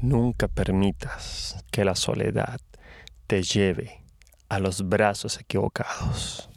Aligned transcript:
Nunca 0.00 0.48
permitas 0.48 1.64
que 1.70 1.84
la 1.84 1.94
soledad 1.94 2.60
te 3.26 3.42
lleve 3.42 4.02
a 4.48 4.58
los 4.58 4.88
brazos 4.88 5.40
equivocados. 5.40 6.50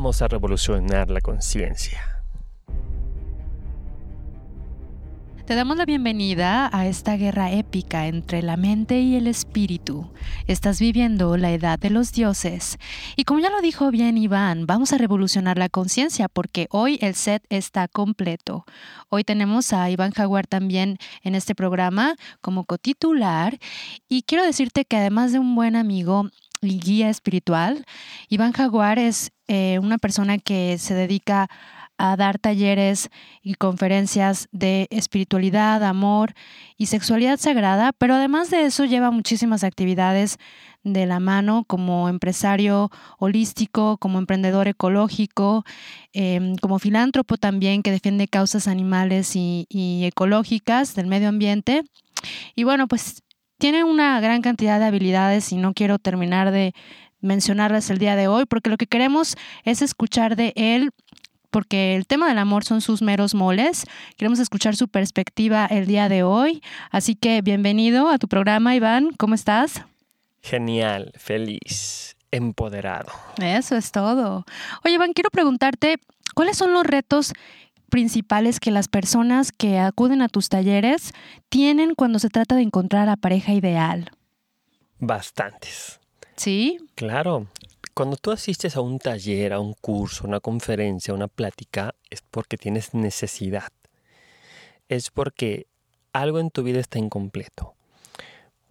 Vamos 0.00 0.22
a 0.22 0.28
revolucionar 0.28 1.10
la 1.10 1.20
conciencia. 1.20 2.00
Te 5.44 5.54
damos 5.54 5.76
la 5.76 5.84
bienvenida 5.84 6.70
a 6.72 6.86
esta 6.86 7.18
guerra 7.18 7.52
épica 7.52 8.06
entre 8.06 8.40
la 8.40 8.56
mente 8.56 8.98
y 9.02 9.16
el 9.16 9.26
espíritu. 9.26 10.10
Estás 10.46 10.80
viviendo 10.80 11.36
la 11.36 11.52
edad 11.52 11.78
de 11.78 11.90
los 11.90 12.12
dioses. 12.12 12.78
Y 13.14 13.24
como 13.24 13.40
ya 13.40 13.50
lo 13.50 13.60
dijo 13.60 13.90
bien 13.90 14.16
Iván, 14.16 14.66
vamos 14.66 14.94
a 14.94 14.96
revolucionar 14.96 15.58
la 15.58 15.68
conciencia 15.68 16.30
porque 16.30 16.66
hoy 16.70 16.98
el 17.02 17.14
set 17.14 17.44
está 17.50 17.86
completo. 17.86 18.64
Hoy 19.10 19.22
tenemos 19.22 19.74
a 19.74 19.90
Iván 19.90 20.12
Jaguar 20.12 20.46
también 20.46 20.96
en 21.22 21.34
este 21.34 21.54
programa 21.54 22.14
como 22.40 22.64
cotitular. 22.64 23.58
Y 24.08 24.22
quiero 24.22 24.44
decirte 24.44 24.86
que 24.86 24.96
además 24.96 25.32
de 25.32 25.40
un 25.40 25.54
buen 25.54 25.76
amigo, 25.76 26.30
y 26.60 26.78
guía 26.78 27.10
espiritual. 27.10 27.84
Iván 28.28 28.52
Jaguar 28.52 28.98
es 28.98 29.32
eh, 29.48 29.78
una 29.82 29.98
persona 29.98 30.38
que 30.38 30.78
se 30.78 30.94
dedica 30.94 31.48
a 32.00 32.16
dar 32.16 32.38
talleres 32.38 33.10
y 33.42 33.54
conferencias 33.54 34.48
de 34.52 34.86
espiritualidad, 34.90 35.84
amor 35.84 36.32
y 36.78 36.86
sexualidad 36.86 37.38
sagrada, 37.38 37.92
pero 37.92 38.14
además 38.14 38.48
de 38.50 38.64
eso 38.64 38.86
lleva 38.86 39.10
muchísimas 39.10 39.64
actividades 39.64 40.38
de 40.82 41.04
la 41.04 41.20
mano 41.20 41.64
como 41.66 42.08
empresario 42.08 42.90
holístico, 43.18 43.98
como 43.98 44.18
emprendedor 44.18 44.66
ecológico, 44.66 45.64
em, 46.14 46.56
como 46.56 46.78
filántropo 46.78 47.36
también 47.36 47.82
que 47.82 47.90
defiende 47.90 48.28
causas 48.28 48.66
animales 48.66 49.36
y, 49.36 49.66
y 49.68 50.06
ecológicas 50.06 50.94
del 50.94 51.06
medio 51.06 51.28
ambiente. 51.28 51.82
Y 52.54 52.64
bueno, 52.64 52.88
pues 52.88 53.22
tiene 53.60 53.84
una 53.84 54.18
gran 54.20 54.40
cantidad 54.40 54.80
de 54.80 54.86
habilidades 54.86 55.52
y 55.52 55.56
no 55.58 55.74
quiero 55.74 55.98
terminar 55.98 56.50
de 56.50 56.72
mencionarlas 57.20 57.90
el 57.90 57.98
día 57.98 58.16
de 58.16 58.26
hoy 58.26 58.46
porque 58.46 58.70
lo 58.70 58.78
que 58.78 58.86
queremos 58.86 59.36
es 59.64 59.82
escuchar 59.82 60.34
de 60.34 60.54
él 60.56 60.90
porque 61.50 61.94
el 61.94 62.06
tema 62.06 62.26
del 62.28 62.38
amor 62.38 62.64
son 62.64 62.80
sus 62.80 63.02
meros 63.02 63.34
moles. 63.34 63.84
Queremos 64.16 64.38
escuchar 64.38 64.76
su 64.76 64.88
perspectiva 64.88 65.66
el 65.66 65.86
día 65.86 66.08
de 66.08 66.22
hoy. 66.22 66.62
Así 66.90 67.16
que 67.16 67.42
bienvenido 67.42 68.08
a 68.08 68.18
tu 68.18 68.28
programa, 68.28 68.74
Iván. 68.74 69.10
¿Cómo 69.18 69.34
estás? 69.34 69.84
Genial, 70.40 71.12
feliz, 71.16 72.16
empoderado. 72.30 73.12
Eso 73.42 73.76
es 73.76 73.92
todo. 73.92 74.46
Oye, 74.84 74.94
Iván, 74.94 75.12
quiero 75.12 75.28
preguntarte, 75.28 75.98
¿cuáles 76.34 76.56
son 76.56 76.72
los 76.72 76.86
retos 76.86 77.34
principales 77.90 78.60
que 78.60 78.70
las 78.70 78.88
personas 78.88 79.52
que 79.52 79.78
acuden 79.78 80.22
a 80.22 80.28
tus 80.28 80.48
talleres 80.48 81.12
tienen 81.50 81.94
cuando 81.94 82.18
se 82.18 82.30
trata 82.30 82.56
de 82.56 82.62
encontrar 82.62 83.08
a 83.08 83.16
pareja 83.16 83.52
ideal? 83.52 84.10
Bastantes. 84.98 86.00
¿Sí? 86.36 86.78
Claro. 86.94 87.48
Cuando 87.92 88.16
tú 88.16 88.30
asistes 88.30 88.76
a 88.76 88.80
un 88.80 88.98
taller, 88.98 89.52
a 89.52 89.60
un 89.60 89.74
curso, 89.74 90.26
una 90.26 90.40
conferencia, 90.40 91.12
una 91.12 91.28
plática, 91.28 91.94
es 92.08 92.22
porque 92.22 92.56
tienes 92.56 92.94
necesidad. 92.94 93.68
Es 94.88 95.10
porque 95.10 95.66
algo 96.12 96.38
en 96.38 96.50
tu 96.50 96.62
vida 96.62 96.80
está 96.80 96.98
incompleto. 96.98 97.74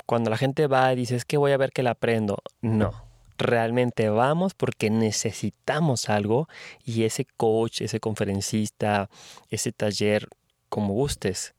Cuando 0.05 0.31
la 0.31 0.37
gente 0.37 0.65
va 0.65 0.91
y 0.93 0.95
dice, 0.95 1.15
es 1.15 1.25
que 1.25 1.37
voy 1.37 1.51
a 1.51 1.57
ver 1.57 1.71
que 1.71 1.83
la 1.83 1.91
aprendo. 1.91 2.39
No, 2.61 3.08
realmente 3.39 4.09
vamos 4.09 4.53
porque 4.53 4.89
necesitamos 4.89 6.09
algo 6.09 6.47
y 6.83 7.03
ese 7.03 7.25
coach, 7.25 7.81
ese 7.81 7.99
conferencista, 7.99 9.09
ese 9.49 9.71
taller, 9.71 10.27
como 10.67 10.93
gustes, 10.93 11.55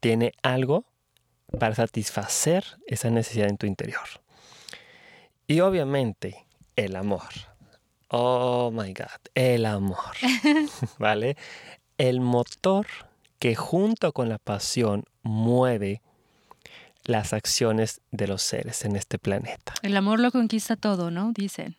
tiene 0.00 0.32
algo 0.42 0.84
para 1.58 1.74
satisfacer 1.74 2.64
esa 2.86 3.10
necesidad 3.10 3.48
en 3.48 3.56
tu 3.56 3.66
interior. 3.66 4.06
Y 5.48 5.60
obviamente 5.60 6.46
el 6.76 6.96
amor. 6.96 7.32
Oh 8.08 8.70
my 8.72 8.92
God, 8.92 9.30
el 9.34 9.66
amor. 9.66 10.14
¿Vale? 10.98 11.36
El 11.98 12.20
motor 12.20 12.86
que 13.38 13.54
junto 13.54 14.12
con 14.12 14.28
la 14.28 14.38
pasión 14.38 15.04
mueve 15.22 16.02
las 17.06 17.32
acciones 17.32 18.00
de 18.10 18.26
los 18.26 18.42
seres 18.42 18.84
en 18.84 18.96
este 18.96 19.18
planeta. 19.18 19.74
El 19.82 19.96
amor 19.96 20.20
lo 20.20 20.30
conquista 20.30 20.76
todo, 20.76 21.10
¿no? 21.10 21.32
Dicen. 21.32 21.76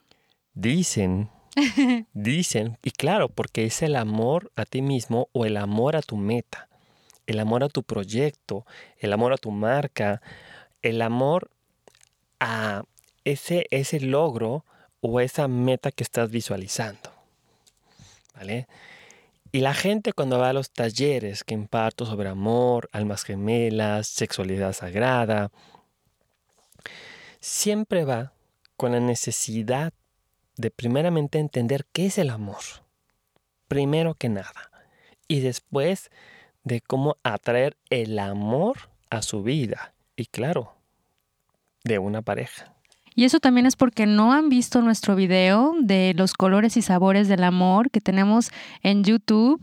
Dicen, 0.54 1.30
dicen, 2.14 2.78
y 2.84 2.92
claro, 2.92 3.30
porque 3.30 3.66
es 3.66 3.82
el 3.82 3.96
amor 3.96 4.52
a 4.56 4.66
ti 4.66 4.82
mismo 4.82 5.30
o 5.34 5.46
el 5.46 5.58
amor 5.58 5.96
a 5.96 6.02
tu 6.02 6.18
meta, 6.18 6.70
el 7.26 7.40
amor 7.40 7.64
a 7.64 7.70
tu 7.70 7.84
proyecto, 7.84 8.66
el 8.98 9.14
amor 9.14 9.34
a 9.34 9.38
tu 9.38 9.52
marca, 9.52 10.22
el 10.82 11.02
amor 11.02 11.52
a 12.40 12.84
ese, 13.24 13.66
ese 13.72 14.00
logro 14.00 14.66
o 15.02 15.20
esa 15.20 15.48
meta 15.48 15.92
que 15.92 16.04
estás 16.04 16.32
visualizando. 16.32 17.12
¿Vale? 18.34 18.68
Y 19.52 19.62
la 19.62 19.74
gente 19.74 20.14
cuando 20.14 20.40
va 20.40 20.50
a 20.50 20.54
los 20.54 20.72
talleres 20.72 21.44
que 21.44 21.54
imparto 21.54 22.06
sobre 22.06 22.30
amor, 22.30 22.90
almas 22.92 23.24
gemelas, 23.24 24.08
sexualidad 24.08 24.74
sagrada, 24.74 25.52
siempre 27.40 28.04
va 28.04 28.34
con 28.76 28.92
la 28.92 29.00
necesidad 29.00 29.94
de 30.58 30.72
primeramente 30.72 31.40
entender 31.40 31.86
qué 31.94 32.08
es 32.08 32.18
el 32.18 32.30
amor, 32.30 32.64
primero 33.68 34.16
que 34.16 34.30
nada, 34.30 34.72
y 35.28 35.40
después 35.40 36.10
de 36.64 36.82
cómo 36.82 37.18
atraer 37.24 37.78
el 37.90 38.20
amor 38.20 38.90
a 39.10 39.22
su 39.22 39.44
vida, 39.44 39.94
y 40.16 40.26
claro, 40.26 40.76
de 41.84 42.00
una 42.00 42.22
pareja. 42.22 42.77
Y 43.18 43.26
eso 43.26 43.40
también 43.40 43.66
es 43.66 43.76
porque 43.76 44.06
no 44.06 44.32
han 44.32 44.48
visto 44.48 44.80
nuestro 44.84 45.16
video 45.16 45.74
de 45.82 46.14
los 46.16 46.34
colores 46.36 46.78
y 46.78 46.84
sabores 46.84 47.28
del 47.28 47.44
amor 47.44 47.90
que 47.90 48.00
tenemos 48.00 48.52
en 48.84 49.04
YouTube 49.04 49.60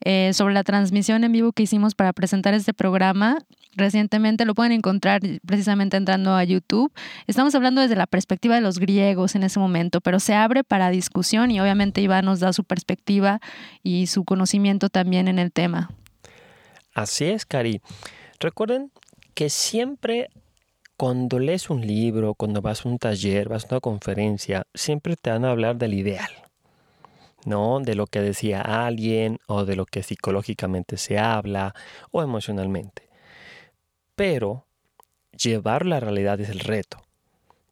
eh, 0.00 0.32
sobre 0.34 0.52
la 0.52 0.64
transmisión 0.64 1.22
en 1.22 1.30
vivo 1.30 1.52
que 1.52 1.62
hicimos 1.62 1.94
para 1.94 2.12
presentar 2.12 2.54
este 2.54 2.74
programa. 2.74 3.38
Recientemente 3.76 4.44
lo 4.44 4.56
pueden 4.56 4.72
encontrar 4.72 5.20
precisamente 5.46 5.96
entrando 5.96 6.34
a 6.34 6.42
YouTube. 6.42 6.92
Estamos 7.28 7.54
hablando 7.54 7.80
desde 7.82 7.94
la 7.94 8.08
perspectiva 8.08 8.56
de 8.56 8.62
los 8.62 8.80
griegos 8.80 9.36
en 9.36 9.44
ese 9.44 9.60
momento, 9.60 10.00
pero 10.00 10.18
se 10.18 10.34
abre 10.34 10.64
para 10.64 10.90
discusión 10.90 11.52
y 11.52 11.60
obviamente 11.60 12.00
Iván 12.00 12.24
nos 12.24 12.40
da 12.40 12.52
su 12.52 12.64
perspectiva 12.64 13.38
y 13.84 14.08
su 14.08 14.24
conocimiento 14.24 14.88
también 14.88 15.28
en 15.28 15.38
el 15.38 15.52
tema. 15.52 15.88
Así 16.94 17.26
es, 17.26 17.46
Cari. 17.46 17.80
Recuerden 18.40 18.90
que 19.34 19.50
siempre 19.50 20.30
cuando 20.98 21.38
lees 21.38 21.70
un 21.70 21.86
libro, 21.86 22.34
cuando 22.34 22.60
vas 22.60 22.84
a 22.84 22.88
un 22.88 22.98
taller, 22.98 23.48
vas 23.48 23.64
a 23.64 23.68
una 23.70 23.80
conferencia, 23.80 24.66
siempre 24.74 25.14
te 25.14 25.30
van 25.30 25.44
a 25.44 25.50
hablar 25.52 25.76
del 25.76 25.94
ideal, 25.94 26.28
¿no? 27.46 27.78
De 27.78 27.94
lo 27.94 28.08
que 28.08 28.20
decía 28.20 28.60
alguien 28.62 29.38
o 29.46 29.64
de 29.64 29.76
lo 29.76 29.86
que 29.86 30.02
psicológicamente 30.02 30.96
se 30.96 31.16
habla 31.16 31.72
o 32.10 32.20
emocionalmente. 32.20 33.08
Pero 34.16 34.66
llevar 35.30 35.86
la 35.86 36.00
realidad 36.00 36.40
es 36.40 36.48
el 36.48 36.58
reto. 36.58 37.00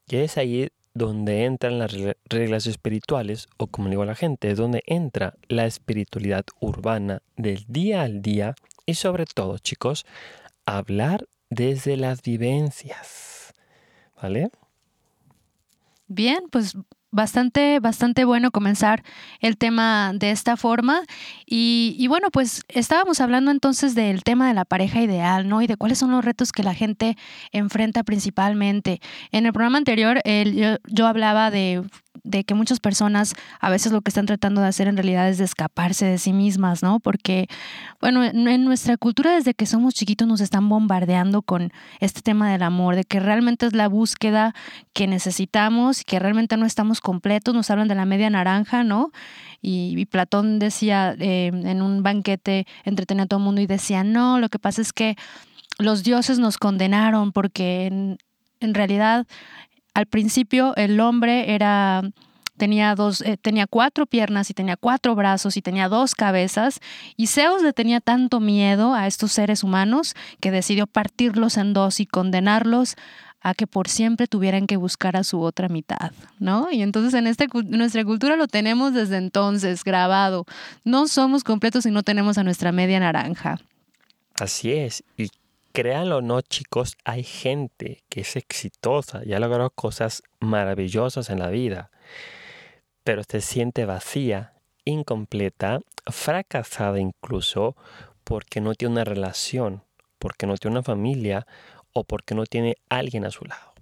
Y 0.06 0.18
es 0.18 0.38
ahí 0.38 0.68
donde 0.94 1.46
entran 1.46 1.80
las 1.80 1.92
reglas 2.26 2.68
espirituales, 2.68 3.48
o 3.56 3.66
como 3.66 3.88
digo 3.88 4.02
a 4.02 4.06
la 4.06 4.14
gente, 4.14 4.52
es 4.52 4.56
donde 4.56 4.84
entra 4.86 5.34
la 5.48 5.66
espiritualidad 5.66 6.44
urbana 6.60 7.22
del 7.36 7.64
día 7.66 8.02
al 8.02 8.22
día 8.22 8.54
y 8.86 8.94
sobre 8.94 9.26
todo, 9.26 9.58
chicos, 9.58 10.06
hablar 10.64 11.26
desde 11.50 11.96
las 11.96 12.22
vivencias. 12.22 13.54
¿Vale? 14.20 14.50
Bien, 16.08 16.44
pues 16.50 16.76
bastante, 17.10 17.80
bastante 17.80 18.24
bueno 18.24 18.50
comenzar 18.50 19.02
el 19.40 19.56
tema 19.56 20.12
de 20.14 20.30
esta 20.30 20.56
forma. 20.56 21.00
Y, 21.46 21.96
y, 21.98 22.06
bueno, 22.08 22.30
pues 22.30 22.62
estábamos 22.68 23.20
hablando 23.20 23.50
entonces 23.50 23.94
del 23.94 24.22
tema 24.22 24.46
de 24.46 24.54
la 24.54 24.64
pareja 24.64 25.00
ideal, 25.00 25.48
¿no? 25.48 25.62
Y 25.62 25.66
de 25.66 25.76
cuáles 25.76 25.98
son 25.98 26.10
los 26.10 26.24
retos 26.24 26.52
que 26.52 26.62
la 26.62 26.74
gente 26.74 27.16
enfrenta 27.52 28.04
principalmente. 28.04 29.00
En 29.32 29.46
el 29.46 29.52
programa 29.52 29.78
anterior 29.78 30.20
yo, 30.24 30.76
yo, 30.86 31.06
hablaba 31.06 31.50
de 31.50 31.82
de 32.24 32.44
que 32.44 32.54
muchas 32.54 32.80
personas 32.80 33.34
a 33.60 33.70
veces 33.70 33.92
lo 33.92 34.00
que 34.00 34.10
están 34.10 34.26
tratando 34.26 34.60
de 34.60 34.68
hacer 34.68 34.88
en 34.88 34.96
realidad 34.96 35.28
es 35.28 35.38
de 35.38 35.44
escaparse 35.44 36.06
de 36.06 36.18
sí 36.18 36.32
mismas, 36.32 36.82
¿no? 36.82 37.00
Porque, 37.00 37.48
bueno, 38.00 38.24
en 38.24 38.64
nuestra 38.64 38.96
cultura 38.96 39.34
desde 39.34 39.54
que 39.54 39.66
somos 39.66 39.94
chiquitos 39.94 40.26
nos 40.26 40.40
están 40.40 40.68
bombardeando 40.68 41.42
con 41.42 41.72
este 42.00 42.22
tema 42.22 42.50
del 42.50 42.62
amor, 42.62 42.96
de 42.96 43.04
que 43.04 43.20
realmente 43.20 43.66
es 43.66 43.74
la 43.74 43.88
búsqueda 43.88 44.54
que 44.92 45.06
necesitamos 45.06 46.00
y 46.00 46.04
que 46.04 46.18
realmente 46.18 46.56
no 46.56 46.66
estamos 46.66 47.00
completos, 47.00 47.54
nos 47.54 47.70
hablan 47.70 47.88
de 47.88 47.94
la 47.94 48.04
media 48.04 48.30
naranja, 48.30 48.84
¿no? 48.84 49.10
Y, 49.62 50.06
Platón 50.06 50.58
decía 50.58 51.16
eh, 51.18 51.50
en 51.52 51.82
un 51.82 52.02
banquete, 52.02 52.66
entretenía 52.84 53.24
a 53.24 53.26
todo 53.26 53.40
el 53.40 53.44
mundo 53.44 53.60
y 53.60 53.66
decía, 53.66 54.04
no, 54.04 54.38
lo 54.38 54.48
que 54.48 54.58
pasa 54.58 54.80
es 54.80 54.92
que 54.92 55.16
los 55.78 56.04
dioses 56.04 56.38
nos 56.38 56.58
condenaron 56.58 57.32
porque 57.32 57.86
en, 57.86 58.18
en 58.60 58.74
realidad 58.74 59.26
al 59.96 60.04
principio 60.04 60.76
el 60.76 61.00
hombre 61.00 61.54
era 61.54 62.02
tenía 62.58 62.94
dos 62.94 63.22
eh, 63.22 63.38
tenía 63.40 63.66
cuatro 63.66 64.04
piernas 64.04 64.50
y 64.50 64.52
tenía 64.52 64.76
cuatro 64.76 65.14
brazos 65.14 65.56
y 65.56 65.62
tenía 65.62 65.88
dos 65.88 66.14
cabezas 66.14 66.80
y 67.16 67.28
Zeus 67.28 67.62
le 67.62 67.72
tenía 67.72 68.00
tanto 68.02 68.38
miedo 68.38 68.92
a 68.92 69.06
estos 69.06 69.32
seres 69.32 69.64
humanos 69.64 70.14
que 70.38 70.50
decidió 70.50 70.86
partirlos 70.86 71.56
en 71.56 71.72
dos 71.72 71.98
y 72.00 72.04
condenarlos 72.04 72.96
a 73.40 73.54
que 73.54 73.66
por 73.66 73.88
siempre 73.88 74.26
tuvieran 74.26 74.66
que 74.66 74.76
buscar 74.76 75.16
a 75.16 75.24
su 75.24 75.40
otra 75.40 75.68
mitad, 75.70 76.12
¿no? 76.40 76.70
Y 76.70 76.82
entonces 76.82 77.14
en 77.14 77.26
este, 77.26 77.46
nuestra 77.64 78.04
cultura 78.04 78.36
lo 78.36 78.48
tenemos 78.48 78.92
desde 78.92 79.16
entonces 79.16 79.82
grabado. 79.82 80.44
No 80.84 81.08
somos 81.08 81.42
completos 81.42 81.84
si 81.84 81.90
no 81.90 82.02
tenemos 82.02 82.36
a 82.36 82.44
nuestra 82.44 82.70
media 82.70 83.00
naranja. 83.00 83.60
Así 84.34 84.72
es. 84.72 85.04
Y 85.16 85.30
créanlo 85.76 86.16
o 86.16 86.22
no, 86.22 86.40
chicos, 86.40 86.96
hay 87.04 87.22
gente 87.22 88.02
que 88.08 88.22
es 88.22 88.36
exitosa 88.36 89.20
y 89.26 89.34
ha 89.34 89.38
logrado 89.38 89.68
cosas 89.68 90.22
maravillosas 90.40 91.28
en 91.28 91.38
la 91.38 91.50
vida, 91.50 91.90
pero 93.04 93.22
se 93.28 93.42
siente 93.42 93.84
vacía, 93.84 94.54
incompleta, 94.86 95.80
fracasada 96.06 96.98
incluso, 96.98 97.76
porque 98.24 98.62
no 98.62 98.74
tiene 98.74 98.92
una 98.92 99.04
relación, 99.04 99.82
porque 100.18 100.46
no 100.46 100.56
tiene 100.56 100.78
una 100.78 100.82
familia 100.82 101.46
o 101.92 102.04
porque 102.04 102.34
no 102.34 102.46
tiene 102.46 102.76
alguien 102.88 103.26
a 103.26 103.30
su 103.30 103.44
lado. 103.44 103.74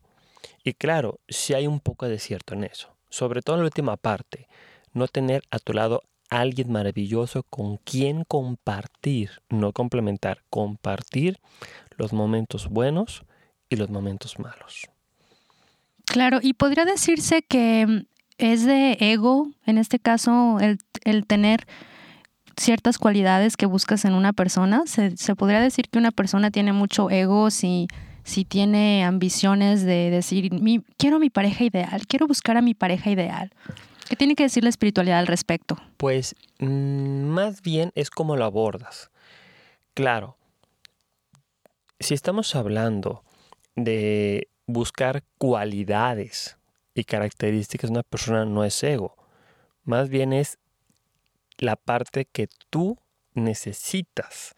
Y 0.64 0.72
claro, 0.72 1.20
si 1.28 1.54
hay 1.54 1.68
un 1.68 1.78
poco 1.78 2.08
de 2.08 2.18
cierto 2.18 2.54
en 2.54 2.64
eso, 2.64 2.88
sobre 3.08 3.40
todo 3.40 3.54
en 3.54 3.60
la 3.60 3.66
última 3.66 3.96
parte, 3.96 4.48
no 4.94 5.06
tener 5.06 5.44
a 5.52 5.60
tu 5.60 5.72
lado 5.72 6.02
alguien 6.28 6.72
maravilloso 6.72 7.44
con 7.44 7.76
quien 7.78 8.24
compartir, 8.24 9.42
no 9.48 9.72
complementar, 9.72 10.42
compartir 10.50 11.38
los 11.96 12.12
momentos 12.12 12.68
buenos 12.68 13.24
y 13.68 13.76
los 13.76 13.90
momentos 13.90 14.38
malos. 14.38 14.88
Claro, 16.06 16.38
y 16.42 16.54
podría 16.54 16.84
decirse 16.84 17.42
que 17.42 17.86
mm, 17.86 18.06
es 18.38 18.64
de 18.64 18.96
ego, 19.00 19.50
en 19.66 19.78
este 19.78 19.98
caso, 19.98 20.58
el, 20.60 21.26
tener 21.26 21.66
ciertas 22.56 22.98
cualidades 22.98 23.56
que 23.56 23.66
buscas 23.66 24.04
en 24.04 24.14
una 24.14 24.32
persona. 24.32 24.82
Se, 24.86 25.12
podría 25.34 25.60
decir 25.60 25.88
que 25.88 25.98
una 25.98 26.10
persona 26.10 26.50
tiene 26.50 26.72
mucho 26.72 27.10
ego 27.10 27.50
si, 27.50 27.88
si 28.22 28.44
tiene 28.44 29.04
ambiciones 29.04 29.82
de 29.82 30.10
decir, 30.10 30.52
mi, 30.52 30.80
quiero 30.98 31.18
mi 31.18 31.30
pareja 31.30 31.64
ideal, 31.64 32.06
quiero 32.06 32.26
buscar 32.26 32.56
a 32.56 32.62
mi 32.62 32.74
pareja 32.74 33.10
ideal. 33.10 33.50
¿Qué 34.08 34.16
tiene 34.16 34.34
que 34.34 34.42
decir 34.42 34.62
la 34.62 34.70
espiritualidad 34.70 35.18
al 35.18 35.26
respecto? 35.26 35.78
Pues 35.96 36.36
mm, 36.58 37.24
más 37.24 37.62
bien 37.62 37.90
es 37.94 38.10
como 38.10 38.36
lo 38.36 38.44
abordas. 38.44 39.10
Claro, 39.94 40.36
si 42.00 42.14
estamos 42.14 42.54
hablando 42.54 43.22
de 43.76 44.48
buscar 44.66 45.22
cualidades 45.38 46.56
y 46.94 47.04
características 47.04 47.90
de 47.90 47.94
una 47.94 48.02
persona, 48.02 48.44
no 48.44 48.64
es 48.64 48.82
ego. 48.82 49.16
Más 49.84 50.08
bien 50.08 50.32
es 50.32 50.58
la 51.58 51.76
parte 51.76 52.24
que 52.24 52.48
tú 52.70 52.98
necesitas 53.34 54.54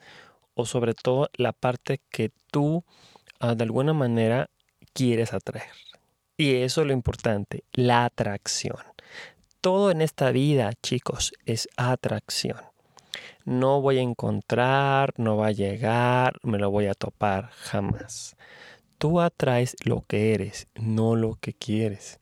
o 0.55 0.67
sobre 0.67 0.95
todo 0.95 1.29
la 1.35 1.53
parte 1.53 2.01
que 2.11 2.31
tú 2.51 2.85
ah, 3.41 3.55
de 3.55 3.65
alguna 3.65 3.93
manera 3.93 4.51
quieres 4.93 5.33
atraer. 5.33 5.71
Y 6.37 6.57
eso 6.57 6.83
es 6.83 6.87
lo 6.87 6.93
importante, 6.93 7.65
la 7.73 8.05
atracción. 8.05 8.79
Todo 9.61 9.91
en 9.91 10.03
esta 10.03 10.31
vida, 10.31 10.73
chicos, 10.83 11.33
es 11.45 11.69
atracción 11.77 12.76
no 13.47 13.81
voy 13.81 13.99
a 13.99 14.03
encontrar, 14.03 15.15
no 15.17 15.37
va 15.37 15.47
a 15.47 15.53
llegar, 15.53 16.39
me 16.43 16.59
lo 16.59 16.71
voy 16.71 16.87
a 16.87 16.95
topar 16.95 17.51
jamás. 17.53 18.37
Tú 18.99 19.21
atraes 19.21 19.77
lo 19.85 20.03
que 20.07 20.35
eres, 20.35 20.67
no 20.75 21.15
lo 21.15 21.37
que 21.41 21.55
quieres. 21.55 22.19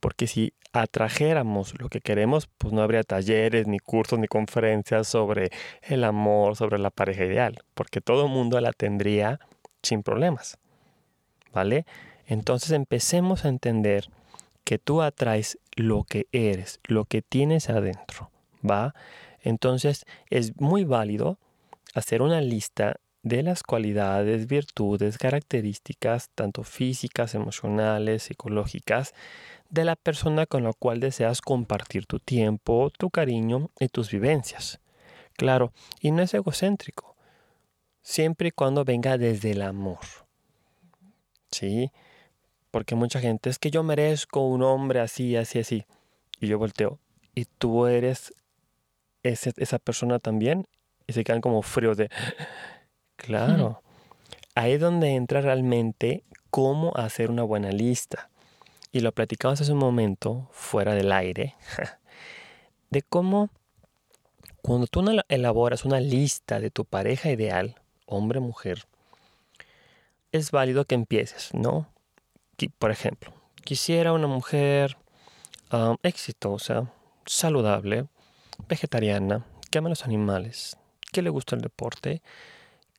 Porque 0.00 0.26
si 0.26 0.54
atrajéramos 0.72 1.78
lo 1.78 1.90
que 1.90 2.00
queremos, 2.00 2.48
pues 2.58 2.72
no 2.72 2.80
habría 2.80 3.02
talleres, 3.02 3.66
ni 3.66 3.78
cursos, 3.78 4.18
ni 4.18 4.28
conferencias 4.28 5.08
sobre 5.08 5.50
el 5.82 6.04
amor, 6.04 6.56
sobre 6.56 6.78
la 6.78 6.90
pareja 6.90 7.24
ideal, 7.26 7.62
porque 7.74 8.00
todo 8.00 8.24
el 8.24 8.32
mundo 8.32 8.58
la 8.60 8.72
tendría 8.72 9.40
sin 9.82 10.02
problemas. 10.02 10.56
¿Vale? 11.52 11.84
Entonces 12.26 12.70
empecemos 12.70 13.44
a 13.44 13.48
entender 13.48 14.08
que 14.64 14.78
tú 14.78 15.02
atraes 15.02 15.58
lo 15.74 16.04
que 16.04 16.28
eres, 16.32 16.80
lo 16.84 17.04
que 17.04 17.20
tienes 17.20 17.68
adentro, 17.68 18.30
¿va? 18.68 18.94
Entonces 19.42 20.04
es 20.28 20.60
muy 20.60 20.84
válido 20.84 21.38
hacer 21.94 22.22
una 22.22 22.40
lista 22.40 22.96
de 23.22 23.42
las 23.42 23.62
cualidades, 23.62 24.46
virtudes, 24.46 25.18
características, 25.18 26.30
tanto 26.34 26.62
físicas, 26.62 27.34
emocionales, 27.34 28.24
psicológicas, 28.24 29.14
de 29.68 29.84
la 29.84 29.96
persona 29.96 30.46
con 30.46 30.64
la 30.64 30.72
cual 30.72 31.00
deseas 31.00 31.40
compartir 31.40 32.06
tu 32.06 32.18
tiempo, 32.18 32.90
tu 32.96 33.10
cariño 33.10 33.70
y 33.78 33.88
tus 33.88 34.10
vivencias. 34.10 34.80
Claro, 35.34 35.72
y 36.00 36.10
no 36.10 36.22
es 36.22 36.34
egocéntrico, 36.34 37.16
siempre 38.02 38.48
y 38.48 38.52
cuando 38.52 38.84
venga 38.84 39.18
desde 39.18 39.52
el 39.52 39.62
amor. 39.62 40.00
¿Sí? 41.50 41.90
Porque 42.70 42.94
mucha 42.94 43.20
gente 43.20 43.50
es 43.50 43.58
que 43.58 43.70
yo 43.70 43.82
merezco 43.82 44.46
un 44.46 44.62
hombre 44.62 45.00
así, 45.00 45.36
así, 45.36 45.58
así. 45.58 45.84
Y 46.40 46.46
yo 46.46 46.58
volteo. 46.58 46.98
Y 47.34 47.44
tú 47.44 47.86
eres 47.86 48.32
esa 49.22 49.78
persona 49.78 50.18
también 50.18 50.66
y 51.06 51.12
se 51.12 51.24
quedan 51.24 51.40
como 51.40 51.62
fríos 51.62 51.96
de, 51.96 52.10
claro, 53.16 53.82
ahí 54.54 54.72
es 54.72 54.80
donde 54.80 55.14
entra 55.14 55.40
realmente 55.40 56.24
cómo 56.50 56.92
hacer 56.96 57.30
una 57.30 57.42
buena 57.42 57.70
lista. 57.70 58.30
Y 58.92 59.00
lo 59.00 59.12
platicamos 59.12 59.60
hace 59.60 59.72
un 59.72 59.78
momento, 59.78 60.48
fuera 60.52 60.94
del 60.94 61.12
aire, 61.12 61.54
de 62.90 63.02
cómo 63.02 63.50
cuando 64.62 64.86
tú 64.86 65.04
elaboras 65.28 65.84
una 65.84 66.00
lista 66.00 66.60
de 66.60 66.70
tu 66.70 66.84
pareja 66.84 67.30
ideal, 67.30 67.76
hombre, 68.06 68.40
mujer, 68.40 68.84
es 70.32 70.50
válido 70.50 70.84
que 70.84 70.94
empieces, 70.94 71.54
¿no? 71.54 71.88
Por 72.78 72.90
ejemplo, 72.90 73.32
quisiera 73.64 74.12
una 74.12 74.26
mujer 74.26 74.98
ah, 75.70 75.96
exitosa, 76.02 76.92
saludable, 77.24 78.06
vegetariana, 78.68 79.44
que 79.70 79.78
ama 79.78 79.88
los 79.88 80.04
animales, 80.04 80.76
que 81.12 81.22
le 81.22 81.30
gusta 81.30 81.56
el 81.56 81.62
deporte, 81.62 82.22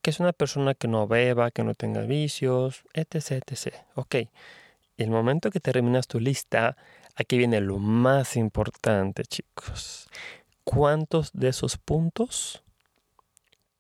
que 0.01 0.09
es 0.09 0.19
una 0.19 0.33
persona 0.33 0.73
que 0.73 0.87
no 0.87 1.07
beba, 1.07 1.51
que 1.51 1.63
no 1.63 1.75
tenga 1.75 2.01
vicios, 2.01 2.83
etc, 2.93 3.43
etc. 3.45 3.75
Ok, 3.95 4.15
el 4.97 5.09
momento 5.09 5.51
que 5.51 5.59
terminas 5.59 6.07
tu 6.07 6.19
lista, 6.19 6.77
aquí 7.15 7.37
viene 7.37 7.61
lo 7.61 7.77
más 7.77 8.35
importante, 8.35 9.23
chicos. 9.23 10.09
¿Cuántos 10.63 11.31
de 11.33 11.49
esos 11.49 11.77
puntos 11.77 12.63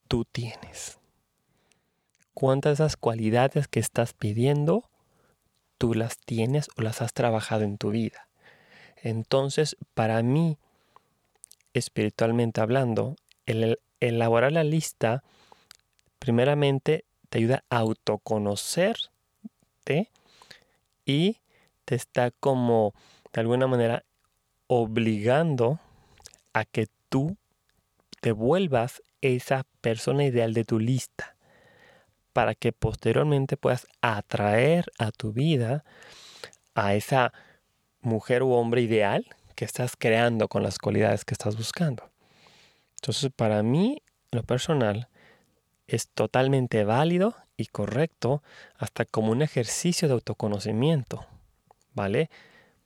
tú 0.07 0.25
tienes? 0.25 0.99
¿Cuántas 2.33 2.77
de 2.77 2.85
esas 2.85 2.97
cualidades 2.97 3.67
que 3.67 3.79
estás 3.79 4.13
pidiendo 4.13 4.89
tú 5.77 5.93
las 5.93 6.17
tienes 6.17 6.69
o 6.75 6.81
las 6.81 7.01
has 7.01 7.13
trabajado 7.13 7.63
en 7.63 7.77
tu 7.77 7.91
vida? 7.91 8.27
Entonces, 9.03 9.77
para 9.93 10.21
mí, 10.23 10.57
espiritualmente 11.73 12.61
hablando, 12.61 13.15
el 13.45 13.79
elaborar 13.99 14.51
la 14.51 14.63
lista, 14.63 15.23
primeramente 16.19 17.05
te 17.29 17.37
ayuda 17.37 17.63
a 17.69 17.77
autoconocerte 17.77 19.09
y 21.05 21.37
te 21.85 21.95
está 21.95 22.31
como 22.31 22.93
de 23.33 23.41
alguna 23.41 23.67
manera 23.67 24.03
obligando 24.67 25.79
a 26.53 26.65
que 26.65 26.87
tú 27.09 27.37
te 28.21 28.31
vuelvas 28.31 29.01
esa 29.21 29.65
persona 29.81 30.25
ideal 30.25 30.53
de 30.53 30.65
tu 30.65 30.79
lista 30.79 31.35
para 32.33 32.55
que 32.55 32.71
posteriormente 32.71 33.57
puedas 33.57 33.87
atraer 34.01 34.85
a 34.97 35.11
tu 35.11 35.31
vida 35.31 35.83
a 36.75 36.95
esa 36.95 37.33
mujer 38.01 38.43
u 38.43 38.51
hombre 38.51 38.81
ideal 38.81 39.25
que 39.61 39.65
estás 39.65 39.93
creando 39.95 40.47
con 40.47 40.63
las 40.63 40.79
cualidades 40.79 41.23
que 41.23 41.35
estás 41.35 41.55
buscando. 41.55 42.09
Entonces, 42.95 43.29
para 43.31 43.61
mí, 43.61 44.01
lo 44.31 44.41
personal, 44.41 45.07
es 45.85 46.09
totalmente 46.09 46.83
válido 46.83 47.35
y 47.57 47.67
correcto 47.67 48.41
hasta 48.75 49.05
como 49.05 49.31
un 49.31 49.43
ejercicio 49.43 50.07
de 50.07 50.15
autoconocimiento, 50.15 51.27
¿vale? 51.93 52.31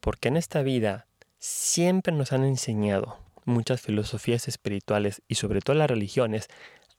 Porque 0.02 0.28
en 0.28 0.36
esta 0.36 0.64
vida 0.64 1.08
siempre 1.40 2.14
nos 2.14 2.34
han 2.34 2.44
enseñado 2.44 3.20
muchas 3.46 3.80
filosofías 3.80 4.50
espirituales 4.50 5.22
y 5.30 5.36
sobre 5.36 5.62
todo 5.62 5.78
las 5.78 5.90
religiones 5.90 6.50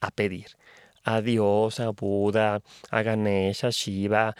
a 0.00 0.10
pedir 0.10 0.56
a 1.04 1.20
Dios, 1.20 1.80
a 1.80 1.90
Buda, 1.90 2.62
a 2.90 3.02
Ganesha, 3.02 3.66
a 3.66 3.72
Shiva, 3.72 4.34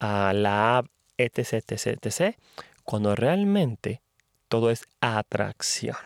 a 0.00 0.32
la 0.32 0.82
etc, 1.16 1.62
etc, 1.68 2.04
etc, 2.04 2.36
cuando 2.82 3.14
realmente 3.14 4.02
todo 4.50 4.70
es 4.70 4.84
atracción. 5.00 5.96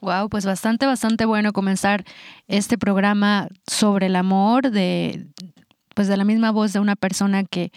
Wow, 0.00 0.28
pues 0.28 0.46
bastante, 0.46 0.86
bastante 0.86 1.26
bueno 1.26 1.52
comenzar 1.52 2.04
este 2.48 2.78
programa 2.78 3.48
sobre 3.66 4.06
el 4.06 4.16
amor 4.16 4.70
de, 4.70 5.26
pues 5.94 6.08
de 6.08 6.16
la 6.16 6.24
misma 6.24 6.50
voz 6.50 6.72
de 6.72 6.80
una 6.80 6.96
persona 6.96 7.44
que, 7.44 7.72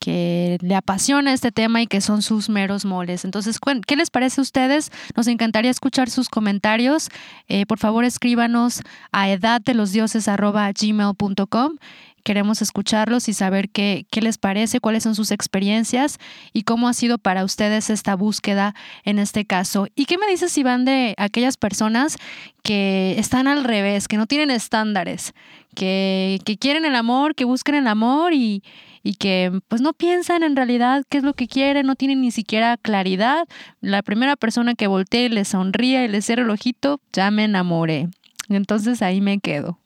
que 0.00 0.58
le 0.60 0.74
apasiona 0.74 1.32
este 1.32 1.52
tema 1.52 1.80
y 1.80 1.86
que 1.86 2.00
son 2.00 2.22
sus 2.22 2.48
meros 2.48 2.84
moles. 2.84 3.24
Entonces, 3.24 3.60
¿qué 3.86 3.94
les 3.96 4.10
parece 4.10 4.40
a 4.40 4.42
ustedes? 4.42 4.90
Nos 5.14 5.28
encantaría 5.28 5.70
escuchar 5.70 6.10
sus 6.10 6.28
comentarios. 6.28 7.08
Eh, 7.48 7.66
por 7.66 7.78
favor, 7.78 8.04
escríbanos 8.04 8.82
a 9.12 9.30
edaddelosdioses.gmail.com. 9.30 11.76
Queremos 12.24 12.62
escucharlos 12.62 13.28
y 13.28 13.32
saber 13.32 13.70
qué, 13.70 14.06
qué 14.10 14.20
les 14.20 14.38
parece, 14.38 14.80
cuáles 14.80 15.02
son 15.02 15.14
sus 15.14 15.30
experiencias 15.30 16.18
y 16.52 16.62
cómo 16.62 16.88
ha 16.88 16.94
sido 16.94 17.18
para 17.18 17.44
ustedes 17.44 17.90
esta 17.90 18.14
búsqueda 18.14 18.74
en 19.04 19.18
este 19.18 19.44
caso. 19.44 19.86
¿Y 19.94 20.04
qué 20.06 20.18
me 20.18 20.26
dices, 20.26 20.56
Iván, 20.58 20.84
de 20.84 21.14
aquellas 21.18 21.56
personas 21.56 22.16
que 22.62 23.14
están 23.18 23.48
al 23.48 23.64
revés, 23.64 24.08
que 24.08 24.16
no 24.16 24.26
tienen 24.26 24.50
estándares, 24.50 25.32
que, 25.74 26.40
que 26.44 26.56
quieren 26.56 26.84
el 26.84 26.94
amor, 26.94 27.34
que 27.34 27.44
buscan 27.44 27.74
el 27.74 27.86
amor 27.86 28.34
y, 28.34 28.62
y 29.02 29.14
que 29.14 29.60
pues 29.68 29.80
no 29.80 29.92
piensan 29.92 30.42
en 30.42 30.56
realidad 30.56 31.04
qué 31.08 31.18
es 31.18 31.24
lo 31.24 31.34
que 31.34 31.48
quieren, 31.48 31.86
no 31.86 31.96
tienen 31.96 32.20
ni 32.20 32.30
siquiera 32.30 32.76
claridad. 32.76 33.46
La 33.80 34.02
primera 34.02 34.36
persona 34.36 34.74
que 34.74 34.86
voltee, 34.86 35.28
le 35.28 35.44
sonríe 35.44 36.04
y 36.04 36.08
le 36.08 36.22
cierra 36.22 36.42
el 36.42 36.50
ojito, 36.50 37.00
ya 37.12 37.30
me 37.30 37.44
enamoré. 37.44 38.08
Entonces 38.48 39.00
ahí 39.02 39.20
me 39.20 39.38
quedo. 39.38 39.79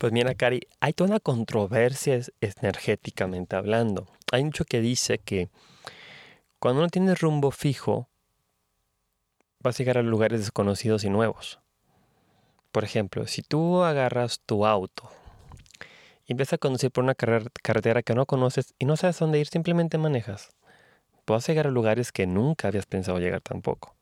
Pues 0.00 0.14
mira, 0.14 0.34
Cari, 0.34 0.66
hay 0.80 0.94
toda 0.94 1.10
una 1.10 1.20
controversia 1.20 2.18
energéticamente 2.40 3.54
hablando. 3.54 4.06
Hay 4.32 4.42
mucho 4.42 4.64
que 4.64 4.80
dice 4.80 5.18
que 5.18 5.50
cuando 6.58 6.80
uno 6.80 6.88
tiene 6.88 7.14
rumbo 7.14 7.50
fijo, 7.50 8.08
vas 9.58 9.74
a 9.74 9.78
llegar 9.78 9.98
a 9.98 10.02
lugares 10.02 10.40
desconocidos 10.40 11.04
y 11.04 11.10
nuevos. 11.10 11.60
Por 12.72 12.82
ejemplo, 12.82 13.26
si 13.26 13.42
tú 13.42 13.82
agarras 13.82 14.40
tu 14.40 14.64
auto 14.64 15.10
y 16.24 16.32
empiezas 16.32 16.54
a 16.54 16.58
conducir 16.58 16.90
por 16.90 17.04
una 17.04 17.14
carretera 17.14 18.02
que 18.02 18.14
no 18.14 18.24
conoces 18.24 18.72
y 18.78 18.86
no 18.86 18.96
sabes 18.96 19.18
dónde 19.18 19.40
ir, 19.40 19.48
simplemente 19.48 19.98
manejas. 19.98 20.48
Puedes 21.26 21.46
llegar 21.46 21.66
a 21.66 21.70
lugares 21.70 22.10
que 22.10 22.26
nunca 22.26 22.68
habías 22.68 22.86
pensado 22.86 23.18
llegar 23.18 23.42
tampoco. 23.42 23.94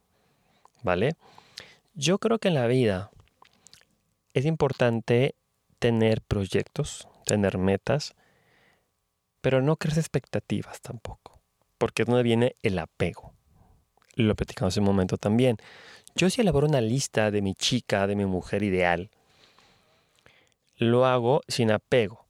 ¿Vale? 0.84 1.16
Yo 1.94 2.18
creo 2.18 2.38
que 2.38 2.46
en 2.46 2.54
la 2.54 2.68
vida 2.68 3.10
es 4.32 4.46
importante 4.46 5.34
tener 5.78 6.22
proyectos, 6.22 7.08
tener 7.24 7.58
metas, 7.58 8.14
pero 9.40 9.62
no 9.62 9.76
crees 9.76 9.98
expectativas 9.98 10.80
tampoco, 10.80 11.40
porque 11.78 12.02
es 12.02 12.08
donde 12.08 12.22
viene 12.22 12.56
el 12.62 12.78
apego. 12.78 13.32
Lo 14.14 14.34
platicamos 14.34 14.76
en 14.76 14.82
un 14.82 14.88
momento 14.88 15.16
también. 15.16 15.58
Yo 16.14 16.28
si 16.30 16.40
elaboro 16.40 16.66
una 16.66 16.80
lista 16.80 17.30
de 17.30 17.42
mi 17.42 17.54
chica, 17.54 18.06
de 18.06 18.16
mi 18.16 18.26
mujer 18.26 18.62
ideal, 18.62 19.10
lo 20.76 21.06
hago 21.06 21.42
sin 21.46 21.70
apego. 21.70 22.28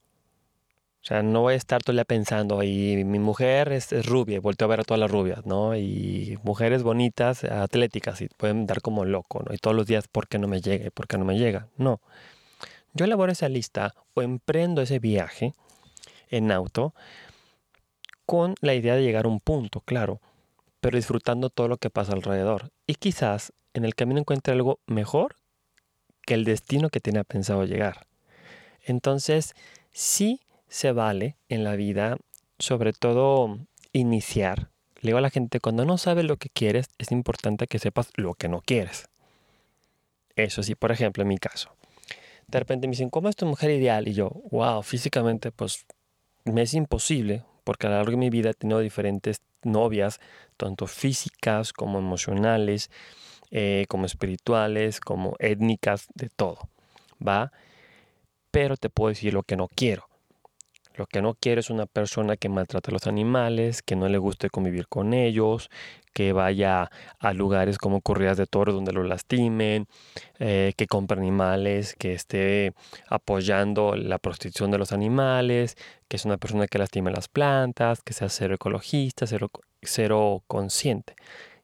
O 1.00 1.06
sea, 1.08 1.22
no 1.22 1.42
voy 1.42 1.54
a 1.54 1.56
estar 1.56 1.82
todo 1.82 1.92
el 1.92 1.98
día 1.98 2.04
pensando, 2.04 2.62
y 2.62 3.02
mi 3.04 3.18
mujer 3.18 3.72
es, 3.72 4.04
rubia, 4.04 4.36
y 4.36 4.38
vuelto 4.40 4.64
a 4.64 4.68
ver 4.68 4.80
a 4.80 4.84
todas 4.84 5.00
las 5.00 5.10
rubias, 5.10 5.46
¿no? 5.46 5.74
Y 5.74 6.38
mujeres 6.42 6.82
bonitas, 6.82 7.44
atléticas, 7.44 8.20
y 8.20 8.28
pueden 8.28 8.66
dar 8.66 8.82
como 8.82 9.06
loco, 9.06 9.42
¿no? 9.46 9.54
Y 9.54 9.58
todos 9.58 9.74
los 9.74 9.86
días, 9.86 10.06
¿por 10.08 10.28
qué 10.28 10.38
no 10.38 10.48
me 10.48 10.60
llega? 10.60 10.90
¿Por 10.90 11.06
qué 11.06 11.16
no 11.16 11.24
me 11.24 11.38
llega? 11.38 11.68
No. 11.78 12.00
Yo 12.94 13.04
elaboro 13.04 13.32
esa 13.32 13.48
lista 13.48 13.94
o 14.14 14.22
emprendo 14.22 14.82
ese 14.82 14.98
viaje 14.98 15.54
en 16.30 16.50
auto 16.52 16.94
con 18.26 18.54
la 18.60 18.74
idea 18.74 18.94
de 18.94 19.02
llegar 19.02 19.24
a 19.24 19.28
un 19.28 19.40
punto, 19.40 19.80
claro, 19.80 20.20
pero 20.80 20.96
disfrutando 20.96 21.50
todo 21.50 21.68
lo 21.68 21.78
que 21.78 21.90
pasa 21.90 22.12
alrededor. 22.12 22.70
Y 22.86 22.94
quizás 22.96 23.52
en 23.74 23.84
el 23.84 23.94
camino 23.94 24.20
encuentre 24.20 24.52
algo 24.52 24.80
mejor 24.86 25.36
que 26.26 26.34
el 26.34 26.44
destino 26.44 26.90
que 26.90 27.00
tenía 27.00 27.24
pensado 27.24 27.64
llegar. 27.64 28.06
Entonces, 28.84 29.54
sí 29.92 30.40
se 30.68 30.92
vale 30.92 31.36
en 31.48 31.64
la 31.64 31.74
vida, 31.76 32.18
sobre 32.58 32.92
todo 32.92 33.58
iniciar. 33.92 34.68
Le 35.00 35.08
digo 35.08 35.18
a 35.18 35.22
la 35.22 35.30
gente, 35.30 35.60
cuando 35.60 35.84
no 35.84 35.96
sabes 35.96 36.24
lo 36.24 36.36
que 36.36 36.50
quieres, 36.50 36.88
es 36.98 37.12
importante 37.12 37.66
que 37.66 37.78
sepas 37.78 38.10
lo 38.16 38.34
que 38.34 38.48
no 38.48 38.60
quieres. 38.60 39.08
Eso 40.36 40.62
sí, 40.62 40.74
por 40.74 40.92
ejemplo, 40.92 41.22
en 41.22 41.28
mi 41.28 41.38
caso. 41.38 41.77
De 42.48 42.58
repente 42.58 42.86
me 42.86 42.92
dicen, 42.92 43.10
¿cómo 43.10 43.28
es 43.28 43.36
tu 43.36 43.46
mujer 43.46 43.70
ideal? 43.70 44.08
Y 44.08 44.14
yo, 44.14 44.30
wow, 44.50 44.82
físicamente, 44.82 45.52
pues 45.52 45.86
me 46.44 46.62
es 46.62 46.74
imposible, 46.74 47.44
porque 47.64 47.86
a 47.86 47.90
lo 47.90 47.96
largo 47.96 48.12
de 48.12 48.16
mi 48.16 48.30
vida 48.30 48.50
he 48.50 48.54
tenido 48.54 48.80
diferentes 48.80 49.42
novias, 49.62 50.20
tanto 50.56 50.86
físicas 50.86 51.72
como 51.72 51.98
emocionales, 51.98 52.90
eh, 53.50 53.86
como 53.88 54.06
espirituales, 54.06 55.00
como 55.00 55.36
étnicas, 55.38 56.08
de 56.14 56.28
todo. 56.28 56.68
¿Va? 57.26 57.52
pero 58.50 58.76
te 58.76 58.90
puedo 58.90 59.10
decir 59.10 59.34
lo 59.34 59.42
que 59.42 59.56
no 59.56 59.68
quiero. 59.68 60.08
Lo 60.94 61.06
que 61.06 61.22
no 61.22 61.34
quiero 61.34 61.60
es 61.60 61.70
una 61.70 61.86
persona 61.86 62.36
que 62.36 62.48
maltrate 62.48 62.90
a 62.90 62.94
los 62.94 63.06
animales, 63.06 63.82
que 63.82 63.94
no 63.94 64.08
le 64.08 64.18
guste 64.18 64.50
convivir 64.50 64.88
con 64.88 65.14
ellos, 65.14 65.70
que 66.18 66.32
vaya 66.32 66.90
a 67.20 67.32
lugares 67.32 67.78
como 67.78 68.00
corridas 68.00 68.36
de 68.36 68.46
toros 68.46 68.74
donde 68.74 68.92
lo 68.92 69.04
lastimen, 69.04 69.86
eh, 70.40 70.72
que 70.76 70.88
compre 70.88 71.16
animales, 71.16 71.94
que 71.96 72.12
esté 72.12 72.72
apoyando 73.08 73.94
la 73.94 74.18
prostitución 74.18 74.72
de 74.72 74.78
los 74.78 74.90
animales, 74.90 75.76
que 76.08 76.16
es 76.16 76.24
una 76.24 76.36
persona 76.36 76.66
que 76.66 76.80
lastime 76.80 77.12
las 77.12 77.28
plantas, 77.28 78.02
que 78.02 78.14
sea 78.14 78.28
cero 78.30 78.56
ecologista, 78.56 79.28
cero, 79.28 79.48
cero 79.80 80.42
consciente. 80.48 81.14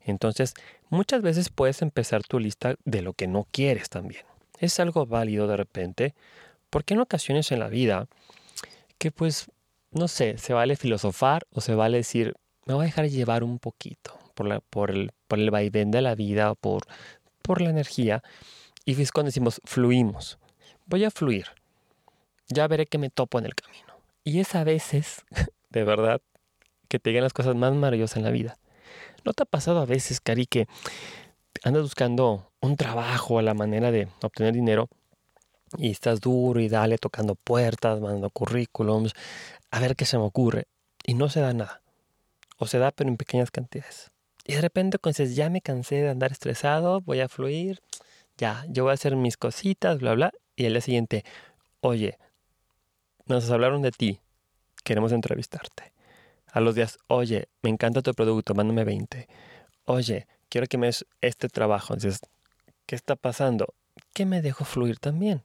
Entonces, 0.01 0.55
muchas 0.89 1.21
veces 1.21 1.49
puedes 1.49 1.83
empezar 1.83 2.23
tu 2.23 2.39
lista 2.39 2.77
de 2.85 3.03
lo 3.03 3.13
que 3.13 3.27
no 3.27 3.49
quieres 3.51 3.89
también. 3.89 4.23
Es 4.61 4.79
algo 4.79 5.05
válido 5.05 5.49
de 5.49 5.57
repente, 5.57 6.15
porque 6.71 6.95
en 6.95 7.01
ocasiones 7.01 7.51
en 7.51 7.59
la 7.59 7.69
vida 7.69 8.07
que 8.99 9.11
pues, 9.11 9.51
no 9.91 10.07
sé, 10.07 10.39
se 10.39 10.53
vale 10.53 10.77
filosofar 10.77 11.45
o 11.51 11.61
se 11.61 11.75
vale 11.75 11.97
decir, 11.97 12.37
me 12.67 12.75
voy 12.75 12.85
a 12.85 12.87
dejar 12.87 13.09
llevar 13.09 13.43
un 13.43 13.59
poquito 13.59 14.24
por, 14.35 14.47
la, 14.47 14.61
por, 14.61 14.91
el, 14.91 15.13
por 15.29 15.39
el 15.39 15.51
vaivén 15.51 15.91
de 15.91 16.03
la 16.03 16.15
vida 16.15 16.55
por, 16.55 16.83
por 17.43 17.61
la 17.61 17.71
energía. 17.71 18.23
Y 18.85 19.01
es 19.01 19.13
cuando 19.13 19.29
decimos, 19.29 19.61
fluimos. 19.65 20.39
Voy 20.87 21.05
a 21.05 21.11
fluir. 21.11 21.47
Ya 22.49 22.67
veré 22.69 22.87
que 22.87 22.99
me 22.99 23.11
topo 23.11 23.39
en 23.39 23.47
el 23.47 23.55
camino. 23.55 23.95
Y 24.25 24.41
es 24.41 24.55
a 24.55 24.65
veces, 24.65 25.25
de 25.71 25.85
verdad, 25.85 26.21
que 26.89 26.99
te 26.99 27.11
llegan 27.11 27.25
las 27.25 27.33
cosas 27.33 27.55
más 27.55 27.75
maravillosas 27.75 28.19
en 28.19 28.25
la 28.25 28.31
vida. 28.31 28.59
¿No 29.25 29.33
te 29.33 29.43
ha 29.43 29.47
pasado 29.47 29.81
a 29.81 29.87
veces, 29.87 30.21
Cari, 30.21 30.47
que 30.47 30.67
andas 31.63 31.83
buscando 31.83 32.53
un 32.61 32.77
trabajo 32.77 33.39
a 33.39 33.43
la 33.43 33.55
manera 33.55 33.91
de 33.91 34.09
obtener 34.23 34.55
dinero 34.55 34.89
y 35.79 35.91
estás 35.91 36.21
duro 36.21 36.61
y 36.61 36.69
dale 36.69 36.99
tocando 36.99 37.35
puertas, 37.35 38.01
mandando 38.01 38.31
currículums, 38.31 39.13
a 39.71 39.81
ver 39.81 39.97
qué 39.97 40.05
se 40.05 40.19
me 40.19 40.25
ocurre. 40.25 40.67
Y 41.07 41.15
no 41.15 41.29
se 41.29 41.41
da 41.41 41.53
nada. 41.53 41.83
O 42.59 42.67
se 42.67 42.79
da, 42.79 42.91
pero 42.91 43.11
en 43.11 43.17
pequeñas 43.17 43.51
cantidades. 43.51 44.11
Y 44.45 44.55
de 44.55 44.61
repente 44.61 44.99
cuando 44.99 45.17
dices, 45.23 45.37
ya 45.37 45.49
me 45.51 45.61
cansé 45.61 45.97
de 45.97 46.11
andar 46.11 46.33
estresado, 46.33 47.01
voy 47.01 47.21
a 47.21 47.29
fluir, 47.29 47.81
ya, 48.37 48.65
yo 48.69 48.85
voy 48.85 48.91
a 48.91 48.95
hacer 48.95 49.17
mis 49.17 49.37
cositas, 49.37 49.99
bla, 49.99 50.15
bla. 50.15 50.33
Y 50.57 50.67
el 50.67 50.75
día 50.75 50.81
siguiente, 50.81 51.25
oye, 51.81 52.19
nos 53.27 53.51
hablaron 53.51 53.83
de 53.83 53.91
ti, 53.91 54.21
queremos 54.85 55.13
entrevistarte. 55.13 55.93
A 56.53 56.61
los 56.61 56.75
días, 56.75 56.99
oye, 57.09 57.49
me 57.63 57.71
encanta 57.71 58.03
tu 58.03 58.13
producto, 58.13 58.55
mándame 58.55 58.85
20. 58.85 59.27
Oye, 59.87 60.27
quiero 60.49 60.67
que 60.67 60.79
me 60.79 60.87
des 60.87 61.05
este 61.21 61.49
trabajo. 61.49 61.95
Entonces, 61.95 62.21
¿qué 62.87 62.95
está 62.95 63.17
pasando? 63.17 63.75
Que 64.13 64.27
me 64.27 64.43
dejo 64.43 64.65
fluir 64.65 64.99
también. 64.99 65.43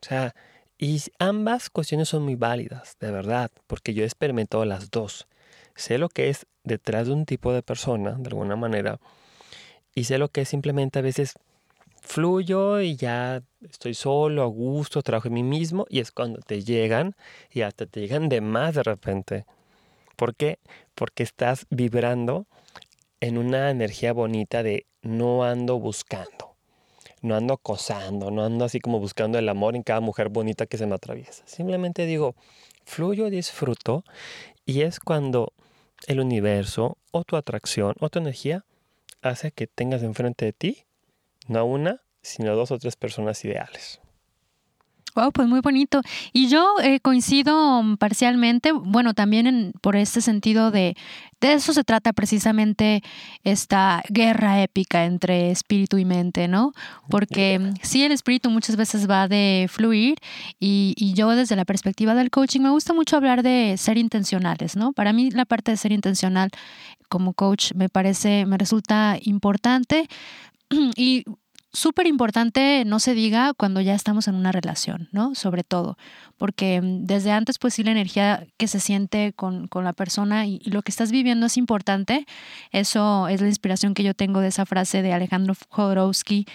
O 0.00 0.06
sea, 0.06 0.34
y 0.78 1.00
ambas 1.20 1.70
cuestiones 1.70 2.08
son 2.08 2.24
muy 2.24 2.34
válidas, 2.34 2.96
de 2.98 3.12
verdad, 3.12 3.52
porque 3.68 3.94
yo 3.94 4.02
he 4.02 4.06
experimentado 4.06 4.64
las 4.64 4.90
dos. 4.90 5.28
Sé 5.76 5.98
lo 5.98 6.08
que 6.08 6.28
es 6.30 6.46
detrás 6.64 7.06
de 7.06 7.12
un 7.12 7.26
tipo 7.26 7.52
de 7.52 7.62
persona, 7.62 8.12
de 8.18 8.28
alguna 8.28 8.56
manera, 8.56 8.98
y 9.94 10.04
sé 10.04 10.18
lo 10.18 10.28
que 10.28 10.42
es 10.42 10.48
simplemente 10.48 10.98
a 10.98 11.02
veces 11.02 11.34
fluyo 12.00 12.80
y 12.80 12.96
ya 12.96 13.42
estoy 13.68 13.94
solo, 13.94 14.42
a 14.42 14.46
gusto, 14.46 15.02
trabajo 15.02 15.28
en 15.28 15.34
mí 15.34 15.42
mismo, 15.42 15.86
y 15.88 16.00
es 16.00 16.10
cuando 16.12 16.40
te 16.40 16.62
llegan 16.62 17.14
y 17.50 17.62
hasta 17.62 17.86
te 17.86 18.00
llegan 18.00 18.28
de 18.28 18.40
más 18.40 18.74
de 18.74 18.82
repente. 18.82 19.44
¿Por 20.16 20.34
qué? 20.34 20.58
Porque 20.94 21.22
estás 21.22 21.66
vibrando 21.70 22.46
en 23.20 23.38
una 23.38 23.70
energía 23.70 24.12
bonita 24.12 24.62
de 24.62 24.86
no 25.02 25.44
ando 25.44 25.78
buscando 25.78 26.52
no 27.22 27.36
ando 27.36 27.54
acosando, 27.54 28.30
no 28.30 28.44
ando 28.44 28.64
así 28.64 28.80
como 28.80 28.98
buscando 28.98 29.38
el 29.38 29.48
amor 29.48 29.76
en 29.76 29.82
cada 29.82 30.00
mujer 30.00 30.28
bonita 30.28 30.66
que 30.66 30.76
se 30.76 30.86
me 30.86 30.96
atraviesa. 30.96 31.44
Simplemente 31.46 32.04
digo, 32.04 32.34
fluyo, 32.84 33.30
disfruto 33.30 34.04
y 34.66 34.82
es 34.82 35.00
cuando 35.00 35.52
el 36.06 36.20
universo 36.20 36.98
o 37.10 37.24
tu 37.24 37.36
atracción 37.36 37.94
o 38.00 38.10
tu 38.10 38.18
energía 38.18 38.64
hace 39.22 39.52
que 39.52 39.66
tengas 39.66 40.02
enfrente 40.02 40.44
de 40.44 40.52
ti 40.52 40.84
no 41.48 41.64
una, 41.64 42.02
sino 42.22 42.54
dos 42.54 42.70
o 42.70 42.78
tres 42.78 42.96
personas 42.96 43.44
ideales. 43.44 44.01
Wow, 45.14 45.30
pues 45.32 45.46
muy 45.46 45.60
bonito. 45.60 46.00
Y 46.32 46.48
yo 46.48 46.74
eh, 46.82 46.98
coincido 47.00 47.82
parcialmente, 47.98 48.72
bueno, 48.72 49.12
también 49.12 49.72
por 49.82 49.94
este 49.94 50.22
sentido 50.22 50.70
de, 50.70 50.96
de 51.40 51.52
eso 51.52 51.74
se 51.74 51.84
trata 51.84 52.14
precisamente 52.14 53.02
esta 53.44 54.02
guerra 54.08 54.62
épica 54.62 55.04
entre 55.04 55.50
espíritu 55.50 55.98
y 55.98 56.06
mente, 56.06 56.48
¿no? 56.48 56.72
Porque 57.10 57.72
sí, 57.82 58.02
el 58.04 58.12
espíritu 58.12 58.48
muchas 58.48 58.76
veces 58.76 59.08
va 59.08 59.28
de 59.28 59.66
fluir 59.68 60.16
y, 60.58 60.94
y 60.96 61.12
yo 61.12 61.30
desde 61.30 61.56
la 61.56 61.66
perspectiva 61.66 62.14
del 62.14 62.30
coaching 62.30 62.60
me 62.60 62.70
gusta 62.70 62.94
mucho 62.94 63.16
hablar 63.16 63.42
de 63.42 63.74
ser 63.76 63.98
intencionales, 63.98 64.76
¿no? 64.76 64.94
Para 64.94 65.12
mí 65.12 65.30
la 65.30 65.44
parte 65.44 65.72
de 65.72 65.76
ser 65.76 65.92
intencional 65.92 66.50
como 67.08 67.34
coach 67.34 67.74
me 67.74 67.90
parece, 67.90 68.46
me 68.46 68.56
resulta 68.56 69.18
importante. 69.22 70.08
Y 70.96 71.24
súper 71.72 72.06
importante, 72.06 72.84
no 72.86 73.00
se 73.00 73.14
diga 73.14 73.54
cuando 73.54 73.80
ya 73.80 73.94
estamos 73.94 74.28
en 74.28 74.34
una 74.34 74.52
relación, 74.52 75.08
¿no? 75.12 75.34
Sobre 75.34 75.64
todo, 75.64 75.96
porque 76.36 76.80
mm, 76.80 77.06
desde 77.06 77.32
antes, 77.32 77.58
pues 77.58 77.74
sí, 77.74 77.82
la 77.82 77.92
energía 77.92 78.46
que 78.58 78.68
se 78.68 78.80
siente 78.80 79.32
con, 79.32 79.68
con 79.68 79.84
la 79.84 79.92
persona 79.92 80.46
y, 80.46 80.60
lo 80.64 80.82
que 80.82 80.90
estás 80.90 81.10
viviendo 81.10 81.46
es 81.46 81.56
importante. 81.56 82.26
Eso 82.70 83.28
es 83.28 83.40
la 83.40 83.48
inspiración 83.48 83.94
que 83.94 84.02
yo 84.02 84.14
tengo 84.14 84.40
de 84.40 84.48
esa 84.48 84.66
frase 84.66 85.02
de 85.02 85.12
Alejandro 85.12 85.54
Jodorowsky, 85.70 86.46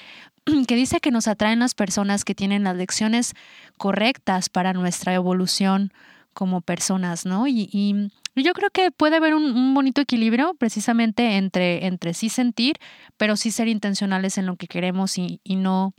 que 0.67 0.75
dice 0.75 0.99
que 0.99 1.11
nos 1.11 1.27
atraen 1.27 1.59
las 1.59 1.75
personas 1.75 2.23
que 2.23 2.35
tienen 2.35 2.63
las 2.63 2.75
lecciones 2.75 3.33
correctas 3.77 4.49
para 4.49 4.73
nuestra 4.73 5.13
evolución 5.13 5.91
como 6.33 6.61
personas, 6.61 7.25
¿no? 7.25 7.47
Y, 7.47 7.67
y 7.71 8.11
yo 8.43 8.53
creo 8.53 8.69
que 8.69 8.91
puede 8.91 9.17
haber 9.17 9.35
un, 9.35 9.73
bonito 9.73 10.01
equilibrio 10.01 10.53
precisamente 10.55 11.37
entre, 11.37 11.85
entre 11.85 12.13
sí 12.13 12.29
sentir, 12.29 12.77
pero 13.17 13.35
sí 13.35 13.51
ser 13.51 13.67
intencionales 13.67 14.37
en 14.37 14.45
lo 14.45 14.55
que 14.55 14.67
queremos 14.67 15.17
y, 15.17 15.41
y 15.43 15.55
no 15.55 15.93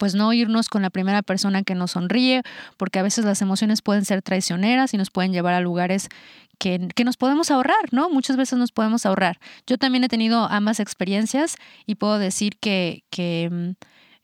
pues 0.00 0.14
no 0.14 0.32
irnos 0.32 0.70
con 0.70 0.80
la 0.80 0.88
primera 0.88 1.20
persona 1.20 1.62
que 1.62 1.74
nos 1.74 1.90
sonríe, 1.90 2.42
porque 2.78 2.98
a 2.98 3.02
veces 3.02 3.26
las 3.26 3.42
emociones 3.42 3.82
pueden 3.82 4.06
ser 4.06 4.22
traicioneras 4.22 4.94
y 4.94 4.96
nos 4.96 5.10
pueden 5.10 5.30
llevar 5.30 5.52
a 5.52 5.60
lugares 5.60 6.08
que, 6.58 6.88
que, 6.94 7.04
nos 7.04 7.18
podemos 7.18 7.50
ahorrar, 7.50 7.92
¿no? 7.92 8.08
Muchas 8.08 8.38
veces 8.38 8.58
nos 8.58 8.72
podemos 8.72 9.04
ahorrar. 9.04 9.38
Yo 9.66 9.76
también 9.76 10.02
he 10.02 10.08
tenido 10.08 10.46
ambas 10.50 10.80
experiencias 10.80 11.56
y 11.84 11.96
puedo 11.96 12.18
decir 12.18 12.56
que, 12.58 13.04
que 13.10 13.50
mm, 13.50 13.70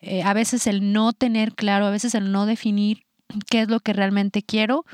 eh, 0.01 0.23
a 0.23 0.33
veces 0.33 0.67
el 0.67 0.95
no 0.95 1.13
tener 1.13 1.55
claro, 1.55 1.87
a 1.87 1.91
veces 1.91 2.15
el 2.15 2.33
no 2.33 2.47
definir 2.47 3.05
qué 3.51 3.61
es 3.61 3.69
lo 3.69 3.81
que 3.81 3.93
realmente 3.93 4.43
quiero, 4.43 4.85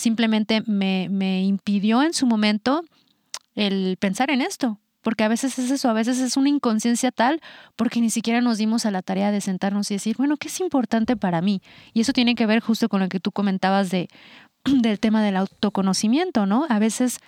simplemente 0.00 0.62
me, 0.66 1.42
impidió 1.42 2.02
en 2.02 2.14
su 2.14 2.26
momento 2.26 2.82
el 3.54 3.96
pensar 3.98 4.30
en 4.30 4.40
esto, 4.40 4.78
porque 5.02 5.24
a 5.24 5.28
veces 5.28 5.58
es 5.58 5.70
eso, 5.70 5.90
a 5.90 5.92
veces 5.92 6.18
es 6.20 6.36
una 6.36 6.48
inconsciencia 6.48 7.12
tal 7.12 7.40
porque 7.76 8.00
ni 8.00 8.10
siquiera 8.10 8.40
nos 8.40 8.58
dimos 8.58 8.86
a 8.86 8.90
la 8.90 9.02
tarea 9.02 9.30
de 9.30 9.40
sentarnos 9.40 9.90
y 9.90 9.94
decir, 9.94 10.16
bueno, 10.16 10.36
¿qué 10.36 10.48
es 10.48 10.60
importante 10.60 11.16
para 11.16 11.42
mí? 11.42 11.60
Y 11.92 12.00
eso 12.00 12.12
tiene 12.12 12.34
que 12.34 12.46
ver 12.46 12.60
justo 12.60 12.88
con 12.88 13.00
lo 13.00 13.08
que 13.08 13.20
tú 13.20 13.30
comentabas 13.30 13.90
de, 13.90 14.08
del 14.64 14.98
tema 14.98 15.22
del 15.22 15.36
autoconocimiento, 15.36 16.46
¿no? 16.46 16.66
A 16.68 16.78
veces 16.78 17.18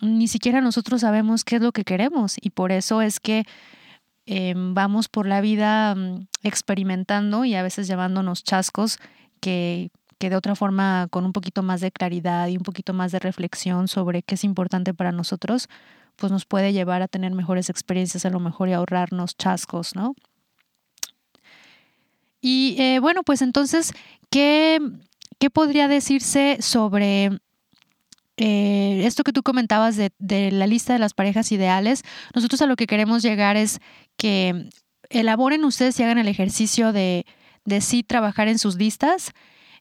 ni 0.00 0.26
siquiera 0.26 0.60
nosotros 0.60 1.02
sabemos 1.02 1.44
qué 1.44 1.56
es 1.56 1.62
lo 1.62 1.70
que 1.70 1.84
queremos 1.84 2.36
y 2.40 2.50
por 2.50 2.72
eso 2.72 3.00
es 3.00 3.20
que 3.20 3.44
em, 4.26 4.74
vamos 4.74 5.08
por 5.08 5.26
la 5.28 5.40
vida 5.40 5.94
mm, 5.94 6.26
experimentando 6.42 7.44
y 7.44 7.54
a 7.54 7.62
veces 7.62 7.86
llevándonos 7.86 8.42
chascos 8.42 8.98
que 9.40 9.90
que 10.22 10.30
de 10.30 10.36
otra 10.36 10.54
forma, 10.54 11.08
con 11.10 11.24
un 11.24 11.32
poquito 11.32 11.64
más 11.64 11.80
de 11.80 11.90
claridad 11.90 12.46
y 12.46 12.56
un 12.56 12.62
poquito 12.62 12.92
más 12.92 13.10
de 13.10 13.18
reflexión 13.18 13.88
sobre 13.88 14.22
qué 14.22 14.36
es 14.36 14.44
importante 14.44 14.94
para 14.94 15.10
nosotros, 15.10 15.68
pues 16.14 16.30
nos 16.30 16.46
puede 16.46 16.72
llevar 16.72 17.02
a 17.02 17.08
tener 17.08 17.32
mejores 17.32 17.68
experiencias 17.68 18.24
a 18.24 18.30
lo 18.30 18.38
mejor 18.38 18.68
y 18.68 18.72
ahorrarnos 18.72 19.36
chascos, 19.36 19.96
¿no? 19.96 20.14
Y 22.40 22.76
eh, 22.78 23.00
bueno, 23.00 23.24
pues 23.24 23.42
entonces, 23.42 23.94
¿qué, 24.30 24.78
qué 25.40 25.50
podría 25.50 25.88
decirse 25.88 26.58
sobre 26.60 27.40
eh, 28.36 29.02
esto 29.04 29.24
que 29.24 29.32
tú 29.32 29.42
comentabas 29.42 29.96
de, 29.96 30.12
de, 30.20 30.52
la 30.52 30.68
lista 30.68 30.92
de 30.92 31.00
las 31.00 31.14
parejas 31.14 31.50
ideales? 31.50 32.04
Nosotros 32.32 32.62
a 32.62 32.66
lo 32.66 32.76
que 32.76 32.86
queremos 32.86 33.24
llegar 33.24 33.56
es 33.56 33.80
que 34.16 34.68
elaboren 35.10 35.64
ustedes 35.64 35.98
y 35.98 36.04
hagan 36.04 36.18
el 36.18 36.28
ejercicio 36.28 36.92
de, 36.92 37.26
de 37.64 37.80
sí 37.80 38.04
trabajar 38.04 38.46
en 38.46 38.60
sus 38.60 38.76
listas 38.76 39.32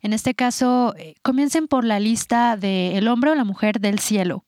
en 0.02 0.14
este 0.14 0.34
caso, 0.34 0.94
eh, 0.98 1.16
comiencen 1.22 1.68
por 1.68 1.84
la 1.86 2.00
lista 2.00 2.58
de 2.58 2.98
el 2.98 3.08
hombre 3.08 3.32
o 3.32 3.36
la 3.36 3.44
mujer 3.44 3.80
del 3.80 4.00
cielo, 4.00 4.46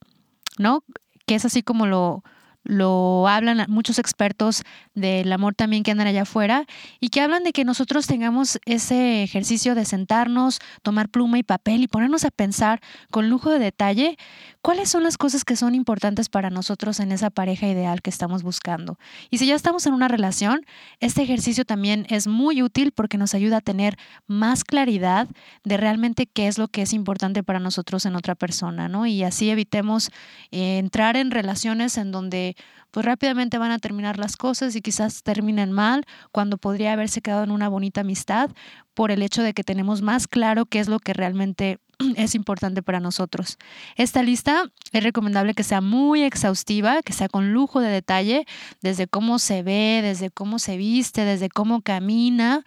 ¿no? 0.58 0.84
Que 1.26 1.36
es 1.36 1.46
así 1.46 1.64
como 1.64 1.86
lo, 1.86 2.24
lo 2.64 3.28
hablan 3.28 3.66
muchos 3.68 4.00
expertos 4.00 4.64
del 4.94 5.32
amor 5.32 5.54
también 5.54 5.84
que 5.84 5.92
andan 5.92 6.08
allá 6.08 6.24
afuera 6.24 6.66
y 7.00 7.10
que 7.10 7.22
hablan 7.22 7.44
de 7.44 7.52
que 7.52 7.66
nosotros 7.66 8.08
tengamos 8.08 8.60
ese 8.66 9.24
ejercicio 9.24 9.76
de 9.76 9.86
sentarnos, 9.86 10.60
tomar 10.82 11.10
pluma 11.10 11.38
y 11.38 11.44
papel 11.44 11.84
y 11.84 11.88
ponernos 11.88 12.24
a 12.24 12.32
pensar 12.32 12.82
con 13.12 13.30
lujo 13.30 13.50
de 13.50 13.60
detalle 13.60 14.18
cuáles 14.64 14.90
son 14.90 15.04
las 15.04 15.18
cosas 15.18 15.44
que 15.44 15.58
son 15.58 15.76
importantes 15.76 16.30
para 16.30 16.50
nosotros 16.50 17.02
en 17.02 17.12
esa 17.12 17.30
pareja 17.30 17.68
ideal 17.68 18.02
que 18.02 18.10
estamos 18.10 18.44
buscando. 18.44 18.98
Y 19.30 19.38
si 19.38 19.46
ya 19.46 19.56
estamos 19.56 19.86
en 19.86 19.94
una 19.94 20.08
relación, 20.08 20.66
este 21.02 21.22
ejercicio 21.22 21.66
también 21.66 22.08
es 22.10 22.28
muy 22.28 22.64
útil 22.64 22.94
porque 22.94 23.18
nos 23.18 23.36
ayuda 23.36 23.58
a 23.58 23.62
tener 23.62 23.98
más 24.26 24.64
claridad 24.64 25.28
de 25.66 25.76
realmente 25.76 26.28
qué 26.28 26.48
es 26.48 26.58
lo 26.58 26.70
que 26.70 26.82
es 26.82 26.94
importante 26.94 27.44
para 27.44 27.60
nosotros 27.60 28.06
en 28.06 28.16
otra 28.16 28.36
persona, 28.36 28.88
¿no? 28.88 29.06
Y 29.06 29.24
así 29.24 29.50
evitemos 29.50 30.12
eh, 30.52 30.78
entrar 30.78 31.18
en 31.18 31.32
relaciones 31.32 31.98
en 31.98 32.14
donde 32.14 32.56
pues 32.92 33.06
rápidamente 33.06 33.58
van 33.58 33.72
a 33.72 33.80
terminar 33.80 34.18
las 34.18 34.38
cosas 34.38 34.78
y 34.78 34.82
quizás 34.82 35.24
terminen 35.24 35.74
mal 35.74 36.06
cuando 36.32 36.58
podría 36.58 36.94
haberse 36.94 37.22
quedado 37.22 37.44
en 37.44 37.52
una 37.52 37.68
bonita 37.68 38.02
amistad 38.02 38.50
por 38.94 39.12
el 39.12 39.24
hecho 39.24 39.44
de 39.44 39.54
que 39.54 39.66
tenemos 39.66 40.02
más 40.02 40.28
claro 40.28 40.66
qué 40.68 40.80
es 40.80 40.88
lo 40.88 41.00
que 41.00 41.14
realmente 41.14 41.80
es 42.16 42.36
importante 42.36 42.82
para 42.82 43.00
nosotros. 43.00 43.58
Esta 43.96 44.24
lista 44.24 44.72
es 44.92 45.04
recomendable 45.04 45.54
que 45.54 45.64
sea 45.64 45.82
muy 45.82 46.24
exhaustiva, 46.24 47.02
que 47.04 47.14
sea 47.14 47.30
con 47.30 47.54
lujo 47.54 47.80
de 47.80 47.90
detalle, 47.90 48.46
desde 48.82 49.08
cómo 49.08 49.40
se 49.40 49.64
ve, 49.64 50.02
desde 50.04 50.30
cómo 50.30 50.60
se 50.60 50.78
viste, 50.78 51.26
desde 51.26 51.50
cómo 51.50 51.82
camina. 51.82 52.64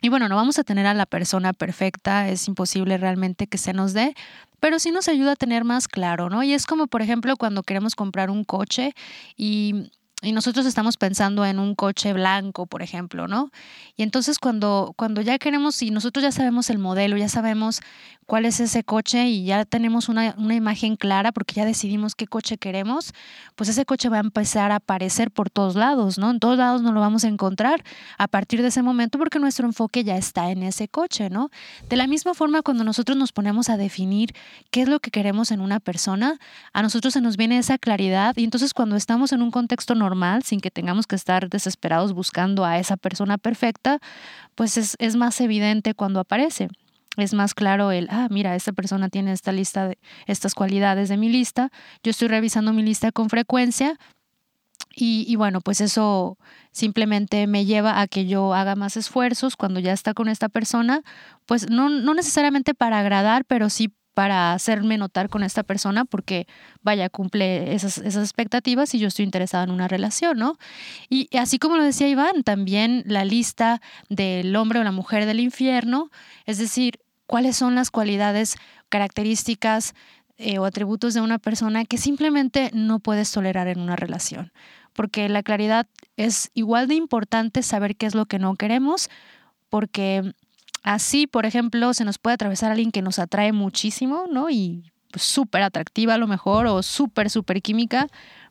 Y 0.00 0.10
bueno, 0.10 0.28
no 0.28 0.36
vamos 0.36 0.58
a 0.58 0.64
tener 0.64 0.86
a 0.86 0.94
la 0.94 1.06
persona 1.06 1.54
perfecta, 1.54 2.28
es 2.28 2.46
imposible 2.46 2.98
realmente 2.98 3.46
que 3.46 3.56
se 3.56 3.72
nos 3.72 3.94
dé, 3.94 4.14
pero 4.60 4.78
sí 4.78 4.90
nos 4.90 5.08
ayuda 5.08 5.32
a 5.32 5.36
tener 5.36 5.64
más 5.64 5.88
claro, 5.88 6.28
¿no? 6.28 6.42
Y 6.42 6.52
es 6.52 6.66
como, 6.66 6.86
por 6.86 7.00
ejemplo, 7.00 7.36
cuando 7.36 7.62
queremos 7.62 7.94
comprar 7.94 8.30
un 8.30 8.44
coche 8.44 8.94
y 9.36 9.90
y 10.24 10.32
nosotros 10.32 10.66
estamos 10.66 10.96
pensando 10.96 11.44
en 11.44 11.58
un 11.58 11.74
coche 11.74 12.12
blanco, 12.12 12.66
por 12.66 12.82
ejemplo, 12.82 13.28
¿no? 13.28 13.50
Y 13.96 14.02
entonces 14.02 14.38
cuando, 14.38 14.94
cuando 14.96 15.20
ya 15.20 15.38
queremos 15.38 15.80
y 15.82 15.90
nosotros 15.90 16.22
ya 16.22 16.32
sabemos 16.32 16.70
el 16.70 16.78
modelo, 16.78 17.16
ya 17.16 17.28
sabemos 17.28 17.80
cuál 18.26 18.46
es 18.46 18.58
ese 18.60 18.84
coche 18.84 19.28
y 19.28 19.44
ya 19.44 19.64
tenemos 19.64 20.08
una, 20.08 20.34
una, 20.38 20.54
imagen 20.54 20.96
clara 20.96 21.30
porque 21.30 21.54
ya 21.54 21.66
decidimos 21.66 22.14
qué 22.14 22.26
coche 22.26 22.56
queremos, 22.56 23.12
pues 23.54 23.68
ese 23.68 23.84
coche 23.84 24.08
va 24.08 24.16
a 24.16 24.20
empezar 24.20 24.72
a 24.72 24.76
aparecer 24.76 25.30
por 25.30 25.50
todos 25.50 25.74
lados, 25.74 26.18
¿no? 26.18 26.30
En 26.30 26.40
todos 26.40 26.56
lados 26.56 26.80
no 26.82 26.92
lo 26.92 27.00
vamos 27.00 27.24
a 27.24 27.28
encontrar 27.28 27.84
a 28.16 28.28
partir 28.28 28.62
de 28.62 28.68
ese 28.68 28.82
momento 28.82 29.18
porque 29.18 29.38
nuestro 29.38 29.66
enfoque 29.66 30.04
ya 30.04 30.16
está 30.16 30.50
en 30.50 30.62
ese 30.62 30.88
coche, 30.88 31.28
¿no? 31.28 31.50
De 31.88 31.96
la 31.96 32.06
misma 32.06 32.32
forma, 32.34 32.62
cuando 32.62 32.82
nosotros 32.82 33.18
nos 33.18 33.32
ponemos 33.32 33.68
a 33.68 33.76
definir 33.76 34.34
qué 34.70 34.82
es 34.82 34.88
lo 34.88 35.00
que 35.00 35.10
queremos 35.10 35.50
en 35.50 35.60
una 35.60 35.80
persona, 35.80 36.38
a 36.72 36.82
nosotros 36.82 37.12
se 37.12 37.20
nos 37.20 37.36
viene 37.36 37.58
esa 37.58 37.76
claridad 37.78 38.36
y 38.36 38.44
entonces 38.44 38.72
cuando 38.72 38.96
estamos 38.96 39.32
en 39.32 39.42
un 39.42 39.50
contexto 39.50 39.94
normal, 39.94 40.13
sin 40.42 40.60
que 40.60 40.70
tengamos 40.70 41.06
que 41.06 41.16
estar 41.16 41.48
desesperados 41.48 42.12
buscando 42.12 42.64
a 42.64 42.78
esa 42.78 42.96
persona 42.96 43.38
perfecta, 43.38 43.98
pues 44.54 44.76
es, 44.76 44.96
es 44.98 45.16
más 45.16 45.40
evidente 45.40 45.94
cuando 45.94 46.20
aparece. 46.20 46.68
Es 47.16 47.32
más 47.32 47.54
claro 47.54 47.92
el, 47.92 48.08
ah, 48.10 48.28
mira, 48.30 48.56
esta 48.56 48.72
persona 48.72 49.08
tiene 49.08 49.32
esta 49.32 49.52
lista 49.52 49.88
de 49.88 49.98
estas 50.26 50.54
cualidades 50.54 51.08
de 51.08 51.16
mi 51.16 51.28
lista, 51.28 51.70
yo 52.02 52.10
estoy 52.10 52.28
revisando 52.28 52.72
mi 52.72 52.82
lista 52.82 53.12
con 53.12 53.30
frecuencia, 53.30 53.98
y, 54.96 55.24
y, 55.26 55.34
bueno, 55.34 55.60
pues 55.60 55.80
eso 55.80 56.38
simplemente 56.70 57.48
me 57.48 57.64
lleva 57.64 58.00
a 58.00 58.06
que 58.06 58.26
yo 58.26 58.54
haga 58.54 58.76
más 58.76 58.96
esfuerzos 58.96 59.56
cuando 59.56 59.80
ya 59.80 59.92
está 59.92 60.14
con 60.14 60.28
esta 60.28 60.48
persona, 60.48 61.02
pues 61.46 61.68
no, 61.68 61.88
no 61.88 62.14
necesariamente 62.14 62.74
para 62.74 63.00
agradar, 63.00 63.44
pero 63.44 63.70
sí 63.70 63.92
para 64.14 64.52
hacerme 64.52 64.96
notar 64.96 65.28
con 65.28 65.42
esta 65.42 65.64
persona 65.64 66.04
porque, 66.04 66.46
vaya, 66.82 67.10
cumple 67.10 67.74
esas, 67.74 67.98
expectativas 67.98 68.94
y 68.94 69.00
yo 69.00 69.08
estoy 69.08 69.24
interesada 69.24 69.64
en 69.64 69.70
una 69.70 69.88
relación, 69.88 70.38
¿no? 70.38 70.56
Y 71.10 71.28
así 71.36 71.58
como 71.58 71.76
lo 71.76 71.82
decía 71.82 72.08
Iván, 72.08 72.44
también 72.44 73.02
la 73.06 73.24
lista 73.24 73.82
del 74.08 74.54
hombre 74.56 74.78
o 74.78 74.84
la 74.84 74.92
mujer 74.92 75.26
del 75.26 75.40
infierno, 75.40 76.10
es 76.46 76.58
decir, 76.58 77.00
cuáles 77.26 77.56
son 77.56 77.74
las 77.74 77.90
cualidades, 77.90 78.56
características 78.88 79.94
eh, 80.38 80.58
o 80.58 80.64
atributos 80.64 81.14
de 81.14 81.20
una 81.20 81.38
persona 81.38 81.84
que 81.84 81.98
simplemente 81.98 82.70
no 82.72 83.00
puedes 83.00 83.30
tolerar 83.32 83.66
en 83.66 83.80
una 83.80 83.96
relación. 83.96 84.52
Porque 84.92 85.28
la 85.28 85.42
claridad 85.42 85.88
es 86.16 86.52
igual 86.54 86.86
de 86.86 86.94
importante 86.94 87.64
saber 87.64 87.96
qué 87.96 88.06
es 88.06 88.14
lo 88.14 88.26
que 88.26 88.38
no 88.38 88.54
queremos, 88.54 89.10
porque 89.68 90.34
Así, 90.84 91.26
por 91.26 91.46
ejemplo, 91.46 91.94
se 91.94 92.04
nos 92.04 92.18
puede 92.18 92.34
atravesar 92.34 92.70
alguien 92.70 92.92
que 92.92 93.00
nos 93.00 93.18
atrae 93.18 93.52
muchísimo, 93.52 94.26
¿no? 94.30 94.50
Y 94.50 94.92
súper 95.16 95.62
atractiva 95.62 96.14
a 96.14 96.18
lo 96.18 96.26
mejor 96.26 96.66
o 96.66 96.82
súper, 96.82 97.30
súper 97.30 97.62
química, 97.62 98.08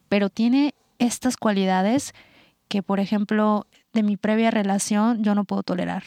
pero 0.09 0.29
tiene 0.29 0.73
estas 0.97 1.37
cualidades 1.37 2.13
que, 2.67 2.81
por 2.81 2.99
ejemplo, 2.99 3.67
de 3.93 4.01
mi 4.01 4.17
previa 4.17 4.49
relación 4.49 5.23
yo 5.23 5.35
no 5.35 5.45
puedo 5.45 5.61
tolerar. 5.61 6.03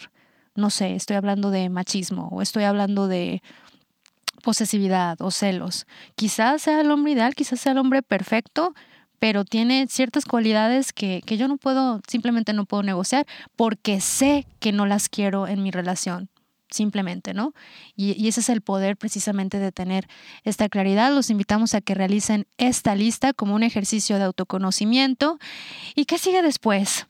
No 0.57 0.71
sé, 0.71 0.97
estoy 0.97 1.17
hablando 1.17 1.51
de 1.51 1.69
machismo 1.69 2.29
o 2.33 2.43
estoy 2.43 2.65
hablando 2.65 3.07
de 3.07 3.41
posesividad 4.43 5.21
o 5.21 5.31
celos. 5.31 5.87
Quizás 6.17 6.62
sea 6.62 6.81
el 6.81 6.91
hombre 6.91 7.12
ideal, 7.12 7.37
quizás 7.37 7.61
sea 7.61 7.71
el 7.73 7.79
hombre 7.79 8.03
perfecto, 8.03 8.75
pero 9.18 9.44
tiene 9.44 9.87
ciertas 9.88 10.24
cualidades 10.24 10.92
que, 10.92 11.22
que 11.24 11.37
yo 11.37 11.48
no 11.48 11.57
puedo, 11.57 12.00
simplemente 12.09 12.52
no 12.52 12.64
puedo 12.64 12.83
negociar 12.83 13.26
porque 13.57 14.00
sé 14.00 14.46
que 14.61 14.72
no 14.72 14.87
las 14.87 15.09
quiero 15.09 15.46
en 15.46 15.62
mi 15.62 15.70
relación 15.70 16.31
simplemente, 16.70 17.35
¿no? 17.35 17.52
Y, 17.94 18.29
ese 18.29 18.40
es 18.40 18.48
el 18.48 18.61
poder 18.61 18.96
precisamente 18.96 19.59
de 19.59 19.72
tener 19.72 20.09
esta 20.44 20.68
claridad. 20.68 21.12
Los 21.12 21.31
invitamos 21.31 21.74
a 21.74 21.81
que 21.81 21.94
realicen 21.94 22.46
esta 22.59 22.94
lista 22.94 23.33
como 23.33 23.55
un 23.55 23.62
ejercicio 23.62 24.18
de 24.18 24.24
autoconocimiento. 24.24 25.38
¿Y 25.94 26.05
qué 26.07 26.18
sigue 26.18 26.42
después? 26.42 27.07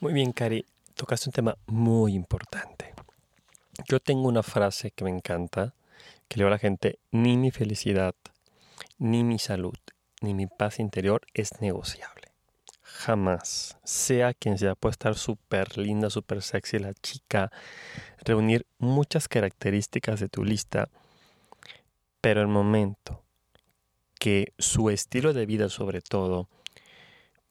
Muy 0.00 0.12
bien, 0.12 0.32
Cari. 0.32 0.64
Tocaste 0.94 1.28
un 1.28 1.32
tema 1.32 1.56
muy 1.66 2.14
importante. 2.14 2.92
Yo 3.88 4.00
tengo 4.00 4.26
una 4.26 4.42
frase 4.42 4.90
que 4.90 5.04
me 5.04 5.10
encanta, 5.10 5.74
que 6.26 6.36
le 6.36 6.42
digo 6.42 6.48
a 6.48 6.50
la 6.50 6.58
gente, 6.58 6.98
ni 7.12 7.36
mi 7.36 7.52
felicidad, 7.52 8.14
ni 8.98 9.22
mi 9.22 9.38
salud, 9.38 9.78
ni 10.20 10.34
mi 10.34 10.46
paz 10.46 10.78
interior 10.78 11.22
es 11.34 11.60
negociable 11.60 12.18
jamás, 12.98 13.78
sea 13.84 14.34
quien 14.34 14.58
sea, 14.58 14.74
puede 14.74 14.90
estar 14.90 15.14
súper 15.14 15.78
linda, 15.78 16.10
súper 16.10 16.42
sexy 16.42 16.80
la 16.80 16.94
chica, 16.94 17.52
reunir 18.24 18.66
muchas 18.78 19.28
características 19.28 20.18
de 20.18 20.28
tu 20.28 20.44
lista, 20.44 20.88
pero 22.20 22.40
el 22.40 22.48
momento 22.48 23.22
que 24.18 24.52
su 24.58 24.90
estilo 24.90 25.32
de 25.32 25.46
vida 25.46 25.68
sobre 25.68 26.00
todo 26.00 26.48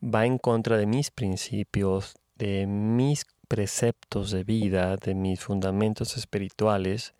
va 0.04 0.26
en 0.26 0.38
contra 0.38 0.76
de 0.78 0.86
mis 0.86 1.12
principios, 1.12 2.16
de 2.36 2.68
mis 2.68 3.26
preceptos 3.48 4.32
de 4.32 4.44
vida, 4.44 4.98
de 4.98 5.16
mis 5.16 5.40
fundamentos 5.40 6.18
espirituales, 6.18 7.14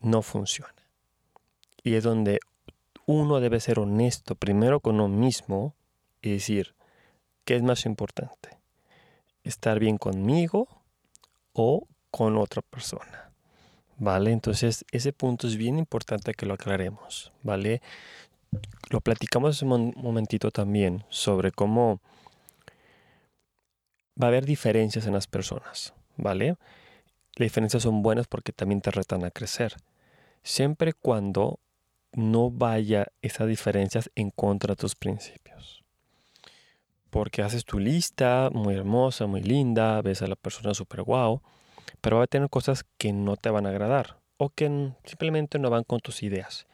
no 0.00 0.22
funciona. 0.22 0.74
Y 1.82 1.94
es 1.94 2.04
donde 2.04 2.40
uno 3.10 3.40
debe 3.40 3.58
ser 3.58 3.80
honesto 3.80 4.36
primero 4.36 4.78
con 4.78 4.94
uno 4.94 5.08
mismo 5.08 5.74
y 6.22 6.30
decir, 6.30 6.76
¿qué 7.44 7.56
es 7.56 7.62
más 7.62 7.84
importante? 7.84 8.58
¿Estar 9.42 9.80
bien 9.80 9.98
conmigo 9.98 10.68
o 11.52 11.88
con 12.12 12.36
otra 12.36 12.62
persona? 12.62 13.32
¿Vale? 13.98 14.30
Entonces 14.30 14.84
ese 14.92 15.12
punto 15.12 15.48
es 15.48 15.56
bien 15.56 15.78
importante 15.78 16.34
que 16.34 16.46
lo 16.46 16.54
aclaremos, 16.54 17.32
¿vale? 17.42 17.82
Lo 18.90 19.00
platicamos 19.00 19.56
hace 19.56 19.64
un 19.64 19.92
momentito 19.96 20.52
también 20.52 21.04
sobre 21.08 21.50
cómo 21.50 22.00
va 24.20 24.26
a 24.26 24.28
haber 24.28 24.46
diferencias 24.46 25.06
en 25.06 25.14
las 25.14 25.26
personas, 25.26 25.94
¿vale? 26.16 26.56
Las 27.36 27.46
diferencias 27.46 27.82
son 27.82 28.02
buenas 28.02 28.28
porque 28.28 28.52
también 28.52 28.80
te 28.80 28.90
retan 28.90 29.24
a 29.24 29.30
crecer. 29.30 29.74
Siempre 30.42 30.92
cuando 30.92 31.58
no 32.12 32.50
vaya 32.50 33.08
esas 33.22 33.48
diferencias 33.48 34.10
en 34.14 34.30
contra 34.30 34.74
de 34.74 34.80
tus 34.80 34.94
principios 34.94 35.80
porque 37.10 37.42
haces 37.42 37.64
tu 37.64 37.78
lista 37.78 38.50
muy 38.52 38.74
hermosa, 38.74 39.26
muy 39.26 39.42
linda, 39.42 40.00
ves 40.00 40.22
a 40.22 40.26
la 40.26 40.36
persona 40.36 40.74
súper 40.74 41.02
guau, 41.02 41.42
pero 42.00 42.18
va 42.18 42.24
a 42.24 42.28
tener 42.28 42.48
cosas 42.48 42.84
que 42.96 43.12
no 43.12 43.36
te 43.36 43.50
van 43.50 43.66
a 43.66 43.70
agradar 43.70 44.18
o 44.36 44.50
que 44.50 44.92
simplemente 45.04 45.58
no 45.58 45.70
van 45.70 45.84
con 45.84 46.00
tus 46.00 46.22
ideas. 46.22 46.66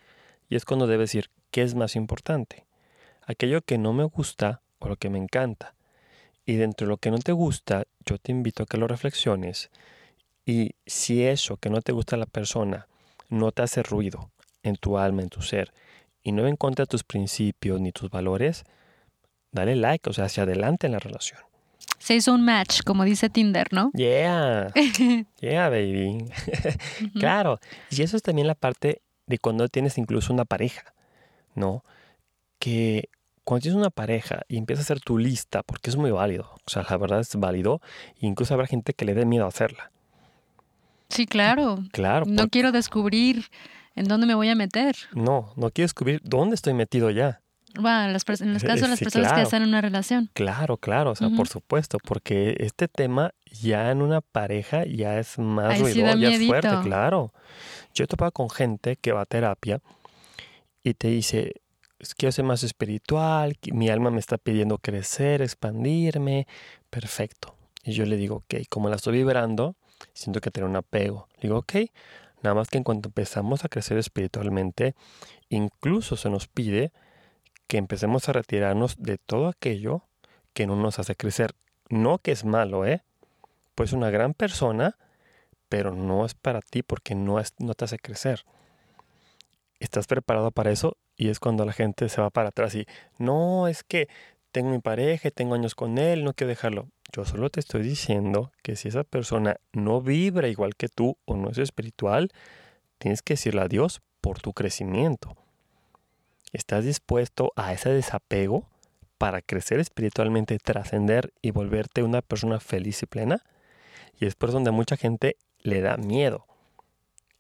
Y 0.49 0.55
es 0.57 0.65
cuando 0.65 0.87
debes 0.87 1.11
decir 1.11 1.31
qué 1.51 1.63
es 1.63 1.75
más 1.75 1.97
importante. 1.97 2.67
Aquello 3.27 3.63
que 3.63 3.79
no 3.79 3.93
me 3.93 4.05
gusta 4.05 4.63
o 4.79 4.89
lo 4.89 4.97
que 4.97 5.11
me 5.11 5.19
encanta. 5.19 5.75
Y 6.45 6.57
dentro 6.57 6.87
de 6.87 6.91
lo 6.91 6.99
que 6.99 7.11
no 7.11 7.19
te 7.19 7.33
gusta, 7.33 7.85
yo 8.05 8.19
te 8.19 8.31
invito 8.31 8.63
a 8.63 8.67
que 8.67 8.77
lo 8.77 8.87
reflexiones. 8.87 9.71
Y 10.45 10.77
si 10.87 11.25
eso 11.25 11.57
que 11.57 11.71
no 11.71 11.81
te 11.81 11.91
gusta 11.91 12.15
a 12.15 12.21
la 12.21 12.27
persona 12.27 12.87
no 13.29 13.51
te 13.51 13.63
hace 13.63 13.83
ruido 13.83 14.31
en 14.69 14.77
tu 14.77 14.99
alma, 14.99 15.23
en 15.23 15.29
tu 15.29 15.43
ser, 15.43 15.73
y 16.23 16.33
no 16.33 16.47
en 16.47 16.57
contra 16.57 16.85
de 16.85 16.89
tus 16.89 17.05
principios 17.05 17.81
ni 17.81 17.93
tus 17.93 18.11
valores, 18.11 18.65
dale 19.53 19.77
like, 19.77 20.09
o 20.11 20.13
sea, 20.13 20.27
hacia 20.27 20.43
adelante 20.43 20.87
en 20.87 20.93
la 20.93 20.99
relación. 20.99 21.41
Se 21.99 22.15
hizo 22.15 22.33
un 22.33 22.45
match, 22.45 22.83
como 22.85 23.05
dice 23.05 23.31
Tinder, 23.31 23.73
¿no? 23.73 23.91
Yeah, 23.95 24.73
yeah, 25.41 25.69
baby. 25.69 26.31
Claro, 27.19 27.59
y 27.91 28.03
eso 28.03 28.17
es 28.17 28.23
también 28.23 28.47
la 28.47 28.55
parte 28.55 29.03
de 29.27 29.39
cuando 29.39 29.69
tienes 29.69 29.99
incluso 29.99 30.33
una 30.33 30.45
pareja, 30.45 30.95
¿no? 31.55 31.85
Que 32.59 33.09
cuando 33.45 33.63
tienes 33.63 33.79
una 33.79 33.91
pareja 33.91 34.43
y 34.49 34.57
empiezas 34.57 34.85
a 34.85 34.87
hacer 34.87 35.01
tu 35.01 35.19
lista, 35.19 35.63
porque 35.63 35.91
es 35.91 35.97
muy 35.97 36.11
válido, 36.11 36.51
o 36.55 36.71
sea, 36.71 36.85
la 36.89 36.97
verdad 36.97 37.21
es 37.21 37.35
válido, 37.37 37.81
incluso 38.21 38.55
habrá 38.55 38.67
gente 38.67 38.93
que 38.93 39.05
le 39.05 39.15
dé 39.15 39.25
miedo 39.25 39.45
a 39.45 39.49
hacerla. 39.49 39.91
Sí, 41.09 41.27
claro. 41.27 41.79
Claro. 41.93 42.27
No 42.27 42.49
quiero 42.49 42.73
descubrir 42.73 43.47
en 43.97 44.07
dónde 44.07 44.27
me 44.27 44.35
voy 44.35 44.49
a 44.49 44.55
meter. 44.55 44.95
No, 45.13 45.53
no 45.57 45.71
quiero 45.71 45.87
descubrir 45.87 46.21
dónde 46.23 46.55
estoy 46.55 46.75
metido 46.75 47.11
ya. 47.11 47.41
En 47.75 48.13
los 48.13 48.25
casos 48.25 48.47
de 48.47 48.89
las 48.89 49.01
personas 49.01 49.33
que 49.33 49.43
están 49.43 49.63
en 49.63 49.69
una 49.69 49.81
relación. 49.83 50.31
Claro, 50.33 50.79
claro, 50.79 51.11
o 51.11 51.15
sea, 51.15 51.29
por 51.29 51.47
supuesto, 51.47 51.99
porque 51.99 52.57
este 52.61 52.89
tema 52.89 53.33
ya 53.51 53.91
en 53.91 54.01
una 54.01 54.23
pareja 54.23 54.85
ya 54.87 55.19
es 55.19 55.39
más 55.39 55.79
ruidoso, 55.79 56.17
ya 56.17 56.31
es 56.31 56.47
fuerte, 56.47 56.71
claro. 56.83 57.35
Yo 57.93 58.05
he 58.05 58.07
topado 58.07 58.33
con 58.33 58.49
gente 58.49 58.97
que 58.97 59.13
va 59.13 59.23
a 59.23 59.27
terapia 59.27 59.81
y 60.83 60.95
te 60.95 61.09
dice, 61.09 61.61
quiero 62.17 62.33
ser 62.33 62.47
más 62.47 62.63
espiritual, 62.63 63.59
mi 63.73 63.91
alma 63.91 64.11
me 64.11 64.21
está 64.21 64.39
pidiendo 64.39 64.79
crecer, 64.79 65.43
expandirme, 65.43 66.47
perfecto. 66.89 67.57
Y 67.85 67.93
yo 67.93 68.07
le 68.07 68.17
digo, 68.17 68.37
ok, 68.37 68.55
como 68.71 68.89
la 68.89 68.97
estoy 68.97 69.19
vibrando, 69.19 69.77
siento 70.15 70.41
que 70.41 70.51
tiene 70.51 70.69
un 70.69 70.77
apego. 70.77 71.29
Le 71.37 71.49
digo, 71.49 71.59
ok, 71.59 71.75
nada 72.43 72.55
más 72.55 72.69
que 72.69 72.79
en 72.79 72.85
cuanto 72.85 73.09
empezamos 73.09 73.65
a 73.65 73.69
crecer 73.69 73.99
espiritualmente, 73.99 74.95
incluso 75.49 76.17
se 76.17 76.31
nos 76.31 76.49
pide 76.49 76.93
que 77.67 77.79
empecemos 77.79 78.29
a 78.29 78.33
retirarnos 78.33 78.97
de 78.99 79.19
todo 79.19 79.49
aquello 79.49 80.03
que 80.53 80.67
no 80.67 80.77
nos 80.77 80.99
hace 80.99 81.17
crecer. 81.17 81.55
No 81.89 82.19
que 82.19 82.33
es 82.33 82.45
malo, 82.45 82.87
¿eh? 82.87 83.03
Pues 83.75 83.93
una 83.93 84.11
gran 84.11 84.35
persona, 84.35 84.97
pero 85.69 85.93
no 85.93 86.25
es 86.25 86.35
para 86.35 86.61
ti 86.61 86.83
porque 86.83 87.15
no, 87.15 87.43
te 87.43 87.85
hace 87.85 87.99
crecer. 87.99 88.45
Estás 89.81 90.07
preparado 90.07 90.51
para 90.51 90.71
eso 90.71 90.97
y 91.17 91.29
es 91.29 91.41
cuando 91.41 91.65
la 91.65 91.73
gente 91.73 92.09
se 92.09 92.21
va 92.21 92.31
para 92.31 92.49
atrás 92.49 92.75
y 92.75 92.87
no, 93.19 93.69
es 93.69 93.83
que 93.83 94.09
tengo 94.53 94.71
mi 94.71 94.79
pareja, 94.79 95.31
tengo 95.31 95.55
años 95.55 95.75
con 95.75 95.99
él, 95.99 96.25
no 96.25 96.33
quiero 96.33 96.49
dejarlo. 96.49 96.89
Yo 97.17 97.25
solo 97.25 97.49
te 97.49 97.61
estoy 97.61 97.83
diciendo 97.83 98.53
que 98.63 98.77
si 98.77 98.89
esa 98.89 99.03
persona 99.03 99.57
no 99.73 100.03
vibra 100.03 100.49
igual 100.49 100.77
que 100.77 100.91
tú 100.91 101.17
o 101.25 101.35
no 101.35 101.49
es 101.49 101.57
espiritual, 101.57 102.31
tienes 102.99 103.23
que 103.23 103.33
decirle 103.33 103.63
adiós 103.63 104.03
por 104.21 104.43
tu 104.43 104.53
crecimiento. 104.53 105.35
¿Estás 106.53 106.85
dispuesto 106.85 107.55
a 107.57 107.73
ese 107.73 107.89
desapego 107.89 108.69
para 109.17 109.41
crecer 109.41 109.81
espiritualmente, 109.81 110.59
trascender 110.59 111.33
y 111.41 111.53
volverte 111.53 112.03
una 112.03 112.21
persona 112.21 112.61
feliz 112.61 113.03
y 113.03 113.07
plena? 113.07 113.43
Y 114.21 114.27
es 114.27 114.35
por 114.35 114.53
donde 114.53 114.69
a 114.69 114.75
mucha 114.75 114.99
gente 114.99 115.39
le 115.61 115.81
da 115.81 115.97
miedo 115.97 116.45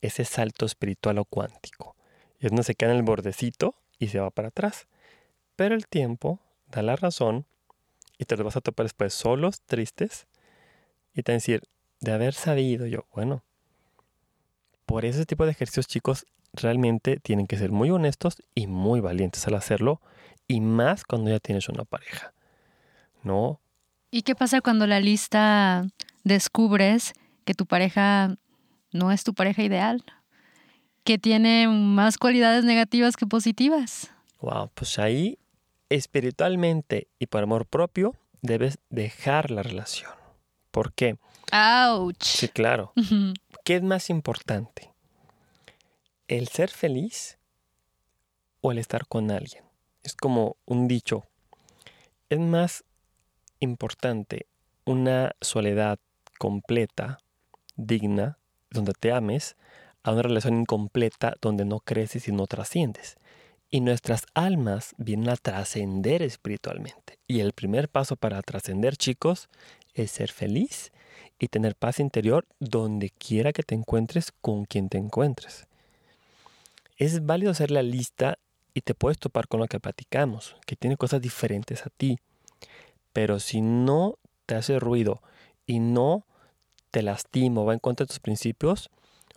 ese 0.00 0.24
salto 0.24 0.64
espiritual 0.64 1.18
o 1.18 1.26
cuántico. 1.26 1.96
Y 2.40 2.46
es 2.46 2.50
donde 2.50 2.64
se 2.64 2.76
queda 2.76 2.92
en 2.92 2.96
el 2.96 3.02
bordecito 3.02 3.74
y 3.98 4.08
se 4.08 4.20
va 4.20 4.30
para 4.30 4.48
atrás. 4.48 4.88
Pero 5.54 5.74
el 5.74 5.86
tiempo 5.86 6.40
da 6.66 6.80
la 6.80 6.96
razón 6.96 7.44
y 8.18 8.24
te 8.24 8.36
los 8.36 8.44
vas 8.44 8.56
a 8.56 8.60
topar 8.60 8.84
después 8.84 9.14
solos, 9.14 9.60
tristes, 9.62 10.26
y 11.14 11.22
te 11.22 11.32
van 11.32 11.36
a 11.36 11.38
decir, 11.38 11.62
de 12.00 12.12
haber 12.12 12.34
sabido 12.34 12.86
yo, 12.86 13.06
bueno, 13.14 13.42
por 14.84 15.04
ese 15.04 15.26
tipo 15.26 15.44
de 15.44 15.50
ejercicios 15.52 15.86
chicos 15.86 16.26
realmente 16.52 17.18
tienen 17.18 17.46
que 17.46 17.58
ser 17.58 17.70
muy 17.70 17.90
honestos 17.90 18.42
y 18.54 18.66
muy 18.66 19.00
valientes 19.00 19.46
al 19.46 19.54
hacerlo, 19.54 20.00
y 20.48 20.60
más 20.60 21.04
cuando 21.04 21.30
ya 21.30 21.40
tienes 21.40 21.68
una 21.68 21.84
pareja. 21.84 22.32
¿No? 23.22 23.60
¿Y 24.10 24.22
qué 24.22 24.34
pasa 24.36 24.60
cuando 24.60 24.86
la 24.86 25.00
lista 25.00 25.84
descubres 26.22 27.12
que 27.44 27.54
tu 27.54 27.66
pareja 27.66 28.36
no 28.92 29.10
es 29.10 29.24
tu 29.24 29.34
pareja 29.34 29.62
ideal? 29.62 30.04
Que 31.02 31.18
tiene 31.18 31.66
más 31.68 32.16
cualidades 32.16 32.64
negativas 32.64 33.16
que 33.16 33.26
positivas. 33.26 34.10
Wow, 34.40 34.70
pues 34.74 34.98
ahí 34.98 35.38
espiritualmente 35.88 37.08
y 37.18 37.26
por 37.26 37.42
amor 37.42 37.66
propio 37.66 38.14
debes 38.42 38.78
dejar 38.90 39.50
la 39.50 39.62
relación. 39.62 40.12
¿Por 40.70 40.92
qué? 40.92 41.16
¡Auch! 41.52 42.16
Sí, 42.20 42.48
claro. 42.48 42.92
¿Qué 43.64 43.76
es 43.76 43.82
más 43.82 44.10
importante? 44.10 44.96
el 46.28 46.48
ser 46.48 46.70
feliz 46.70 47.38
o 48.60 48.72
el 48.72 48.78
estar 48.78 49.06
con 49.06 49.30
alguien. 49.30 49.64
Es 50.02 50.14
como 50.14 50.56
un 50.64 50.88
dicho. 50.88 51.24
Es 52.28 52.38
más 52.38 52.84
importante 53.60 54.46
una 54.84 55.32
soledad 55.40 55.98
completa, 56.38 57.18
digna, 57.76 58.38
donde 58.70 58.92
te 58.92 59.12
ames, 59.12 59.56
a 60.02 60.12
una 60.12 60.22
relación 60.22 60.60
incompleta 60.60 61.34
donde 61.40 61.64
no 61.64 61.80
creces 61.80 62.28
y 62.28 62.32
no 62.32 62.46
trasciendes. 62.46 63.16
Y 63.76 63.82
nuestras 63.82 64.24
almas 64.32 64.94
vienen 64.96 65.28
a 65.28 65.36
trascender 65.36 66.22
espiritualmente. 66.22 67.18
Y 67.28 67.40
el 67.40 67.52
primer 67.52 67.90
paso 67.90 68.16
para 68.16 68.40
trascender, 68.40 68.96
chicos, 68.96 69.50
es 69.92 70.10
ser 70.12 70.32
feliz 70.32 70.92
y 71.38 71.48
tener 71.48 71.74
paz 71.76 72.00
interior 72.00 72.46
donde 72.58 73.10
quiera 73.10 73.52
que 73.52 73.62
te 73.62 73.74
encuentres 73.74 74.32
con 74.40 74.64
quien 74.64 74.88
te 74.88 74.96
encuentres. 74.96 75.66
Es 76.96 77.26
válido 77.26 77.50
hacer 77.50 77.70
la 77.70 77.82
lista 77.82 78.38
y 78.72 78.80
te 78.80 78.94
puedes 78.94 79.18
topar 79.18 79.46
con 79.46 79.60
lo 79.60 79.66
que 79.66 79.78
platicamos, 79.78 80.56
que 80.64 80.76
tiene 80.76 80.96
cosas 80.96 81.20
diferentes 81.20 81.84
a 81.84 81.90
ti. 81.90 82.18
Pero 83.12 83.40
si 83.40 83.60
no 83.60 84.18
te 84.46 84.54
hace 84.54 84.78
ruido 84.78 85.20
y 85.66 85.80
no 85.80 86.24
te 86.90 87.02
lastima 87.02 87.60
o 87.60 87.66
va 87.66 87.74
en 87.74 87.80
contra 87.80 88.04
de 88.04 88.08
tus 88.08 88.20
principios, 88.20 88.88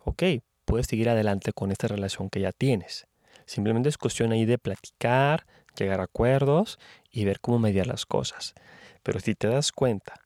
ok, 0.06 0.23
puedes 0.63 0.88
seguir 0.88 1.10
adelante 1.10 1.52
con 1.52 1.73
esta 1.73 1.89
relación 1.89 2.30
que 2.30 2.39
ya 2.39 2.54
tienes. 2.54 3.06
Simplemente 3.49 3.89
es 3.89 3.97
cuestión 3.97 4.31
ahí 4.31 4.45
de 4.45 4.59
platicar, 4.59 5.47
llegar 5.75 6.01
a 6.01 6.03
acuerdos 6.03 6.77
y 7.12 7.25
ver 7.25 7.39
cómo 7.39 7.57
mediar 7.57 7.88
las 7.88 8.05
cosas. 8.05 8.53
Pero 9.01 9.19
si 9.19 9.33
te 9.33 9.47
das 9.47 9.71
cuenta 9.71 10.21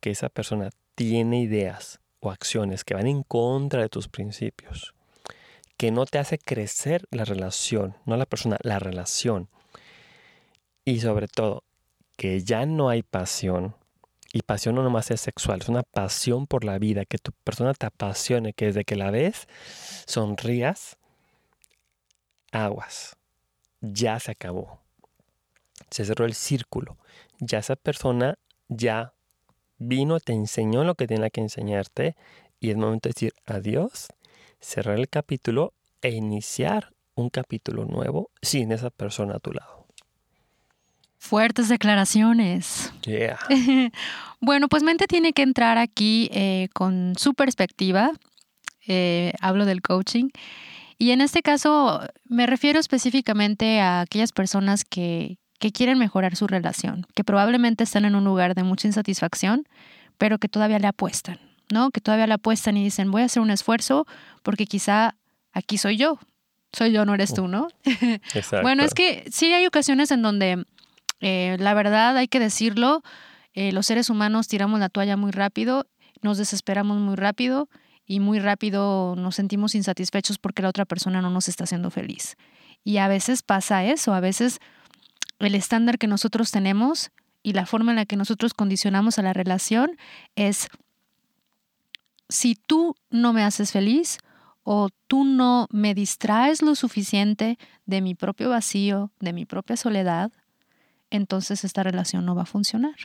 que 0.00 0.10
esa 0.10 0.28
persona 0.28 0.68
tiene 0.94 1.40
ideas 1.40 1.98
o 2.20 2.30
acciones 2.30 2.84
que 2.84 2.92
van 2.92 3.06
en 3.06 3.22
contra 3.22 3.80
de 3.80 3.88
tus 3.88 4.08
principios, 4.08 4.92
que 5.78 5.90
no 5.90 6.04
te 6.04 6.18
hace 6.18 6.36
crecer 6.36 7.06
la 7.10 7.24
relación, 7.24 7.96
no 8.04 8.18
la 8.18 8.26
persona, 8.26 8.58
la 8.60 8.80
relación, 8.80 9.48
y 10.84 11.00
sobre 11.00 11.28
todo 11.28 11.64
que 12.18 12.42
ya 12.42 12.66
no 12.66 12.90
hay 12.90 13.02
pasión, 13.02 13.74
y 14.34 14.42
pasión 14.42 14.74
no 14.74 14.82
nomás 14.82 15.10
es 15.10 15.22
sexual, 15.22 15.62
es 15.62 15.70
una 15.70 15.84
pasión 15.84 16.46
por 16.46 16.64
la 16.64 16.78
vida, 16.78 17.06
que 17.06 17.16
tu 17.16 17.32
persona 17.32 17.72
te 17.72 17.86
apasione, 17.86 18.52
que 18.52 18.66
desde 18.66 18.84
que 18.84 18.96
la 18.96 19.10
ves 19.10 19.48
sonrías, 20.04 20.98
aguas, 22.52 23.16
ya 23.80 24.18
se 24.20 24.32
acabó. 24.32 24.80
Se 25.90 26.04
cerró 26.04 26.24
el 26.24 26.34
círculo. 26.34 26.96
Ya 27.38 27.58
esa 27.58 27.76
persona 27.76 28.38
ya 28.68 29.12
vino, 29.78 30.20
te 30.20 30.32
enseñó 30.32 30.84
lo 30.84 30.94
que 30.94 31.06
tenía 31.06 31.30
que 31.30 31.40
enseñarte 31.40 32.16
y 32.60 32.70
es 32.70 32.76
momento 32.76 33.08
de 33.08 33.12
decir 33.12 33.32
adiós, 33.44 34.08
cerrar 34.60 34.98
el 34.98 35.08
capítulo 35.08 35.74
e 36.02 36.10
iniciar 36.10 36.92
un 37.14 37.30
capítulo 37.30 37.84
nuevo 37.84 38.30
sin 38.42 38.72
esa 38.72 38.90
persona 38.90 39.36
a 39.36 39.38
tu 39.38 39.52
lado. 39.52 39.86
Fuertes 41.18 41.68
declaraciones. 41.68 42.92
Yeah. 43.02 43.38
bueno, 44.40 44.68
pues 44.68 44.82
mente 44.82 45.06
tiene 45.06 45.32
que 45.32 45.42
entrar 45.42 45.78
aquí 45.78 46.28
eh, 46.32 46.68
con 46.72 47.14
su 47.16 47.34
perspectiva. 47.34 48.12
Eh, 48.86 49.32
hablo 49.40 49.64
del 49.64 49.82
coaching. 49.82 50.28
Y 50.98 51.10
en 51.10 51.20
este 51.20 51.42
caso 51.42 52.00
me 52.24 52.46
refiero 52.46 52.78
específicamente 52.78 53.80
a 53.80 54.00
aquellas 54.00 54.32
personas 54.32 54.84
que, 54.84 55.38
que 55.58 55.72
quieren 55.72 55.98
mejorar 55.98 56.36
su 56.36 56.46
relación, 56.46 57.06
que 57.14 57.24
probablemente 57.24 57.84
están 57.84 58.04
en 58.04 58.14
un 58.14 58.24
lugar 58.24 58.54
de 58.54 58.62
mucha 58.62 58.88
insatisfacción, 58.88 59.68
pero 60.18 60.38
que 60.38 60.48
todavía 60.48 60.78
le 60.78 60.86
apuestan, 60.86 61.38
¿no? 61.70 61.90
Que 61.90 62.00
todavía 62.00 62.26
le 62.26 62.34
apuestan 62.34 62.76
y 62.76 62.84
dicen, 62.84 63.10
voy 63.10 63.22
a 63.22 63.26
hacer 63.26 63.42
un 63.42 63.50
esfuerzo 63.50 64.06
porque 64.42 64.66
quizá 64.66 65.16
aquí 65.52 65.78
soy 65.78 65.96
yo, 65.96 66.18
soy 66.72 66.92
yo, 66.92 67.04
no 67.04 67.14
eres 67.14 67.34
tú, 67.34 67.48
¿no? 67.48 67.68
Exacto. 67.84 68.60
bueno, 68.62 68.82
es 68.82 68.94
que 68.94 69.24
sí 69.30 69.52
hay 69.52 69.66
ocasiones 69.66 70.10
en 70.10 70.22
donde 70.22 70.64
eh, 71.20 71.56
la 71.58 71.74
verdad, 71.74 72.16
hay 72.16 72.28
que 72.28 72.40
decirlo, 72.40 73.02
eh, 73.54 73.72
los 73.72 73.86
seres 73.86 74.10
humanos 74.10 74.48
tiramos 74.48 74.80
la 74.80 74.88
toalla 74.88 75.16
muy 75.16 75.30
rápido, 75.30 75.86
nos 76.22 76.38
desesperamos 76.38 76.98
muy 76.98 77.16
rápido 77.16 77.68
y 78.06 78.20
muy 78.20 78.38
rápido 78.38 79.14
nos 79.16 79.34
sentimos 79.34 79.74
insatisfechos 79.74 80.38
porque 80.38 80.62
la 80.62 80.68
otra 80.68 80.84
persona 80.84 81.20
no 81.20 81.30
nos 81.30 81.48
está 81.48 81.64
haciendo 81.64 81.90
feliz. 81.90 82.36
Y 82.84 82.98
a 82.98 83.08
veces 83.08 83.42
pasa 83.42 83.84
eso, 83.84 84.14
a 84.14 84.20
veces 84.20 84.60
el 85.40 85.54
estándar 85.54 85.98
que 85.98 86.06
nosotros 86.06 86.52
tenemos 86.52 87.10
y 87.42 87.52
la 87.52 87.66
forma 87.66 87.92
en 87.92 87.96
la 87.96 88.06
que 88.06 88.16
nosotros 88.16 88.54
condicionamos 88.54 89.18
a 89.18 89.22
la 89.22 89.32
relación 89.32 89.90
es, 90.36 90.68
si 92.28 92.54
tú 92.54 92.96
no 93.10 93.32
me 93.32 93.42
haces 93.42 93.72
feliz 93.72 94.18
o 94.62 94.88
tú 95.06 95.24
no 95.24 95.68
me 95.70 95.94
distraes 95.94 96.62
lo 96.62 96.74
suficiente 96.74 97.58
de 97.86 98.00
mi 98.00 98.14
propio 98.14 98.50
vacío, 98.50 99.10
de 99.20 99.32
mi 99.32 99.46
propia 99.46 99.76
soledad, 99.76 100.32
entonces 101.10 101.64
esta 101.64 101.82
relación 101.82 102.24
no 102.24 102.34
va 102.34 102.42
a 102.42 102.46
funcionar. 102.46 102.96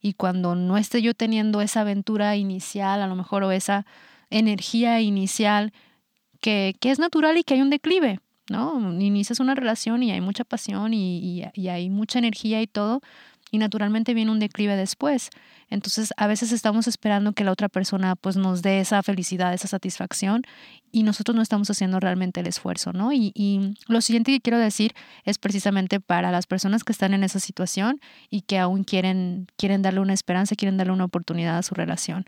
Y 0.00 0.14
cuando 0.14 0.54
no 0.54 0.76
esté 0.76 1.02
yo 1.02 1.14
teniendo 1.14 1.60
esa 1.60 1.80
aventura 1.80 2.36
inicial, 2.36 3.02
a 3.02 3.06
lo 3.06 3.16
mejor, 3.16 3.44
o 3.44 3.50
esa 3.50 3.86
energía 4.30 5.00
inicial 5.00 5.72
que, 6.40 6.76
que 6.80 6.90
es 6.90 6.98
natural 6.98 7.36
y 7.38 7.44
que 7.44 7.54
hay 7.54 7.62
un 7.62 7.70
declive, 7.70 8.20
¿no? 8.48 8.92
Inicias 9.00 9.40
una 9.40 9.54
relación 9.54 10.02
y 10.02 10.12
hay 10.12 10.20
mucha 10.20 10.44
pasión 10.44 10.94
y, 10.94 11.42
y 11.54 11.68
hay 11.68 11.90
mucha 11.90 12.18
energía 12.18 12.62
y 12.62 12.66
todo, 12.66 13.00
y 13.50 13.58
naturalmente 13.58 14.14
viene 14.14 14.30
un 14.30 14.38
declive 14.38 14.76
después. 14.76 15.30
Entonces, 15.68 16.12
a 16.16 16.26
veces 16.26 16.52
estamos 16.52 16.86
esperando 16.86 17.32
que 17.32 17.44
la 17.44 17.52
otra 17.52 17.68
persona 17.68 18.14
pues 18.16 18.36
nos 18.36 18.62
dé 18.62 18.80
esa 18.80 19.02
felicidad, 19.02 19.52
esa 19.52 19.68
satisfacción 19.68 20.42
y 20.92 21.02
nosotros 21.02 21.34
no 21.34 21.42
estamos 21.42 21.68
haciendo 21.70 21.98
realmente 21.98 22.40
el 22.40 22.46
esfuerzo, 22.46 22.92
¿no? 22.92 23.12
Y, 23.12 23.32
y, 23.34 23.74
lo 23.88 24.00
siguiente 24.00 24.32
que 24.32 24.40
quiero 24.40 24.58
decir 24.58 24.94
es 25.24 25.38
precisamente 25.38 26.00
para 26.00 26.30
las 26.30 26.46
personas 26.46 26.84
que 26.84 26.92
están 26.92 27.14
en 27.14 27.24
esa 27.24 27.40
situación 27.40 28.00
y 28.30 28.42
que 28.42 28.58
aún 28.58 28.84
quieren, 28.84 29.48
quieren 29.56 29.82
darle 29.82 30.00
una 30.00 30.14
esperanza, 30.14 30.54
quieren 30.54 30.76
darle 30.76 30.92
una 30.92 31.04
oportunidad 31.04 31.58
a 31.58 31.62
su 31.62 31.74
relación. 31.74 32.26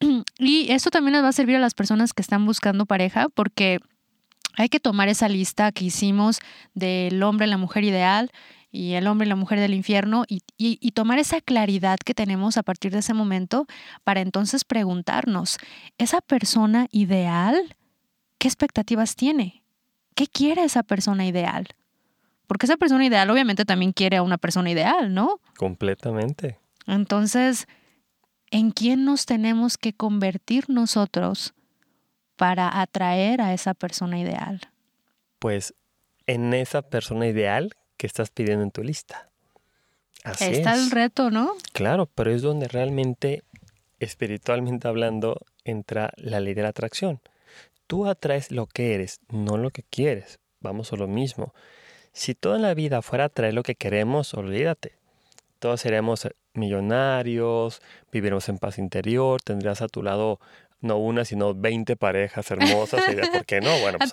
Y 0.38 0.70
eso 0.70 0.90
también 0.90 1.14
les 1.14 1.22
va 1.22 1.28
a 1.28 1.32
servir 1.32 1.56
a 1.56 1.60
las 1.60 1.74
personas 1.74 2.12
que 2.12 2.22
están 2.22 2.46
buscando 2.46 2.86
pareja 2.86 3.28
porque 3.28 3.80
hay 4.56 4.68
que 4.68 4.80
tomar 4.80 5.08
esa 5.08 5.28
lista 5.28 5.72
que 5.72 5.84
hicimos 5.84 6.40
del 6.74 7.22
hombre, 7.22 7.46
la 7.46 7.58
mujer 7.58 7.84
ideal 7.84 8.30
y 8.70 8.94
el 8.94 9.06
hombre 9.06 9.26
y 9.26 9.28
la 9.28 9.36
mujer 9.36 9.60
del 9.60 9.72
infierno 9.72 10.24
y, 10.28 10.42
y, 10.58 10.90
tomar 10.92 11.18
esa 11.18 11.40
claridad 11.40 11.98
que 12.04 12.12
tenemos 12.12 12.58
a 12.58 12.62
partir 12.62 12.92
de 12.92 12.98
ese 12.98 13.14
momento 13.14 13.66
para 14.04 14.20
entonces 14.20 14.64
preguntarnos, 14.64 15.58
¿esa 15.96 16.20
persona 16.20 16.86
ideal 16.90 17.76
qué 18.38 18.48
expectativas 18.48 19.16
tiene? 19.16 19.62
¿Qué 20.14 20.26
quiere 20.26 20.64
esa 20.64 20.82
persona 20.82 21.24
ideal? 21.24 21.68
Porque 22.46 22.66
esa 22.66 22.76
persona 22.76 23.06
ideal 23.06 23.30
obviamente 23.30 23.64
también 23.64 23.92
quiere 23.92 24.18
a 24.18 24.22
una 24.22 24.38
persona 24.38 24.70
ideal, 24.70 25.14
¿no? 25.14 25.40
Completamente. 25.56 26.58
Entonces, 26.86 27.68
¿en 28.50 28.70
quién 28.70 29.04
nos 29.04 29.26
tenemos 29.26 29.78
que 29.78 29.92
convertir 29.92 30.68
nosotros 30.68 31.54
para 32.36 32.80
atraer 32.80 33.40
a 33.40 33.52
esa 33.52 33.74
persona 33.74 34.18
ideal? 34.18 34.60
Pues 35.38 35.74
en 36.26 36.54
esa 36.54 36.82
persona 36.82 37.26
ideal 37.26 37.72
que 37.96 38.06
estás 38.06 38.30
pidiendo 38.30 38.62
en 38.64 38.70
tu 38.70 38.82
lista. 38.82 39.30
Así 40.24 40.44
Está 40.44 40.74
el 40.74 40.90
reto, 40.90 41.30
¿no? 41.30 41.52
Claro, 41.72 42.06
pero 42.06 42.30
es 42.30 42.42
donde 42.42 42.68
realmente, 42.68 43.44
espiritualmente 43.98 44.88
hablando, 44.88 45.40
entra 45.64 46.12
la 46.16 46.40
ley 46.40 46.54
de 46.54 46.62
la 46.62 46.68
atracción. 46.68 47.20
Tú 47.86 48.06
atraes 48.06 48.50
lo 48.50 48.66
que 48.66 48.94
eres, 48.94 49.20
no 49.28 49.56
lo 49.56 49.70
que 49.70 49.82
quieres. 49.82 50.38
Vamos 50.60 50.92
a 50.92 50.96
lo 50.96 51.08
mismo. 51.08 51.54
Si 52.12 52.34
toda 52.34 52.58
la 52.58 52.74
vida 52.74 53.00
fuera 53.00 53.24
a 53.24 53.26
atraer 53.28 53.54
lo 53.54 53.62
que 53.62 53.74
queremos, 53.74 54.34
olvídate. 54.34 54.97
Todos 55.58 55.80
seremos 55.80 56.28
millonarios, 56.54 57.82
viviremos 58.12 58.48
en 58.48 58.58
paz 58.58 58.78
interior, 58.78 59.40
tendrías 59.42 59.82
a 59.82 59.88
tu 59.88 60.02
lado 60.02 60.38
no 60.80 60.98
una, 60.98 61.24
sino 61.24 61.54
20 61.54 61.96
parejas 61.96 62.50
hermosas. 62.50 63.02
¿Por 63.32 63.44
qué 63.46 63.60
no? 63.60 63.76
Bueno, 63.80 63.98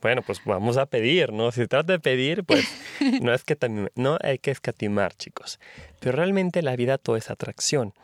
bueno, 0.00 0.22
pues 0.22 0.40
vamos 0.44 0.76
a 0.76 0.86
pedir, 0.86 1.32
¿no? 1.32 1.52
Si 1.52 1.60
se 1.60 1.68
trata 1.68 1.92
de 1.92 2.00
pedir, 2.00 2.44
pues 2.44 2.66
no, 3.22 3.32
es 3.32 3.44
que 3.44 3.56
no 3.94 4.18
hay 4.20 4.38
que 4.38 4.50
escatimar, 4.50 5.14
chicos. 5.14 5.60
Pero 6.00 6.16
realmente 6.16 6.62
la 6.62 6.74
vida 6.76 6.98
todo 6.98 7.16
es 7.16 7.30
atracción. 7.30 7.94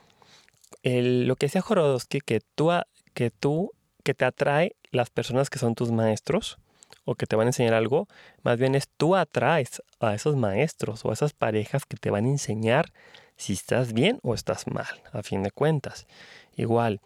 lo 0.82 1.36
que 1.36 1.46
decía 1.46 1.62
Jorodowski, 1.62 2.20
que 2.20 2.40
tú, 2.54 2.70
que 3.12 3.30
tú, 3.30 3.72
que 4.04 4.14
te 4.14 4.24
atrae 4.24 4.76
las 4.90 5.10
personas 5.10 5.50
que 5.50 5.58
son 5.58 5.74
tus 5.74 5.90
maestros 5.90 6.58
o 7.04 7.14
que 7.14 7.26
te 7.26 7.36
van 7.36 7.46
a 7.46 7.50
enseñar 7.50 7.74
algo, 7.74 8.08
más 8.42 8.58
bien 8.58 8.74
es 8.74 8.88
tú 8.88 9.16
atraes 9.16 9.82
a 10.00 10.14
esos 10.14 10.36
maestros 10.36 11.04
o 11.04 11.10
a 11.10 11.12
esas 11.12 11.32
parejas 11.32 11.84
que 11.86 11.96
te 11.96 12.10
van 12.10 12.24
a 12.24 12.30
enseñar 12.30 12.92
si 13.36 13.52
estás 13.52 13.92
bien 13.92 14.18
o 14.22 14.34
estás 14.34 14.66
mal, 14.66 15.02
a 15.12 15.22
fin 15.22 15.42
de 15.42 15.50
cuentas. 15.50 16.06
Igual, 16.56 17.00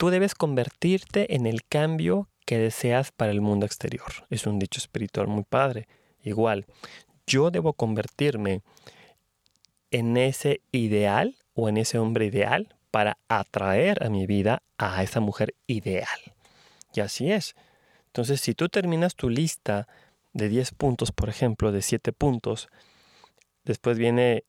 Tú 0.00 0.08
debes 0.08 0.34
convertirte 0.34 1.36
en 1.36 1.44
el 1.44 1.62
cambio 1.62 2.30
que 2.46 2.56
deseas 2.56 3.12
para 3.12 3.32
el 3.32 3.42
mundo 3.42 3.66
exterior. 3.66 4.10
Es 4.30 4.46
un 4.46 4.58
dicho 4.58 4.78
espiritual 4.78 5.26
muy 5.26 5.42
padre. 5.42 5.88
Igual, 6.22 6.64
yo 7.26 7.50
debo 7.50 7.74
convertirme 7.74 8.62
en 9.90 10.16
ese 10.16 10.62
ideal 10.72 11.36
o 11.52 11.68
en 11.68 11.76
ese 11.76 11.98
hombre 11.98 12.24
ideal 12.24 12.74
para 12.90 13.18
atraer 13.28 14.02
a 14.02 14.08
mi 14.08 14.26
vida 14.26 14.62
a 14.78 15.02
esa 15.02 15.20
mujer 15.20 15.54
ideal. 15.66 16.18
Y 16.94 17.00
así 17.00 17.30
es. 17.30 17.54
Entonces, 18.10 18.40
si 18.40 18.54
tú 18.54 18.68
terminas 18.68 19.14
tu 19.14 19.30
lista 19.30 19.88
de 20.32 20.48
10 20.48 20.72
puntos, 20.72 21.12
por 21.12 21.28
ejemplo, 21.28 21.72
de 21.72 21.82
7 21.82 22.12
puntos, 22.12 22.68
después 23.64 23.98
viene 23.98 24.44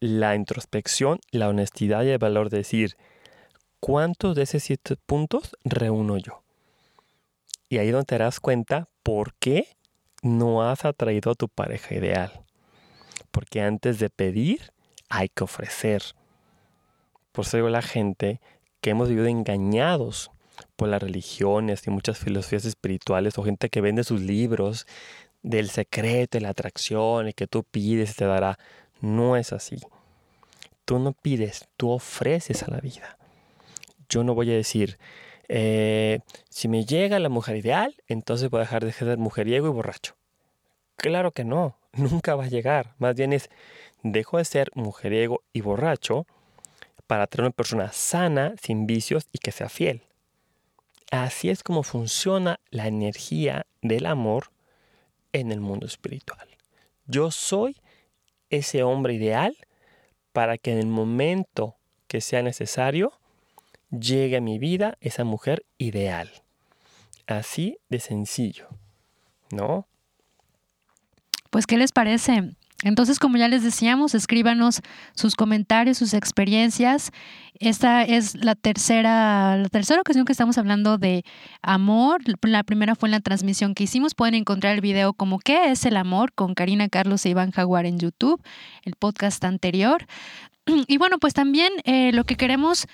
la 0.00 0.34
introspección, 0.34 1.20
la 1.30 1.48
honestidad 1.48 2.04
y 2.04 2.10
el 2.10 2.18
valor 2.18 2.50
de 2.50 2.58
decir, 2.58 2.96
¿cuántos 3.80 4.36
de 4.36 4.42
esos 4.42 4.62
siete 4.62 4.96
puntos 4.96 5.56
reúno 5.64 6.18
yo? 6.18 6.42
Y 7.68 7.78
ahí 7.78 7.90
donde 7.90 8.06
te 8.06 8.18
das 8.18 8.40
cuenta 8.40 8.88
por 9.02 9.34
qué 9.34 9.76
no 10.22 10.68
has 10.68 10.84
atraído 10.84 11.32
a 11.32 11.34
tu 11.34 11.48
pareja 11.48 11.94
ideal. 11.94 12.44
Porque 13.30 13.60
antes 13.60 13.98
de 13.98 14.10
pedir, 14.10 14.72
hay 15.08 15.28
que 15.28 15.44
ofrecer. 15.44 16.02
Por 17.32 17.44
eso 17.44 17.56
digo 17.56 17.68
la 17.68 17.82
gente 17.82 18.40
que 18.80 18.90
hemos 18.90 19.08
vivido 19.08 19.26
engañados 19.26 20.30
por 20.76 20.88
las 20.88 21.02
religiones 21.02 21.86
y 21.86 21.90
muchas 21.90 22.18
filosofías 22.18 22.64
espirituales 22.64 23.38
o 23.38 23.42
gente 23.42 23.68
que 23.68 23.80
vende 23.80 24.04
sus 24.04 24.20
libros 24.20 24.86
del 25.42 25.70
secreto, 25.70 26.38
de 26.38 26.42
la 26.42 26.50
atracción 26.50 27.28
y 27.28 27.32
que 27.32 27.46
tú 27.46 27.64
pides 27.64 28.12
y 28.12 28.14
te 28.14 28.26
dará. 28.26 28.58
No 29.00 29.36
es 29.36 29.52
así. 29.52 29.76
Tú 30.84 30.98
no 30.98 31.12
pides, 31.12 31.68
tú 31.76 31.90
ofreces 31.90 32.62
a 32.62 32.70
la 32.70 32.78
vida. 32.78 33.18
Yo 34.08 34.22
no 34.22 34.34
voy 34.34 34.50
a 34.52 34.54
decir, 34.54 34.98
eh, 35.48 36.20
si 36.48 36.68
me 36.68 36.84
llega 36.84 37.18
la 37.18 37.28
mujer 37.28 37.56
ideal, 37.56 37.94
entonces 38.06 38.50
voy 38.50 38.58
a 38.58 38.64
dejar 38.64 38.84
de 38.84 38.92
ser 38.92 39.18
mujeriego 39.18 39.66
y 39.66 39.70
borracho. 39.70 40.14
Claro 40.96 41.32
que 41.32 41.44
no, 41.44 41.76
nunca 41.92 42.36
va 42.36 42.44
a 42.44 42.48
llegar. 42.48 42.94
Más 42.98 43.14
bien 43.14 43.32
es, 43.32 43.50
dejo 44.02 44.38
de 44.38 44.44
ser 44.44 44.70
mujeriego 44.74 45.42
y 45.52 45.60
borracho 45.60 46.26
para 47.06 47.26
tener 47.26 47.46
una 47.46 47.52
persona 47.52 47.92
sana, 47.92 48.54
sin 48.60 48.86
vicios 48.86 49.28
y 49.32 49.38
que 49.38 49.52
sea 49.52 49.68
fiel. 49.68 50.02
Así 51.10 51.50
es 51.50 51.62
como 51.62 51.82
funciona 51.82 52.60
la 52.70 52.86
energía 52.86 53.66
del 53.82 54.06
amor 54.06 54.50
en 55.32 55.52
el 55.52 55.60
mundo 55.60 55.86
espiritual. 55.86 56.48
Yo 57.06 57.30
soy 57.30 57.76
ese 58.50 58.82
hombre 58.82 59.14
ideal 59.14 59.56
para 60.32 60.58
que 60.58 60.72
en 60.72 60.78
el 60.78 60.86
momento 60.86 61.76
que 62.08 62.20
sea 62.20 62.42
necesario 62.42 63.12
llegue 63.90 64.36
a 64.36 64.40
mi 64.40 64.58
vida 64.58 64.98
esa 65.00 65.24
mujer 65.24 65.64
ideal. 65.78 66.30
Así 67.26 67.78
de 67.88 68.00
sencillo, 68.00 68.68
¿no? 69.50 69.86
Pues, 71.50 71.66
¿qué 71.66 71.76
les 71.76 71.92
parece? 71.92 72.54
Entonces, 72.82 73.18
como 73.18 73.38
ya 73.38 73.48
les 73.48 73.62
decíamos, 73.62 74.14
escríbanos 74.14 74.82
sus 75.14 75.34
comentarios, 75.34 75.96
sus 75.96 76.12
experiencias. 76.12 77.10
Esta 77.58 78.02
es 78.02 78.34
la 78.34 78.54
tercera, 78.54 79.56
la 79.56 79.68
tercera 79.70 80.02
ocasión 80.02 80.26
que 80.26 80.32
estamos 80.32 80.58
hablando 80.58 80.98
de 80.98 81.24
amor. 81.62 82.20
La 82.42 82.64
primera 82.64 82.94
fue 82.94 83.08
en 83.08 83.12
la 83.12 83.20
transmisión 83.20 83.74
que 83.74 83.84
hicimos. 83.84 84.14
Pueden 84.14 84.34
encontrar 84.34 84.74
el 84.74 84.82
video 84.82 85.14
como 85.14 85.38
¿Qué 85.38 85.70
es 85.70 85.86
el 85.86 85.96
amor? 85.96 86.32
con 86.34 86.54
Karina 86.54 86.88
Carlos 86.90 87.24
e 87.24 87.30
Iván 87.30 87.50
Jaguar 87.50 87.86
en 87.86 87.98
YouTube, 87.98 88.42
el 88.82 88.94
podcast 88.94 89.42
anterior. 89.44 90.06
Y 90.66 90.98
bueno, 90.98 91.18
pues 91.18 91.32
también 91.32 91.72
eh, 91.84 92.12
lo 92.12 92.24
que 92.24 92.36
queremos 92.36 92.86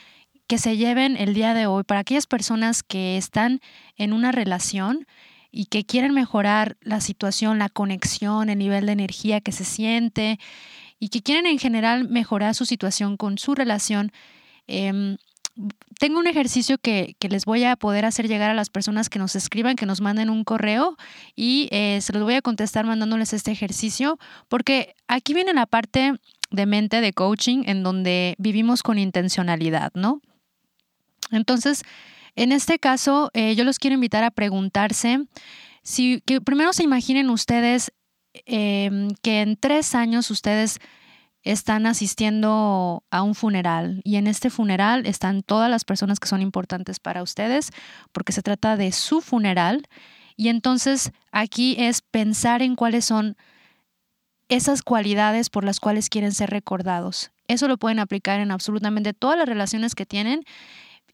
que 0.47 0.59
se 0.59 0.77
lleven 0.77 1.16
el 1.16 1.35
día 1.35 1.55
de 1.55 1.66
hoy 1.66 1.83
para 1.83 2.01
aquellas 2.01 2.27
personas 2.27 2.83
que 2.83 3.16
están 3.16 3.61
en 3.97 4.12
una 4.12 4.31
relación 4.31 5.07
y 5.53 5.67
que 5.67 5.85
quieren 5.85 6.15
mejorar 6.15 6.77
la 6.81 7.01
situación, 7.01 7.59
la 7.59 7.69
conexión, 7.69 8.49
el 8.49 8.59
nivel 8.59 8.87
de 8.87 8.93
energía 8.93 9.43
que 9.43 9.53
se 9.53 9.65
siente 9.65 10.41
y 10.99 11.11
que 11.11 11.23
quieren 11.23 11.47
en 11.47 11.59
general 11.59 12.09
mejorar 12.09 12.55
su 12.55 12.65
situación 12.65 13.19
con 13.19 13.37
su 13.37 13.55
relación, 13.55 14.12
em, 14.67 15.19
tengo 15.99 16.19
un 16.19 16.27
ejercicio 16.27 16.79
que, 16.79 17.17
les 17.21 17.45
voy 17.45 17.65
a 17.65 17.77
poder 17.77 18.07
hacer 18.07 18.27
llegar 18.27 18.51
a 18.51 18.55
las 18.55 18.71
personas 18.71 19.11
que 19.11 19.19
nos 19.19 19.37
escriban, 19.37 19.77
que 19.77 19.85
nos 19.85 20.01
manden 20.01 20.31
un 20.31 20.45
correo 20.45 20.97
y 21.37 21.69
eh, 21.71 22.01
se 22.01 22.12
los 22.15 22.23
voy 22.23 22.35
a 22.35 22.43
contestar 22.43 22.87
mandándoles 22.87 23.35
este 23.35 23.53
ejercicio, 23.53 24.19
porque 24.49 24.95
aquí 25.07 25.35
viene 25.35 25.53
la 25.53 25.67
parte 25.67 26.15
de 26.51 26.67
mente 26.67 27.01
de 27.01 27.12
coaching 27.12 27.65
en 27.67 27.83
donde 27.83 28.35
vivimos 28.38 28.83
con 28.83 28.99
intencionalidad, 28.99 29.93
¿no? 29.95 30.21
Entonces, 31.31 31.83
en 32.37 32.53
este 32.53 32.79
caso, 32.79 33.31
eh, 33.35 33.55
yo 33.55 33.64
los 33.64 33.79
quiero 33.79 33.95
invitar 33.95 34.25
a 34.25 34.31
preguntarse 34.31 35.27
si 35.83 36.21
que 36.25 36.40
primero 36.40 36.73
se 36.73 36.85
imaginen 36.85 37.31
ustedes 37.31 37.92
em, 38.47 39.11
que 39.23 39.42
en 39.42 39.57
tres 39.57 39.95
años 39.95 40.31
ustedes 40.31 40.79
están 41.42 41.87
asistiendo 41.87 43.05
a 43.11 43.23
un 43.23 43.35
funeral 43.35 44.01
y 44.05 44.16
en 44.16 44.27
este 44.27 44.49
funeral 44.49 45.07
están 45.07 45.42
todas 45.42 45.68
las 45.68 45.85
personas 45.85 46.21
que 46.21 46.29
son 46.29 46.40
importantes 46.40 47.01
para 47.01 47.23
ustedes 47.23 47.71
porque 48.12 48.33
se 48.33 48.42
trata 48.42 48.77
de 48.77 48.92
su 48.92 49.21
funeral 49.21 49.88
y 50.37 50.49
entonces 50.49 51.11
aquí 51.33 51.75
es 51.79 52.01
pensar 52.01 52.62
en 52.62 52.77
cuáles 52.77 53.05
son 53.05 53.37
esas 54.49 54.83
cualidades 54.83 55.51
por 55.51 55.64
las 55.64 55.81
cuales 55.81 56.09
quieren 56.09 56.33
ser 56.33 56.51
recordados. 56.51 57.33
Eso 57.49 57.68
lo 57.68 57.77
pueden 57.77 57.99
aplicar 57.99 58.40
en 58.40 58.51
absolutamente 58.51 59.12
todas 59.12 59.37
las 59.37 59.49
relaciones 59.49 59.95
que 59.95 60.07
tienen 60.07 60.45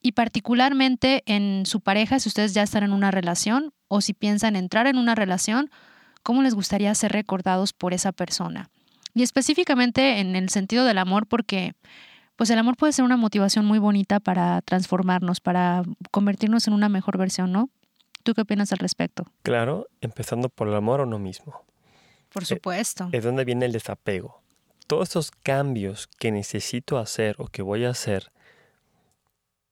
y 0.01 0.13
particularmente 0.13 1.23
en 1.27 1.67
su 1.67 1.81
pareja, 1.81 2.19
si 2.19 2.29
ustedes 2.29 2.55
ya 2.55 2.63
están 2.63 2.85
en 2.85 2.93
una 2.93 3.11
relación 3.11 3.73
o 3.89 4.01
si 4.01 4.15
piensan 4.15 4.57
entrar 4.57 4.87
en 4.87 4.97
una 4.99 5.15
relación, 5.15 5.71
¿cómo 6.23 6.43
les 6.43 6.55
gustaría 6.55 6.95
ser 6.95 7.13
recordados 7.13 7.73
por 7.73 7.93
esa 7.93 8.13
persona? 8.13 8.71
Y 9.15 9.23
específicamente 9.23 10.21
en 10.21 10.37
el 10.37 10.49
sentido 10.51 10.85
del 10.85 10.99
amor, 10.99 11.27
porque 11.27 11.75
pues 12.37 12.51
el 12.51 12.59
amor 12.59 12.77
puede 12.77 12.93
ser 12.93 13.05
una 13.05 13.17
motivación 13.17 13.65
muy 13.65 13.81
bonita 13.81 14.21
para 14.21 14.63
transformarnos, 14.63 15.41
para 15.41 15.83
convertirnos 16.13 16.69
en 16.69 16.75
una 16.75 16.89
mejor 16.89 17.19
versión, 17.19 17.51
¿no? 17.51 17.71
¿Tú 18.23 18.35
qué 18.35 18.43
opinas 18.43 18.73
al 18.73 18.79
respecto? 18.79 19.25
Claro, 19.43 19.89
empezando 20.01 20.49
por 20.49 20.69
el 20.69 20.75
amor 20.75 21.01
a 21.01 21.05
uno 21.05 21.19
mismo. 21.19 21.65
Por 22.29 22.45
supuesto. 22.45 23.09
Es 23.11 23.25
donde 23.25 23.45
viene 23.45 23.67
el 23.67 23.73
desapego. 23.73 24.43
Todos 24.87 25.09
esos 25.09 25.31
cambios 25.31 26.07
que 26.19 26.31
necesito 26.31 26.99
hacer 26.99 27.35
o 27.39 27.49
que 27.49 27.63
voy 27.63 27.85
a 27.85 27.91
hacer 27.91 28.31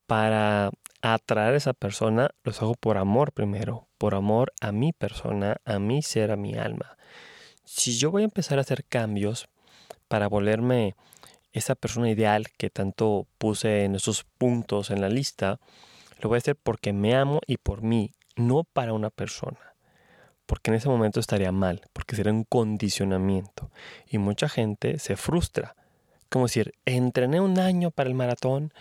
para 0.07 0.71
atraer 1.03 1.55
a 1.55 1.57
esa 1.57 1.73
persona, 1.73 2.31
los 2.45 2.63
hago 2.63 2.75
por 2.75 2.97
amor 2.97 3.33
primero, 3.33 3.87
por 3.99 4.15
amor 4.15 4.53
a 4.61 4.73
mi 4.73 4.93
persona, 4.93 5.57
a 5.65 5.79
mi 5.79 6.03
ser, 6.03 6.31
a 6.31 6.37
mi 6.37 6.55
alma. 6.55 6.97
Si 7.65 7.97
yo 7.99 8.11
voy 8.11 8.23
a 8.23 8.27
empezar 8.27 8.59
a 8.59 8.63
hacer 8.63 8.85
cambios 8.85 9.49
para 10.09 10.29
volverme 10.29 10.95
esa 11.53 11.75
persona 11.75 12.11
ideal 12.11 12.47
que 12.57 12.71
tanto 12.71 13.27
puse 13.39 13.85
en 13.85 13.95
esos 13.95 14.25
puntos 14.25 14.91
en 14.91 15.01
la 15.01 15.09
lista, 15.09 15.59
lo 16.21 16.29
voy 16.29 16.37
a 16.37 16.39
hacer 16.39 16.57
porque 16.57 16.93
me 16.93 17.17
amo 17.17 17.41
y 17.47 17.57
por 17.57 17.83
mí, 17.83 18.13
no 18.37 18.65
para 18.65 18.93
una 18.93 19.11
persona. 19.11 19.59
Porque 20.47 20.71
en 20.71 20.77
ese 20.77 20.89
momento 20.89 21.19
estaría 21.19 21.51
mal, 21.51 21.83
porque 21.93 22.15
sería 22.15 22.33
un 22.33 22.45
condicionamiento. 22.45 23.71
Y 24.09 24.19
mucha 24.19 24.49
gente 24.49 24.99
se 24.99 25.17
frustra. 25.17 25.75
Como 26.29 26.47
decir, 26.47 26.75
entrené 26.85 27.41
un 27.41 27.59
año 27.59 27.91
para 27.91 28.09
el 28.09 28.15
maratón 28.15 28.73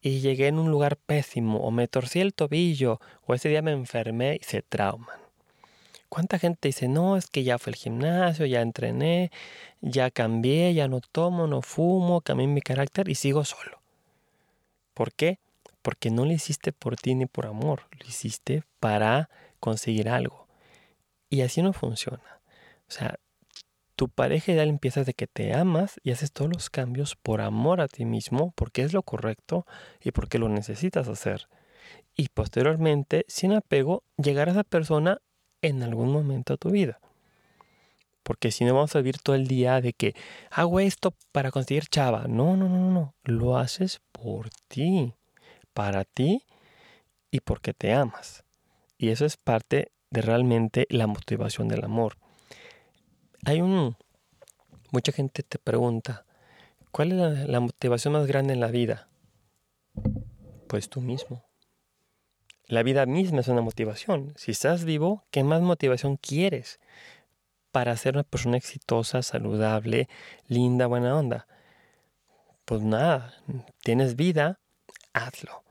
y 0.00 0.20
llegué 0.20 0.48
en 0.48 0.58
un 0.58 0.70
lugar 0.70 0.96
pésimo 0.96 1.60
o 1.60 1.70
me 1.70 1.88
torcí 1.88 2.20
el 2.20 2.34
tobillo 2.34 3.00
o 3.26 3.34
ese 3.34 3.48
día 3.48 3.62
me 3.62 3.72
enfermé 3.72 4.38
y 4.40 4.44
se 4.44 4.62
trauman. 4.62 5.18
¿Cuánta 6.08 6.40
gente 6.40 6.68
dice, 6.68 6.88
no, 6.88 7.16
es 7.16 7.28
que 7.28 7.44
ya 7.44 7.58
fue 7.58 7.70
al 7.70 7.76
gimnasio, 7.76 8.44
ya 8.44 8.62
entrené, 8.62 9.30
ya 9.80 10.10
cambié, 10.10 10.74
ya 10.74 10.88
no 10.88 11.00
tomo, 11.00 11.46
no 11.46 11.62
fumo, 11.62 12.20
cambié 12.20 12.48
mi 12.48 12.62
carácter 12.62 13.08
y 13.08 13.14
sigo 13.14 13.44
solo? 13.44 13.80
¿Por 14.92 15.12
qué? 15.12 15.38
Porque 15.82 16.10
no 16.10 16.24
lo 16.24 16.32
hiciste 16.32 16.72
por 16.72 16.96
ti 16.96 17.14
ni 17.14 17.26
por 17.26 17.46
amor, 17.46 17.84
lo 17.98 18.06
hiciste 18.08 18.64
para 18.80 19.30
conseguir 19.60 20.08
algo. 20.08 20.48
Y 21.28 21.42
así 21.42 21.62
no 21.62 21.72
funciona. 21.72 22.40
O 22.88 22.90
sea, 22.90 23.20
tu 24.00 24.08
pareja 24.08 24.52
ideal 24.52 24.70
empieza 24.70 25.04
de 25.04 25.12
que 25.12 25.26
te 25.26 25.52
amas 25.52 26.00
y 26.02 26.10
haces 26.10 26.32
todos 26.32 26.50
los 26.50 26.70
cambios 26.70 27.16
por 27.16 27.42
amor 27.42 27.82
a 27.82 27.86
ti 27.86 28.06
mismo, 28.06 28.54
porque 28.56 28.80
es 28.80 28.94
lo 28.94 29.02
correcto 29.02 29.66
y 30.02 30.10
porque 30.10 30.38
lo 30.38 30.48
necesitas 30.48 31.06
hacer. 31.06 31.50
Y 32.16 32.30
posteriormente, 32.30 33.26
sin 33.28 33.52
apego, 33.52 34.02
llegar 34.16 34.48
a 34.48 34.52
esa 34.52 34.64
persona 34.64 35.20
en 35.60 35.82
algún 35.82 36.10
momento 36.10 36.54
de 36.54 36.56
tu 36.56 36.70
vida. 36.70 36.98
Porque 38.22 38.50
si 38.50 38.64
no 38.64 38.72
vamos 38.72 38.96
a 38.96 39.00
vivir 39.00 39.18
todo 39.18 39.36
el 39.36 39.46
día 39.46 39.82
de 39.82 39.92
que 39.92 40.14
hago 40.50 40.80
esto 40.80 41.12
para 41.30 41.50
conseguir 41.50 41.84
chava. 41.90 42.24
No, 42.26 42.56
no, 42.56 42.70
no, 42.70 42.90
no. 42.90 43.14
Lo 43.24 43.58
haces 43.58 44.00
por 44.12 44.48
ti, 44.68 45.12
para 45.74 46.06
ti 46.06 46.46
y 47.30 47.40
porque 47.40 47.74
te 47.74 47.92
amas. 47.92 48.44
Y 48.96 49.10
eso 49.10 49.26
es 49.26 49.36
parte 49.36 49.92
de 50.08 50.22
realmente 50.22 50.86
la 50.88 51.06
motivación 51.06 51.68
del 51.68 51.84
amor. 51.84 52.16
Hay 53.44 53.62
un... 53.62 53.96
Mucha 54.92 55.12
gente 55.12 55.42
te 55.42 55.58
pregunta, 55.58 56.24
¿cuál 56.90 57.12
es 57.12 57.48
la, 57.48 57.60
motivación 57.60 58.12
más 58.12 58.26
grande 58.26 58.52
en 58.52 58.60
la 58.60 58.68
vida? 58.68 59.08
Pues 60.66 60.90
tú 60.90 61.00
mismo. 61.00 61.44
La 62.66 62.82
vida 62.82 63.06
misma 63.06 63.40
es 63.40 63.48
una 63.48 63.62
motivación. 63.62 64.34
Si 64.36 64.50
estás 64.50 64.84
vivo, 64.84 65.24
¿qué 65.30 65.42
más 65.42 65.62
motivación 65.62 66.16
quieres 66.16 66.80
para 67.70 67.96
ser 67.96 68.14
una 68.14 68.24
persona 68.24 68.56
exitosa, 68.56 69.22
saludable, 69.22 70.08
linda, 70.48 70.86
buena 70.86 71.16
onda? 71.16 71.46
Pues 72.64 72.82
nada, 72.82 73.34
tienes 73.82 74.16
vida, 74.16 74.60
hazlo. 75.12 75.62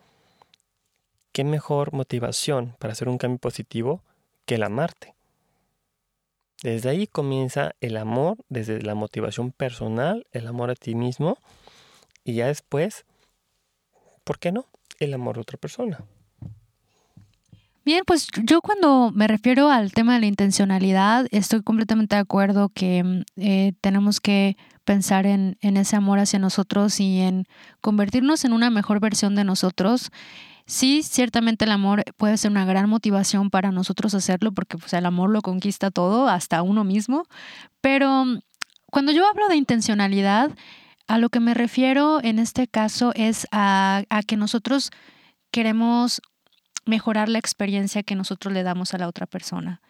¿Qué 1.33 1.43
mejor 1.43 1.93
motivación 1.93 2.75
para 2.79 2.93
hacer 2.93 3.09
un 3.09 3.17
cambio 3.17 3.39
positivo 3.39 4.01
que 4.45 4.55
el 4.55 4.63
amarte? 4.63 5.18
Desde 6.63 6.89
ahí 6.89 7.07
comienza 7.07 7.71
el 7.79 7.95
amor, 7.95 8.37
desde 8.49 8.81
la 8.81 8.95
motivación 8.95 9.51
personal, 9.51 10.27
el 10.31 10.47
amor 10.47 10.69
a 10.69 10.75
ti 10.75 10.93
mismo 10.93 11.37
y 12.23 12.33
ya 12.33 12.47
después, 12.47 13.05
¿por 14.23 14.39
qué 14.39 14.51
no? 14.51 14.65
El 14.99 15.13
amor 15.13 15.37
a 15.37 15.41
otra 15.41 15.57
persona. 15.57 16.03
Bien, 17.85 18.03
pues 18.05 18.27
yo 18.43 18.61
cuando 18.61 19.11
me 19.15 19.27
refiero 19.27 19.69
al 19.69 19.93
tema 19.93 20.13
de 20.13 20.19
la 20.19 20.25
intencionalidad, 20.27 21.27
estoy 21.31 21.63
completamente 21.63 22.15
de 22.15 22.21
acuerdo 22.21 22.69
que 22.69 23.03
mm, 23.03 23.21
eh, 23.37 23.73
tenemos 23.81 24.19
que 24.19 24.57
pensar 24.83 25.25
en, 25.25 25.57
en, 25.61 25.77
ese 25.77 25.95
amor 25.95 26.19
hacia 26.19 26.39
nosotros 26.39 26.99
y 26.99 27.21
en 27.21 27.45
convertirnos 27.79 28.43
en 28.43 28.53
una 28.53 28.69
mejor 28.69 28.99
versión 28.99 29.33
de 29.35 29.43
nosotros. 29.43 30.11
Sí, 30.69 31.01
ciertamente 31.01 31.65
el 31.65 31.71
amor 31.71 32.03
puede 32.15 32.37
ser 32.37 32.51
una 32.51 32.63
gran 32.63 32.87
motivación 32.87 33.49
para 33.49 33.71
nosotros 33.71 34.13
hacerlo 34.13 34.51
porque 34.51 34.77
pues, 34.77 34.93
el 34.93 35.07
amor 35.07 35.31
lo 35.31 35.41
conquista 35.41 35.89
todo, 35.89 36.29
hasta 36.29 36.61
uno 36.61 36.83
mismo, 36.83 37.25
pero 37.81 38.23
mm, 38.25 38.41
cuando 38.91 39.11
yo 39.11 39.27
hablo 39.27 39.47
de 39.47 39.55
intencionalidad, 39.55 40.51
a 41.07 41.17
lo 41.17 41.29
que 41.29 41.39
me 41.39 41.55
refiero 41.55 42.19
en 42.23 42.37
este 42.37 42.67
caso 42.67 43.13
es 43.15 43.47
a, 43.51 44.03
a 44.11 44.21
que 44.21 44.37
nosotros 44.37 44.91
queremos 45.49 46.21
mejorar 46.85 47.29
la 47.29 47.39
experiencia 47.39 48.03
que 48.03 48.13
nosotros 48.13 48.53
le 48.53 48.61
damos 48.61 48.93
a 48.93 48.99
la 48.99 49.07
otra 49.07 49.25
persona. 49.25 49.81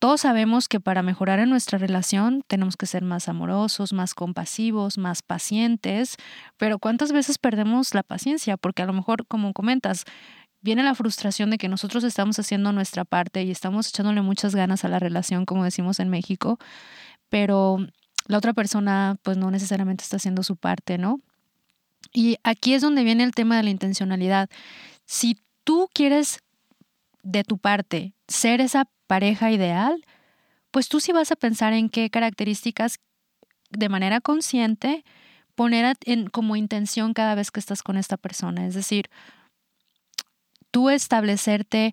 Todos 0.00 0.22
sabemos 0.22 0.66
que 0.66 0.80
para 0.80 1.02
mejorar 1.02 1.40
en 1.40 1.50
nuestra 1.50 1.76
relación 1.76 2.42
tenemos 2.46 2.78
que 2.78 2.86
ser 2.86 3.04
más 3.04 3.28
amorosos, 3.28 3.92
más 3.92 4.14
compasivos, 4.14 4.96
más 4.96 5.20
pacientes, 5.20 6.16
pero 6.56 6.78
¿cuántas 6.78 7.12
veces 7.12 7.36
perdemos 7.36 7.94
la 7.94 8.02
paciencia? 8.02 8.56
Porque 8.56 8.80
a 8.80 8.86
lo 8.86 8.94
mejor, 8.94 9.26
como 9.26 9.52
comentas, 9.52 10.06
viene 10.62 10.82
la 10.82 10.94
frustración 10.94 11.50
de 11.50 11.58
que 11.58 11.68
nosotros 11.68 12.02
estamos 12.02 12.38
haciendo 12.38 12.72
nuestra 12.72 13.04
parte 13.04 13.42
y 13.42 13.50
estamos 13.50 13.88
echándole 13.88 14.22
muchas 14.22 14.54
ganas 14.54 14.86
a 14.86 14.88
la 14.88 14.98
relación, 14.98 15.44
como 15.44 15.64
decimos 15.64 16.00
en 16.00 16.08
México, 16.08 16.58
pero 17.28 17.86
la 18.26 18.38
otra 18.38 18.54
persona 18.54 19.18
pues 19.22 19.36
no 19.36 19.50
necesariamente 19.50 20.02
está 20.02 20.16
haciendo 20.16 20.42
su 20.42 20.56
parte, 20.56 20.96
¿no? 20.96 21.20
Y 22.14 22.38
aquí 22.42 22.72
es 22.72 22.80
donde 22.80 23.04
viene 23.04 23.22
el 23.22 23.32
tema 23.32 23.58
de 23.58 23.64
la 23.64 23.70
intencionalidad. 23.70 24.48
Si 25.04 25.36
tú 25.62 25.90
quieres 25.92 26.40
de 27.22 27.44
tu 27.44 27.58
parte 27.58 28.14
ser 28.28 28.62
esa 28.62 28.86
pareja 29.10 29.50
ideal, 29.50 30.06
pues 30.70 30.88
tú 30.88 31.00
sí 31.00 31.10
vas 31.10 31.32
a 31.32 31.36
pensar 31.36 31.72
en 31.72 31.88
qué 31.88 32.10
características 32.10 33.00
de 33.70 33.88
manera 33.88 34.20
consciente 34.20 35.04
poner 35.56 35.96
en, 36.04 36.28
como 36.28 36.54
intención 36.54 37.12
cada 37.12 37.34
vez 37.34 37.50
que 37.50 37.58
estás 37.58 37.82
con 37.82 37.96
esta 37.96 38.16
persona. 38.16 38.68
Es 38.68 38.74
decir, 38.74 39.10
tú 40.70 40.90
establecerte 40.90 41.92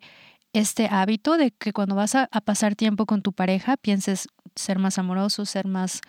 este 0.54 0.90
hábito 0.92 1.38
de 1.38 1.50
que 1.50 1.74
cuando 1.74 1.96
vas 1.96 2.14
a, 2.14 2.30
a 2.32 2.40
pasar 2.40 2.76
tiempo 2.76 3.08
con 3.08 3.24
tu 3.24 3.34
pareja 3.34 3.78
pienses 3.78 4.28
ser 4.56 4.78
más 4.78 5.00
amoroso, 5.00 5.44
ser 5.48 5.66
más 5.66 6.02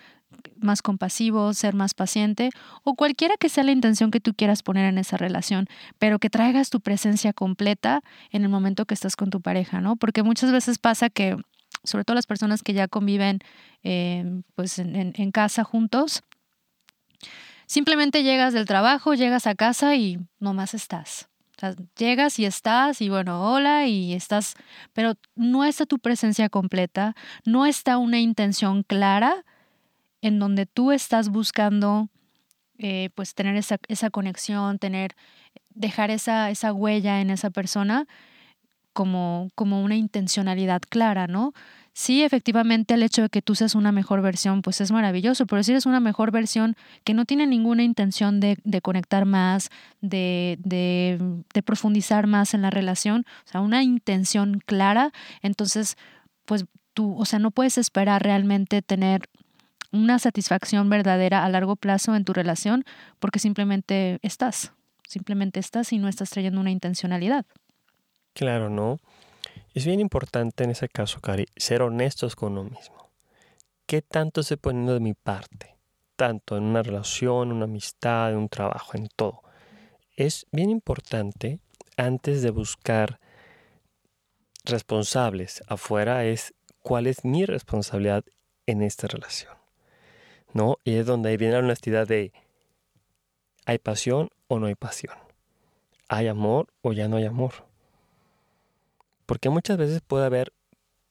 más 0.59 0.81
compasivo, 0.81 1.53
ser 1.53 1.73
más 1.73 1.93
paciente 1.93 2.49
o 2.83 2.95
cualquiera 2.95 3.35
que 3.37 3.49
sea 3.49 3.63
la 3.63 3.71
intención 3.71 4.11
que 4.11 4.19
tú 4.19 4.33
quieras 4.33 4.63
poner 4.63 4.85
en 4.85 4.97
esa 4.97 5.17
relación, 5.17 5.67
pero 5.97 6.19
que 6.19 6.29
traigas 6.29 6.69
tu 6.69 6.81
presencia 6.81 7.33
completa 7.33 8.01
en 8.31 8.43
el 8.43 8.49
momento 8.49 8.85
que 8.85 8.93
estás 8.93 9.15
con 9.15 9.29
tu 9.29 9.41
pareja, 9.41 9.81
¿no? 9.81 9.95
Porque 9.95 10.23
muchas 10.23 10.51
veces 10.51 10.77
pasa 10.77 11.09
que, 11.09 11.37
sobre 11.83 12.03
todo 12.03 12.15
las 12.15 12.27
personas 12.27 12.63
que 12.63 12.73
ya 12.73 12.87
conviven 12.87 13.39
eh, 13.83 14.41
pues 14.55 14.79
en, 14.79 15.31
casa 15.31 15.63
juntos, 15.63 16.23
simplemente 17.65 18.23
llegas 18.23 18.53
del 18.53 18.65
trabajo, 18.65 19.13
llegas 19.13 19.47
a 19.47 19.55
casa 19.55 19.95
y 19.95 20.19
nomás 20.39 20.73
estás. 20.73 21.29
Llegas 21.97 22.39
y 22.39 22.45
estás 22.45 23.01
y 23.01 23.09
bueno, 23.09 23.51
hola 23.51 23.85
y 23.85 24.13
estás, 24.13 24.55
pero 24.93 25.15
no 25.35 25.65
está 25.65 25.85
tu 25.85 25.99
presencia 25.99 26.47
completa, 26.47 27.15
no 27.43 27.65
está 27.65 27.97
una 27.97 28.19
intención 28.19 28.83
clara 28.83 29.43
en 30.21 30.39
donde 30.39 30.65
tú 30.65 30.91
estás 30.91 31.29
buscando 31.29 32.09
eh, 32.77 33.09
pues 33.15 33.35
tener 33.35 33.55
esa, 33.55 33.77
esa, 33.87 34.09
conexión, 34.09 34.79
tener, 34.79 35.15
dejar 35.73 36.11
esa, 36.11 36.49
esa 36.49 36.71
huella 36.73 37.21
en 37.21 37.29
esa 37.29 37.49
persona 37.49 38.07
como, 38.93 39.49
como 39.55 39.83
una 39.83 39.95
intencionalidad 39.95 40.81
clara, 40.89 41.27
¿no? 41.27 41.53
Sí, 41.93 42.23
efectivamente, 42.23 42.93
el 42.93 43.03
hecho 43.03 43.23
de 43.23 43.29
que 43.29 43.41
tú 43.41 43.55
seas 43.55 43.75
una 43.75 43.91
mejor 43.91 44.21
versión, 44.21 44.61
pues 44.61 44.79
es 44.79 44.91
maravilloso, 44.91 45.45
pero 45.45 45.63
si 45.63 45.71
eres 45.71 45.85
una 45.85 45.99
mejor 45.99 46.31
versión 46.31 46.75
que 47.03 47.13
no 47.13 47.25
tiene 47.25 47.45
ninguna 47.45 47.83
intención 47.83 48.39
de, 48.39 48.57
de 48.63 48.79
conectar 48.79 49.25
más, 49.25 49.69
de, 49.99 50.57
de, 50.63 51.17
de 51.53 51.63
profundizar 51.63 52.27
más 52.27 52.53
en 52.53 52.61
la 52.61 52.69
relación, 52.69 53.25
o 53.45 53.51
sea, 53.51 53.59
una 53.59 53.83
intención 53.83 54.61
clara, 54.65 55.11
entonces, 55.41 55.97
pues 56.45 56.65
tú, 56.93 57.17
o 57.19 57.25
sea, 57.25 57.39
no 57.39 57.51
puedes 57.51 57.77
esperar 57.77 58.23
realmente 58.23 58.81
tener 58.81 59.29
una 59.91 60.19
satisfacción 60.19 60.89
verdadera 60.89 61.43
a 61.43 61.49
largo 61.49 61.75
plazo 61.75 62.15
en 62.15 62.25
tu 62.25 62.33
relación 62.33 62.83
porque 63.19 63.39
simplemente 63.39 64.19
estás, 64.21 64.73
simplemente 65.07 65.59
estás 65.59 65.91
y 65.93 65.97
no 65.97 66.07
estás 66.07 66.29
trayendo 66.29 66.61
una 66.61 66.71
intencionalidad. 66.71 67.45
Claro, 68.33 68.69
¿no? 68.69 68.99
Es 69.73 69.85
bien 69.85 69.99
importante 69.99 70.63
en 70.63 70.71
ese 70.71 70.89
caso, 70.89 71.19
Cari, 71.21 71.47
ser 71.55 71.81
honestos 71.81 72.35
con 72.35 72.57
uno 72.57 72.69
mismo. 72.69 73.09
¿Qué 73.85 74.01
tanto 74.01 74.41
estoy 74.41 74.57
poniendo 74.57 74.93
de 74.93 74.99
mi 74.99 75.13
parte? 75.13 75.75
Tanto 76.15 76.57
en 76.57 76.63
una 76.63 76.83
relación, 76.83 77.51
una 77.51 77.65
amistad, 77.65 78.35
un 78.35 78.49
trabajo, 78.49 78.97
en 78.97 79.07
todo. 79.15 79.41
Es 80.15 80.45
bien 80.51 80.69
importante, 80.69 81.59
antes 81.97 82.41
de 82.41 82.51
buscar 82.51 83.19
responsables 84.65 85.63
afuera, 85.67 86.25
es 86.25 86.53
cuál 86.79 87.07
es 87.07 87.23
mi 87.23 87.45
responsabilidad 87.45 88.23
en 88.65 88.81
esta 88.81 89.07
relación. 89.07 89.58
¿No? 90.53 90.77
Y 90.83 90.95
es 90.95 91.05
donde 91.05 91.35
viene 91.37 91.53
la 91.53 91.59
honestidad 91.59 92.07
de 92.07 92.31
¿hay 93.65 93.77
pasión 93.77 94.29
o 94.47 94.59
no 94.59 94.67
hay 94.67 94.75
pasión? 94.75 95.15
¿Hay 96.07 96.27
amor 96.27 96.67
o 96.81 96.93
ya 96.93 97.07
no 97.07 97.17
hay 97.17 97.25
amor? 97.25 97.53
Porque 99.25 99.49
muchas 99.49 99.77
veces 99.77 100.01
puede 100.01 100.25
haber 100.25 100.53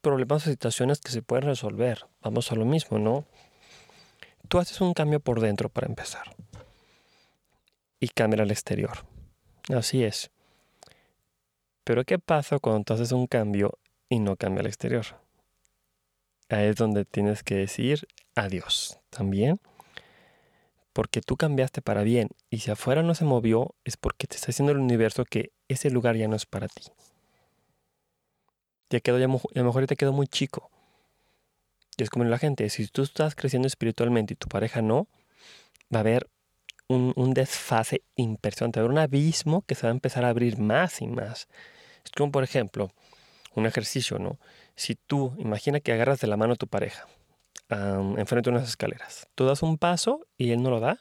problemas 0.01 0.47
o 0.47 0.51
situaciones 0.51 1.01
que 1.01 1.13
se 1.13 1.23
pueden 1.23 1.47
resolver. 1.47 2.07
Vamos 2.21 2.51
a 2.51 2.57
lo 2.57 2.65
mismo, 2.65 2.99
¿no? 2.99 3.25
Tú 4.49 4.59
haces 4.59 4.81
un 4.81 4.95
cambio 4.95 5.21
por 5.21 5.41
dentro 5.41 5.69
para 5.69 5.87
empezar. 5.87 6.35
Y 8.01 8.09
cambia 8.09 8.43
al 8.43 8.51
exterior. 8.51 9.05
Así 9.69 10.03
es. 10.03 10.31
Pero 11.85 12.05
¿qué 12.05 12.19
pasa 12.19 12.59
cuando 12.59 12.85
tú 12.85 12.95
haces 12.95 13.13
un 13.13 13.27
cambio 13.27 13.79
y 14.09 14.19
no 14.19 14.37
cambia 14.37 14.61
al 14.61 14.67
exterior? 14.67 15.07
Ahí 16.49 16.67
es 16.67 16.77
donde 16.77 17.05
tienes 17.05 17.43
que 17.43 17.55
decir 17.55 18.07
adiós 18.35 18.99
también. 19.11 19.61
Porque 20.93 21.21
tú 21.21 21.37
cambiaste 21.37 21.81
para 21.81 22.03
bien 22.03 22.31
y 22.51 22.59
si 22.59 22.71
afuera 22.71 23.03
no 23.03 23.15
se 23.15 23.25
movió 23.25 23.75
es 23.85 23.97
porque 23.97 24.27
te 24.27 24.37
está 24.37 24.49
diciendo 24.49 24.73
el 24.73 24.79
universo 24.79 25.25
que 25.25 25.53
ese 25.69 25.91
lugar 25.91 26.17
ya 26.17 26.27
no 26.27 26.35
es 26.35 26.47
para 26.47 26.67
ti. 26.67 26.83
Ya 28.91 29.01
quedó, 29.01 29.19
ya, 29.19 29.27
a 29.27 29.29
lo 29.29 29.65
mejor 29.65 29.87
te 29.87 29.97
quedó 29.97 30.13
muy 30.13 30.27
chico. 30.27 30.71
Y 31.97 32.03
es 32.03 32.11
como 32.11 32.25
la 32.25 32.39
gente, 32.39 32.69
si 32.71 32.87
tú 32.87 33.03
estás 33.03 33.35
creciendo 33.35 33.67
espiritualmente 33.67 34.35
y 34.35 34.37
tu 34.37 34.49
pareja 34.49 34.83
no, 34.83 35.09
va 35.93 35.99
a 35.99 36.01
haber 36.01 36.29
un, 36.89 37.35
desfase 37.35 38.03
impresionante, 38.17 38.81
va 38.81 38.83
a 38.83 38.85
haber 38.87 38.93
un 38.93 38.99
abismo 38.99 39.63
que 39.63 39.75
se 39.75 39.83
va 39.83 39.91
a 39.91 39.93
empezar 39.93 40.25
a 40.25 40.31
abrir 40.31 40.59
más 40.59 41.03
y 41.03 41.07
más. 41.07 41.49
Es 42.05 42.11
como, 42.13 42.33
por 42.33 42.45
ejemplo, 42.45 42.91
un 43.55 43.67
ejercicio, 43.67 44.19
¿no? 44.19 44.39
Si 44.79 44.95
tú, 44.95 45.35
imagina 45.39 45.81
que 45.81 45.91
agarras 45.91 46.21
de 46.21 46.29
la 46.29 46.37
mano 46.37 46.53
a 46.53 46.57
tu 46.57 46.69
pareja 46.69 47.09
enfrente 47.69 48.49
de 48.49 48.57
unas 48.57 48.69
escaleras, 48.69 49.29
tú 49.35 49.45
das 49.45 49.65
un 49.65 49.77
paso 49.77 50.25
y 50.37 50.53
él 50.53 50.63
no 50.63 50.71
lo 50.71 50.79
da, 50.79 51.01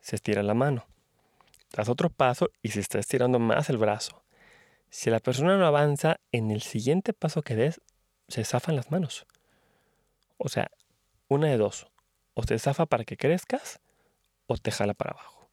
se 0.00 0.14
estira 0.14 0.42
la 0.42 0.52
mano. 0.52 0.86
Das 1.72 1.88
otro 1.88 2.10
paso 2.10 2.50
y 2.60 2.68
se 2.68 2.80
está 2.80 2.98
estirando 2.98 3.38
más 3.38 3.70
el 3.70 3.78
brazo. 3.78 4.22
Si 4.90 5.08
la 5.08 5.20
persona 5.20 5.56
no 5.56 5.66
avanza, 5.66 6.20
en 6.32 6.50
el 6.50 6.60
siguiente 6.60 7.14
paso 7.14 7.40
que 7.40 7.56
des, 7.56 7.80
se 8.28 8.44
zafan 8.44 8.76
las 8.76 8.90
manos. 8.90 9.26
O 10.36 10.50
sea, 10.50 10.70
una 11.28 11.48
de 11.48 11.56
dos. 11.56 11.86
O 12.34 12.42
te 12.42 12.58
zafa 12.58 12.84
para 12.84 13.04
que 13.04 13.16
crezcas 13.16 13.80
o 14.46 14.58
te 14.58 14.70
jala 14.70 14.92
para 14.92 15.12
abajo. 15.12 15.48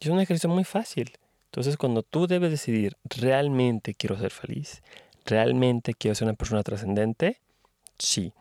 Es 0.00 0.08
un 0.08 0.20
ejercicio 0.20 0.48
muy 0.48 0.64
fácil. 0.64 1.18
Entonces, 1.44 1.76
cuando 1.76 2.02
tú 2.02 2.26
debes 2.26 2.50
decidir, 2.50 2.96
realmente 3.04 3.94
quiero 3.94 4.18
ser 4.18 4.30
feliz, 4.30 4.82
¿Realmente 5.24 5.94
quiero 5.94 6.14
ser 6.14 6.26
una 6.28 6.36
persona 6.36 6.62
trascendente? 6.62 7.40
Sí. 7.98 8.32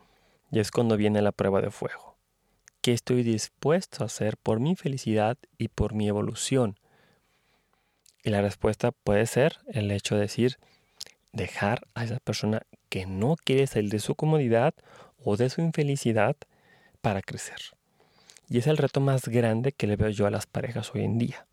Y 0.52 0.60
es 0.60 0.72
cuando 0.72 0.98
viene 0.98 1.22
la 1.22 1.32
prueba 1.32 1.62
de 1.62 1.72
fuego. 1.72 2.16
¿Qué 2.82 2.92
estoy 2.92 3.24
dispuesto 3.24 4.04
a 4.04 4.08
hacer 4.08 4.36
por 4.38 4.60
mi 4.60 4.76
felicidad 4.76 5.38
y 5.58 5.70
por 5.70 5.94
mi 5.94 6.08
evolución? 6.08 6.78
Y 8.24 8.30
la 8.30 8.42
respuesta 8.42 8.92
puede 8.92 9.26
ser 9.26 9.60
el 9.68 9.90
hecho 9.92 10.16
de 10.16 10.22
decir, 10.22 10.58
dejar 11.32 11.88
a 11.94 12.04
esa 12.04 12.20
persona 12.20 12.64
que 12.90 13.06
no 13.06 13.36
quiere 13.36 13.68
salir 13.68 13.90
de 13.90 14.00
su 14.00 14.16
comodidad 14.16 14.74
o 15.24 15.38
de 15.38 15.50
su 15.50 15.62
infelicidad 15.62 16.36
para 17.02 17.22
crecer. 17.22 17.60
Y 18.50 18.58
es 18.58 18.68
el 18.68 18.78
reto 18.78 19.00
más 19.00 19.28
grande 19.28 19.72
que 19.72 19.88
le 19.88 19.96
veo 19.96 20.10
yo 20.10 20.28
a 20.28 20.32
las 20.32 20.46
parejas 20.46 20.94
hoy 20.94 21.04
en 21.04 21.18
día. 21.18 21.46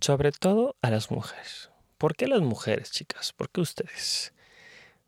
Sobre 0.00 0.32
todo 0.32 0.76
a 0.82 0.90
las 0.90 1.10
mujeres. 1.10 1.70
¿Por 1.98 2.14
qué 2.14 2.28
las 2.28 2.40
mujeres, 2.40 2.92
chicas? 2.92 3.32
¿Por 3.32 3.50
qué 3.50 3.60
ustedes? 3.60 4.32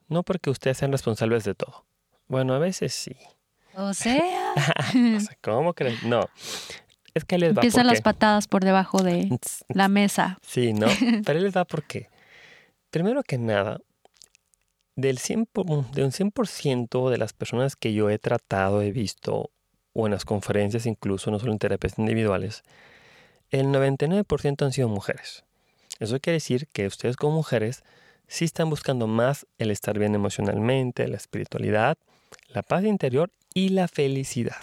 No 0.08 0.24
porque 0.24 0.50
ustedes 0.50 0.78
sean 0.78 0.90
responsables 0.90 1.44
de 1.44 1.54
todo. 1.54 1.86
Bueno, 2.26 2.54
a 2.54 2.58
veces 2.58 2.92
sí. 2.92 3.16
O 3.74 3.94
sea. 3.94 4.54
¿Cómo 5.40 5.72
crees? 5.72 6.02
No. 6.02 6.28
Es 7.14 7.24
que 7.24 7.38
les 7.38 7.50
va 7.50 7.60
Empiezan 7.60 7.86
las 7.86 8.02
patadas 8.02 8.48
por 8.48 8.64
debajo 8.64 9.02
de 9.02 9.28
la 9.68 9.88
mesa. 9.88 10.38
Sí, 10.42 10.72
¿no? 10.72 10.88
Pero 11.24 11.38
les 11.38 11.52
da 11.52 11.64
por 11.64 11.84
qué. 11.84 12.08
Primero 12.90 13.22
que 13.22 13.38
nada, 13.38 13.80
del 14.96 15.18
100, 15.18 15.48
de 15.92 16.04
un 16.04 16.10
100% 16.10 17.10
de 17.10 17.18
las 17.18 17.32
personas 17.32 17.76
que 17.76 17.92
yo 17.92 18.10
he 18.10 18.18
tratado, 18.18 18.82
he 18.82 18.90
visto, 18.90 19.50
o 19.92 20.06
en 20.06 20.12
las 20.12 20.24
conferencias 20.24 20.86
incluso, 20.86 21.30
no 21.30 21.38
solo 21.38 21.52
en 21.52 21.60
terapias 21.60 21.98
individuales, 21.98 22.62
el 23.50 23.66
99% 23.66 24.64
han 24.64 24.72
sido 24.72 24.88
mujeres. 24.88 25.44
Eso 26.00 26.18
quiere 26.18 26.36
decir 26.36 26.66
que 26.72 26.86
ustedes 26.86 27.16
como 27.16 27.36
mujeres 27.36 27.84
sí 28.26 28.46
están 28.46 28.70
buscando 28.70 29.06
más 29.06 29.46
el 29.58 29.70
estar 29.70 29.98
bien 29.98 30.14
emocionalmente, 30.14 31.06
la 31.06 31.16
espiritualidad, 31.16 31.98
la 32.48 32.62
paz 32.62 32.84
interior 32.84 33.30
y 33.54 33.68
la 33.68 33.86
felicidad. 33.86 34.62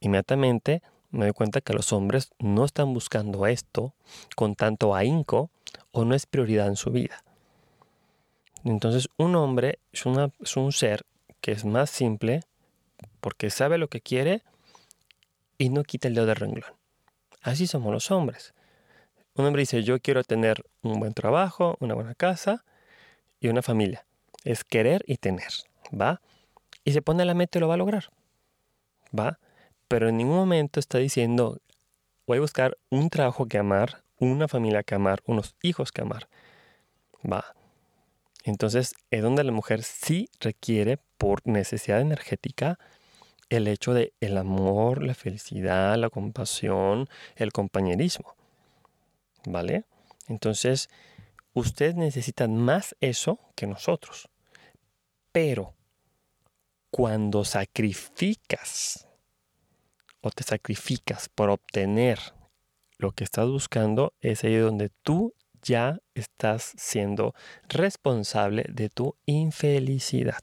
Inmediatamente 0.00 0.82
me 1.10 1.26
doy 1.26 1.34
cuenta 1.34 1.60
que 1.60 1.74
los 1.74 1.92
hombres 1.92 2.32
no 2.38 2.64
están 2.64 2.94
buscando 2.94 3.46
esto 3.46 3.92
con 4.34 4.54
tanto 4.54 4.94
ahínco 4.94 5.50
o 5.92 6.04
no 6.04 6.14
es 6.14 6.26
prioridad 6.26 6.68
en 6.68 6.76
su 6.76 6.90
vida. 6.90 7.22
Entonces 8.64 9.08
un 9.18 9.36
hombre 9.36 9.78
es, 9.92 10.04
es 10.40 10.56
un 10.56 10.72
ser 10.72 11.04
que 11.40 11.52
es 11.52 11.64
más 11.64 11.90
simple 11.90 12.40
porque 13.20 13.50
sabe 13.50 13.76
lo 13.76 13.88
que 13.88 14.00
quiere 14.00 14.42
y 15.58 15.68
no 15.68 15.84
quita 15.84 16.08
el 16.08 16.14
dedo 16.14 16.26
del 16.26 16.36
renglón. 16.36 16.72
Así 17.42 17.66
somos 17.66 17.92
los 17.92 18.10
hombres. 18.10 18.54
Un 19.34 19.46
hombre 19.46 19.60
dice, 19.60 19.82
yo 19.82 19.98
quiero 20.00 20.24
tener 20.24 20.62
un 20.82 21.00
buen 21.00 21.14
trabajo, 21.14 21.76
una 21.80 21.94
buena 21.94 22.14
casa 22.14 22.64
y 23.40 23.48
una 23.48 23.62
familia. 23.62 24.04
Es 24.44 24.62
querer 24.62 25.02
y 25.06 25.16
tener, 25.16 25.48
¿va? 25.90 26.20
Y 26.84 26.92
se 26.92 27.00
pone 27.00 27.24
la 27.24 27.34
meta 27.34 27.58
y 27.58 27.60
lo 27.60 27.68
va 27.68 27.74
a 27.74 27.78
lograr, 27.78 28.10
¿va? 29.18 29.38
Pero 29.88 30.08
en 30.08 30.18
ningún 30.18 30.36
momento 30.36 30.80
está 30.80 30.98
diciendo, 30.98 31.60
voy 32.26 32.38
a 32.38 32.42
buscar 32.42 32.76
un 32.90 33.08
trabajo 33.08 33.46
que 33.46 33.56
amar, 33.56 34.02
una 34.18 34.48
familia 34.48 34.82
que 34.82 34.94
amar, 34.94 35.22
unos 35.26 35.54
hijos 35.62 35.92
que 35.92 36.02
amar, 36.02 36.28
¿va? 37.24 37.54
Entonces 38.44 38.94
es 39.10 39.22
donde 39.22 39.44
la 39.44 39.52
mujer 39.52 39.82
sí 39.82 40.28
requiere 40.40 40.98
por 41.16 41.46
necesidad 41.46 42.00
energética 42.00 42.78
el 43.48 43.68
hecho 43.68 43.94
de 43.94 44.12
el 44.20 44.36
amor, 44.36 45.02
la 45.02 45.14
felicidad, 45.14 45.96
la 45.96 46.10
compasión, 46.10 47.08
el 47.36 47.52
compañerismo. 47.52 48.34
¿Vale? 49.46 49.84
Entonces, 50.28 50.88
ustedes 51.52 51.94
necesitan 51.94 52.56
más 52.56 52.96
eso 53.00 53.38
que 53.54 53.66
nosotros. 53.66 54.28
Pero 55.32 55.74
cuando 56.90 57.44
sacrificas 57.44 59.08
o 60.20 60.30
te 60.30 60.44
sacrificas 60.44 61.28
por 61.28 61.50
obtener 61.50 62.18
lo 62.98 63.12
que 63.12 63.24
estás 63.24 63.48
buscando, 63.48 64.14
es 64.20 64.44
ahí 64.44 64.56
donde 64.56 64.90
tú 65.02 65.34
ya 65.62 65.98
estás 66.14 66.72
siendo 66.76 67.34
responsable 67.68 68.64
de 68.68 68.88
tu 68.88 69.16
infelicidad. 69.26 70.42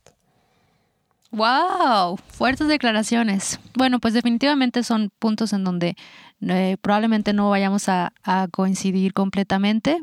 ¡Wow! 1.32 2.18
Fuertes 2.28 2.68
declaraciones. 2.68 3.60
Bueno, 3.76 4.00
pues 4.00 4.14
definitivamente 4.16 4.84
son 4.84 5.12
puntos 5.20 5.54
en 5.54 5.64
donde 5.64 5.96
eh, 6.42 6.78
probablemente 6.82 7.34
no 7.34 7.50
vayamos 7.50 7.88
a, 7.88 8.12
coincidir 8.52 9.14
completamente. 9.14 10.00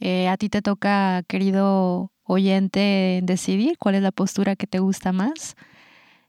Eh, 0.00 0.28
a 0.28 0.36
ti 0.36 0.48
te 0.48 0.62
toca, 0.62 1.22
querido 1.28 2.12
oyente, 2.24 3.20
decidir 3.22 3.76
cuál 3.78 3.96
es 3.96 4.02
la 4.02 4.12
postura 4.12 4.56
que 4.56 4.66
te 4.66 4.78
gusta 4.78 5.12
más. 5.12 5.54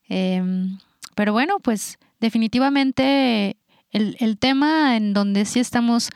Em, 0.09 0.80
pero 1.15 1.32
bueno, 1.32 1.59
pues 1.59 1.97
definitivamente 2.20 3.57
el, 3.91 4.38
tema 4.38 4.97
en 4.97 5.13
donde 5.13 5.45
sí 5.45 5.59
estamos 5.59 6.09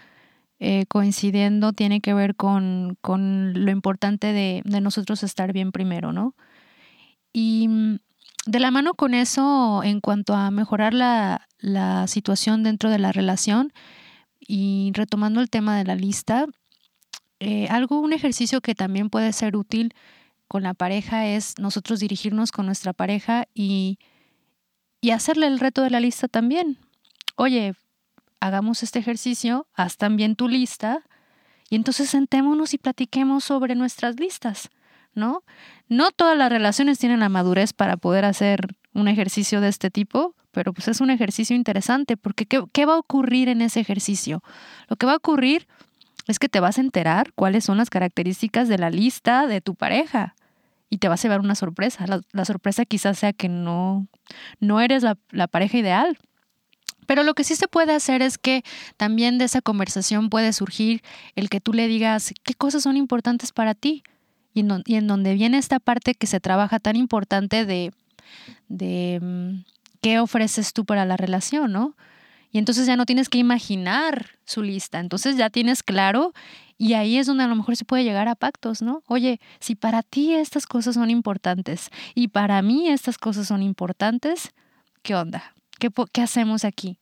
eh, 0.59 0.85
coincidiendo 0.87 1.73
tiene 1.73 2.01
que 2.01 2.13
ver 2.13 2.35
con, 2.35 2.97
lo 3.03 3.71
importante 3.71 4.27
de, 4.33 4.61
de 4.65 4.81
nosotros 4.81 5.23
estar 5.23 5.53
bien 5.53 5.71
primero, 5.71 6.11
¿no? 6.11 6.35
Y 7.33 7.67
mm, 7.67 7.97
de 8.45 8.59
la 8.59 8.71
mano 8.71 8.93
con 8.93 9.13
eso, 9.13 9.81
en 9.83 9.99
cuanto 9.99 10.35
a 10.35 10.51
mejorar 10.51 10.93
la, 10.93 11.47
situación 12.07 12.61
dentro 12.63 12.89
de 12.89 12.99
la 12.99 13.11
relación, 13.11 13.73
y 14.39 14.91
retomando 14.93 15.39
el 15.41 15.49
tema 15.49 15.77
de 15.77 15.85
la 15.85 15.95
lista, 15.95 16.45
eh, 17.39 17.67
algo, 17.69 17.99
un 17.99 18.13
ejercicio 18.13 18.61
que 18.61 18.75
también 18.75 19.09
puede 19.09 19.31
ser 19.33 19.55
útil 19.55 19.93
con 20.47 20.63
la 20.63 20.73
pareja 20.73 21.25
es 21.25 21.55
nosotros 21.57 21.99
dirigirnos 21.99 22.51
con 22.51 22.65
nuestra 22.65 22.93
pareja 22.93 23.47
y, 23.53 23.97
y 25.01 25.11
hacerle 25.11 25.47
el 25.47 25.59
reto 25.59 25.81
de 25.81 25.89
la 25.89 26.01
lista 26.01 26.27
también. 26.27 26.77
Oye, 27.37 27.73
hagamos 28.41 28.83
este 28.83 28.99
ejercicio, 28.99 29.67
haz 29.73 29.97
también 29.97 30.35
tu 30.35 30.49
lista 30.49 31.01
y 31.69 31.75
entonces 31.75 32.09
sentémonos 32.09 32.73
y 32.73 32.77
platiquemos 32.77 33.45
sobre 33.45 33.75
nuestras 33.75 34.19
listas. 34.19 34.69
¿no? 35.15 35.43
No 35.93 36.09
todas 36.09 36.35
las 36.35 36.49
relaciones 36.49 36.97
tienen 36.97 37.19
la 37.19 37.29
madurez 37.29 37.71
para 37.71 37.97
poder 37.97 38.25
hacer 38.25 38.75
un 38.95 39.07
ejercicio 39.07 39.61
de 39.61 39.67
este 39.67 39.91
tipo, 39.91 40.33
pero 40.49 40.73
pues 40.73 40.87
es 40.87 41.01
un 41.01 41.11
ejercicio 41.11 41.55
interesante 41.55 42.17
porque 42.17 42.47
¿qué, 42.47 42.85
va 42.87 42.95
a 42.95 42.97
ocurrir 42.97 43.47
en 43.47 43.61
ese 43.61 43.79
ejercicio? 43.79 44.41
Lo 44.87 44.95
que 44.95 45.05
va 45.05 45.11
a 45.11 45.17
ocurrir 45.17 45.67
es 46.25 46.39
que 46.39 46.49
te 46.49 46.59
vas 46.59 46.79
a 46.79 46.81
enterar 46.81 47.31
cuáles 47.33 47.65
son 47.65 47.77
las 47.77 47.91
características 47.91 48.67
de 48.69 48.79
la 48.79 48.89
lista 48.89 49.45
de 49.45 49.61
tu 49.61 49.75
pareja 49.75 50.33
y 50.89 50.97
te 50.97 51.09
vas 51.09 51.23
a 51.23 51.27
llevar 51.27 51.41
una 51.41 51.53
sorpresa. 51.53 52.05
La, 52.07 52.45
sorpresa 52.45 52.85
quizás 52.85 53.19
sea 53.19 53.31
que 53.31 53.47
no, 53.47 54.07
no 54.59 54.81
eres 54.81 55.03
la, 55.03 55.19
la 55.29 55.45
pareja 55.45 55.77
ideal. 55.77 56.17
Pero 57.05 57.21
lo 57.21 57.35
que 57.35 57.43
sí 57.43 57.55
se 57.55 57.67
puede 57.67 57.93
hacer 57.93 58.23
es 58.23 58.39
que 58.39 58.63
también 58.97 59.37
de 59.37 59.45
esa 59.45 59.61
conversación 59.61 60.31
puede 60.31 60.53
surgir 60.53 61.03
el 61.35 61.49
que 61.49 61.61
tú 61.61 61.71
le 61.71 61.87
digas 61.87 62.33
qué 62.41 62.55
cosas 62.55 62.81
son 62.81 62.97
importantes 62.97 63.51
para 63.51 63.75
ti 63.75 64.01
y 64.53 64.61
en, 64.95 65.07
donde 65.07 65.33
viene 65.33 65.57
esta 65.57 65.79
parte 65.79 66.15
que 66.15 66.27
se 66.27 66.39
trabaja 66.39 66.79
tan 66.79 66.95
importante 66.95 67.65
de, 67.65 67.91
de 68.67 69.19
mm, 69.21 69.65
qué 70.01 70.19
ofreces 70.19 70.73
tú 70.73 70.85
para 70.85 71.05
la 71.05 71.17
relación, 71.17 71.71
¿no? 71.71 71.95
Y 72.51 72.59
entonces 72.59 72.85
ya 72.85 72.95
no 72.95 73.07
tienes 73.07 73.29
que 73.29 73.39
imaginar 73.39 74.29
su 74.45 74.61
lista, 74.61 74.99
entonces 74.99 75.37
ya 75.37 75.49
tienes 75.49 75.81
claro 75.81 76.33
y 76.77 76.93
ahí 76.93 77.17
es 77.17 77.25
donde 77.25 77.43
a 77.43 77.47
lo 77.47 77.55
mejor 77.55 77.75
se 77.75 77.85
puede 77.85 78.03
llegar 78.03 78.27
a 78.27 78.35
pactos, 78.35 78.81
¿no? 78.81 79.01
Oye, 79.07 79.39
si 79.59 79.73
para 79.75 80.03
ti 80.03 80.35
estas 80.35 80.67
cosas 80.67 80.95
son 80.95 81.09
importantes 81.09 81.89
y 82.13 82.27
para 82.27 82.61
mí 82.61 82.89
estas 82.89 83.17
cosas 83.17 83.47
son 83.47 83.63
importantes, 83.63 84.51
¿qué 85.01 85.15
onda? 85.15 85.55
¿Qué, 85.79 85.89
qué 86.11 86.21
hacemos 86.21 86.63
aquí? 86.63 86.99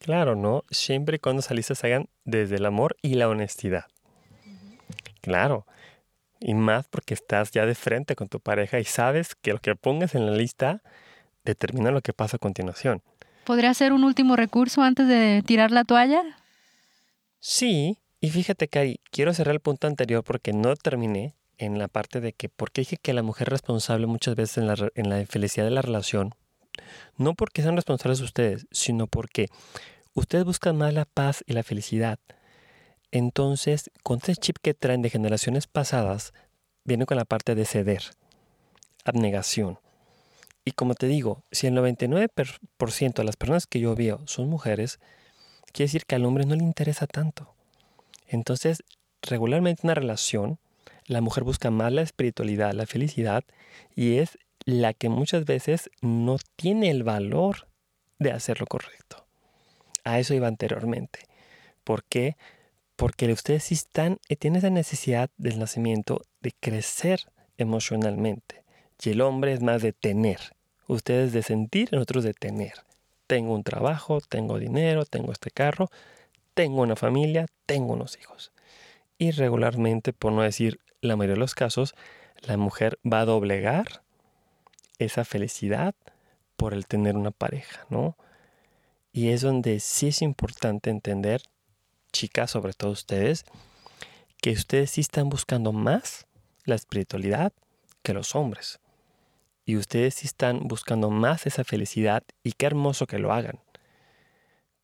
Claro, 0.00 0.34
¿no? 0.36 0.64
Siempre 0.70 1.16
y 1.16 1.18
cuando 1.18 1.40
salices 1.40 1.82
hagan 1.84 2.08
desde 2.24 2.56
el 2.56 2.66
amor 2.66 2.96
y 3.00 3.14
la 3.14 3.28
honestidad. 3.28 3.84
Claro, 5.20 5.66
y 6.46 6.52
más 6.52 6.86
porque 6.88 7.14
estás 7.14 7.52
ya 7.52 7.64
de 7.64 7.74
frente 7.74 8.14
con 8.14 8.28
tu 8.28 8.38
pareja 8.38 8.78
y 8.78 8.84
sabes 8.84 9.34
que 9.34 9.52
lo 9.52 9.60
que 9.60 9.74
pongas 9.76 10.14
en 10.14 10.26
la 10.26 10.32
lista 10.32 10.82
determina 11.42 11.90
lo 11.90 12.02
que 12.02 12.12
pasa 12.12 12.36
a 12.36 12.38
continuación. 12.38 13.02
¿Podría 13.44 13.72
ser 13.72 13.94
un 13.94 14.04
último 14.04 14.36
recurso 14.36 14.82
antes 14.82 15.08
de 15.08 15.42
tirar 15.46 15.70
la 15.70 15.84
toalla? 15.84 16.22
Sí, 17.40 17.96
y 18.20 18.28
fíjate 18.28 18.68
que 18.68 18.78
ahí 18.78 19.00
quiero 19.10 19.32
cerrar 19.32 19.54
el 19.54 19.60
punto 19.60 19.86
anterior 19.86 20.22
porque 20.22 20.52
no 20.52 20.76
terminé 20.76 21.34
en 21.56 21.78
la 21.78 21.88
parte 21.88 22.20
de 22.20 22.34
que, 22.34 22.50
porque 22.50 22.82
dije 22.82 22.98
que 23.00 23.14
la 23.14 23.22
mujer 23.22 23.48
es 23.48 23.52
responsable 23.52 24.06
muchas 24.06 24.36
veces 24.36 24.58
en 24.58 24.66
la, 24.66 24.76
en 24.94 25.08
la 25.08 25.20
infelicidad 25.20 25.64
de 25.64 25.70
la 25.70 25.82
relación, 25.82 26.34
no 27.16 27.32
porque 27.32 27.62
sean 27.62 27.76
responsables 27.76 28.20
ustedes, 28.20 28.66
sino 28.70 29.06
porque 29.06 29.48
ustedes 30.12 30.44
buscan 30.44 30.76
más 30.76 30.92
la 30.92 31.06
paz 31.06 31.42
y 31.46 31.54
la 31.54 31.62
felicidad. 31.62 32.18
Entonces, 33.14 33.92
con 34.02 34.18
ese 34.20 34.34
chip 34.34 34.56
que 34.60 34.74
traen 34.74 35.00
de 35.00 35.08
generaciones 35.08 35.68
pasadas, 35.68 36.34
viene 36.82 37.06
con 37.06 37.16
la 37.16 37.24
parte 37.24 37.54
de 37.54 37.64
ceder, 37.64 38.02
abnegación. 39.04 39.78
Y 40.64 40.72
como 40.72 40.96
te 40.96 41.06
digo, 41.06 41.44
si 41.52 41.68
el 41.68 41.74
99% 41.74 43.14
de 43.14 43.24
las 43.24 43.36
personas 43.36 43.68
que 43.68 43.78
yo 43.78 43.94
veo 43.94 44.20
son 44.26 44.48
mujeres, 44.48 44.98
quiere 45.72 45.86
decir 45.86 46.06
que 46.06 46.16
al 46.16 46.24
hombre 46.24 46.44
no 46.44 46.56
le 46.56 46.64
interesa 46.64 47.06
tanto. 47.06 47.54
Entonces, 48.26 48.82
regularmente 49.22 49.82
en 49.82 49.90
una 49.90 49.94
relación, 49.94 50.58
la 51.06 51.20
mujer 51.20 51.44
busca 51.44 51.70
más 51.70 51.92
la 51.92 52.02
espiritualidad, 52.02 52.72
la 52.72 52.84
felicidad, 52.84 53.44
y 53.94 54.18
es 54.18 54.38
la 54.64 54.92
que 54.92 55.08
muchas 55.08 55.44
veces 55.44 55.88
no 56.00 56.38
tiene 56.56 56.90
el 56.90 57.04
valor 57.04 57.68
de 58.18 58.32
hacer 58.32 58.58
lo 58.58 58.66
correcto. 58.66 59.24
A 60.02 60.18
eso 60.18 60.34
iba 60.34 60.48
anteriormente. 60.48 61.20
¿Por 61.84 62.02
qué? 62.02 62.36
Porque 62.96 63.32
ustedes 63.32 63.64
sí 63.64 63.74
están, 63.74 64.18
eh, 64.28 64.36
tienen 64.36 64.58
esa 64.58 64.70
necesidad 64.70 65.30
del 65.36 65.58
nacimiento 65.58 66.22
de 66.40 66.52
crecer 66.58 67.20
emocionalmente. 67.56 68.62
Y 69.02 69.10
el 69.10 69.20
hombre 69.20 69.52
es 69.52 69.60
más 69.60 69.82
de 69.82 69.92
tener. 69.92 70.38
Ustedes 70.86 71.32
de 71.32 71.42
sentir, 71.42 71.92
nosotros 71.92 72.24
de 72.24 72.34
tener. 72.34 72.72
Tengo 73.26 73.54
un 73.54 73.64
trabajo, 73.64 74.20
tengo 74.20 74.58
dinero, 74.58 75.04
tengo 75.04 75.32
este 75.32 75.50
carro, 75.50 75.90
tengo 76.54 76.82
una 76.82 76.96
familia, 76.96 77.46
tengo 77.66 77.94
unos 77.94 78.18
hijos. 78.18 78.52
Y 79.18 79.30
regularmente, 79.32 80.12
por 80.12 80.32
no 80.32 80.42
decir 80.42 80.80
la 81.00 81.16
mayoría 81.16 81.34
de 81.34 81.40
los 81.40 81.54
casos, 81.54 81.94
la 82.42 82.56
mujer 82.56 82.98
va 83.04 83.20
a 83.20 83.24
doblegar 83.24 84.02
esa 84.98 85.24
felicidad 85.24 85.94
por 86.56 86.74
el 86.74 86.86
tener 86.86 87.16
una 87.16 87.30
pareja, 87.30 87.84
¿no? 87.90 88.16
Y 89.12 89.30
es 89.30 89.42
donde 89.42 89.80
sí 89.80 90.08
es 90.08 90.22
importante 90.22 90.90
entender 90.90 91.42
chicas, 92.14 92.52
sobre 92.52 92.72
todo 92.72 92.92
ustedes, 92.92 93.44
que 94.40 94.52
ustedes 94.52 94.92
sí 94.92 95.00
están 95.00 95.28
buscando 95.28 95.72
más 95.72 96.26
la 96.64 96.76
espiritualidad 96.76 97.52
que 98.02 98.14
los 98.14 98.34
hombres. 98.34 98.80
Y 99.66 99.76
ustedes 99.76 100.14
sí 100.14 100.26
están 100.26 100.60
buscando 100.68 101.10
más 101.10 101.46
esa 101.46 101.64
felicidad 101.64 102.22
y 102.42 102.52
qué 102.52 102.66
hermoso 102.66 103.06
que 103.06 103.18
lo 103.18 103.32
hagan. 103.32 103.58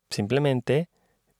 Simplemente 0.09 0.89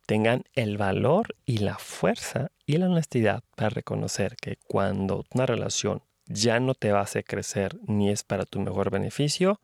tengan 0.06 0.44
el 0.54 0.78
valor 0.78 1.36
y 1.46 1.58
la 1.58 1.78
fuerza 1.78 2.52
y 2.66 2.78
la 2.78 2.88
honestidad 2.88 3.44
para 3.56 3.70
reconocer 3.70 4.38
que 4.38 4.58
cuando 4.68 5.26
una 5.34 5.46
relación 5.46 6.04
ya 6.26 6.60
no 6.60 6.74
te 6.74 6.92
va 6.92 7.00
a 7.00 7.04
hacer 7.04 7.26
crecer 7.26 7.78
ni 7.86 8.10
es 8.10 8.24
para 8.24 8.46
tu 8.46 8.60
mejor 8.60 8.92
beneficio, 8.92 9.60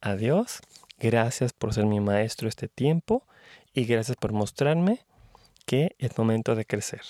adiós, 0.00 0.60
gracias 0.98 1.52
por 1.52 1.74
ser 1.74 1.84
mi 1.84 2.00
maestro 2.00 2.48
este 2.48 2.68
tiempo 2.68 3.26
y 3.74 3.84
gracias 3.84 4.16
por 4.16 4.32
mostrarme 4.32 5.00
que 5.64 5.94
es 5.98 6.16
momento 6.18 6.54
de 6.54 6.64
crecer, 6.64 7.02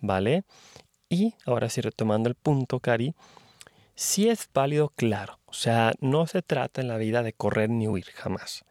¿vale? 0.00 0.44
Y 1.08 1.34
ahora 1.44 1.68
sí, 1.68 1.80
retomando 1.80 2.28
el 2.28 2.34
punto, 2.34 2.80
Cari, 2.80 3.14
si 3.94 4.28
es 4.28 4.48
válido, 4.52 4.90
claro, 4.90 5.40
o 5.46 5.52
sea, 5.52 5.92
no 6.00 6.26
se 6.26 6.42
trata 6.42 6.80
en 6.80 6.88
la 6.88 6.98
vida 6.98 7.22
de 7.22 7.32
correr 7.32 7.70
ni 7.70 7.88
huir, 7.88 8.06
jamás, 8.12 8.64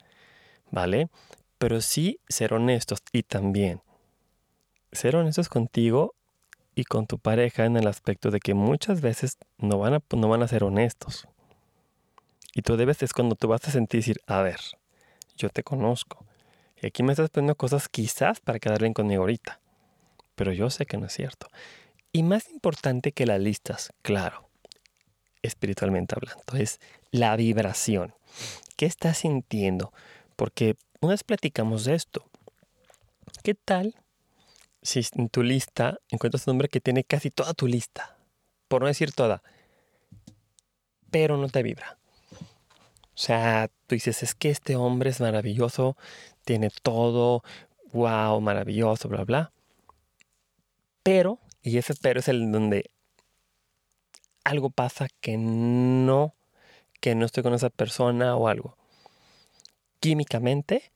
¿vale? 0.72 1.10
Pero 1.58 1.82
sí 1.82 2.20
ser 2.28 2.54
honestos 2.54 3.00
y 3.12 3.24
también 3.24 3.82
ser 4.96 5.16
honestos 5.16 5.50
contigo 5.50 6.16
y 6.74 6.84
con 6.84 7.08
tu 7.08 7.20
pareja 7.20 7.66
en 7.66 7.78
el 7.78 7.88
aspecto 7.88 8.32
de 8.32 8.40
que 8.40 8.54
muchas 8.54 9.02
veces 9.02 9.38
no 9.58 9.78
van 9.80 9.96
a, 9.96 10.00
no 10.16 10.28
van 10.28 10.44
a 10.44 10.48
ser 10.48 10.64
honestos. 10.64 11.28
Y 12.54 12.62
tú 12.62 12.78
debes, 12.78 13.04
es 13.04 13.14
cuando 13.14 13.36
tú 13.36 13.48
vas 13.48 13.68
a 13.68 13.72
sentir, 13.72 14.00
decir, 14.00 14.22
a 14.28 14.42
ver, 14.42 14.60
yo 15.38 15.50
te 15.50 15.64
conozco. 15.64 16.25
Aquí 16.86 17.04
me 17.04 17.14
estás 17.14 17.30
poniendo 17.30 17.56
cosas 17.56 17.90
quizás 17.90 18.40
para 18.40 18.60
quedar 18.60 18.82
bien 18.82 18.94
conmigo 18.94 19.24
ahorita. 19.24 19.60
Pero 20.36 20.54
yo 20.54 20.70
sé 20.70 20.86
que 20.86 20.98
no 20.98 21.08
es 21.08 21.14
cierto. 21.14 21.48
Y 22.12 22.24
más 22.24 22.50
importante 22.50 23.12
que 23.12 23.26
las 23.26 23.40
listas, 23.40 23.92
claro, 24.02 24.50
espiritualmente 25.42 26.16
hablando, 26.16 26.44
es 26.58 26.80
la 27.12 27.36
vibración. 27.36 28.14
¿Qué 28.78 28.86
estás 28.86 29.20
sintiendo? 29.20 29.94
Porque 30.36 30.76
una 31.02 31.14
vez 31.14 31.24
platicamos 31.24 31.86
de 31.86 31.96
esto. 31.96 32.26
¿Qué 33.44 33.54
tal 33.54 33.96
si 34.86 35.06
en 35.16 35.30
tu 35.30 35.42
lista 35.44 36.00
encuentras 36.10 36.46
un 36.48 36.52
hombre 36.52 36.70
que 36.70 36.80
tiene 36.80 37.04
casi 37.04 37.32
toda 37.32 37.54
tu 37.54 37.68
lista, 37.68 38.18
por 38.68 38.82
no 38.82 38.88
decir 38.88 39.12
toda, 39.12 39.42
pero 41.10 41.38
no 41.38 41.50
te 41.50 41.64
vibra. 41.64 41.98
O 43.16 43.18
sea, 43.18 43.70
tú 43.88 43.96
dices, 43.96 44.24
es 44.24 44.36
que 44.36 44.50
este 44.50 44.76
hombre 44.76 45.10
es 45.10 45.22
maravilloso, 45.22 45.96
tiene 46.44 46.70
todo, 46.70 47.44
wow, 47.94 48.42
maravilloso, 48.42 49.08
bla, 49.08 49.24
bla. 49.24 49.54
Pero, 51.02 51.40
y 51.62 51.78
ese 51.78 51.94
pero 52.02 52.20
es 52.20 52.28
el 52.28 52.52
donde 52.52 52.92
algo 54.44 54.70
pasa 54.70 55.08
que 55.22 55.38
no, 55.38 56.36
que 57.00 57.16
no 57.16 57.26
estoy 57.26 57.42
con 57.44 57.54
esa 57.54 57.70
persona 57.70 58.36
o 58.36 58.50
algo. 58.50 58.78
Químicamente 60.02 60.92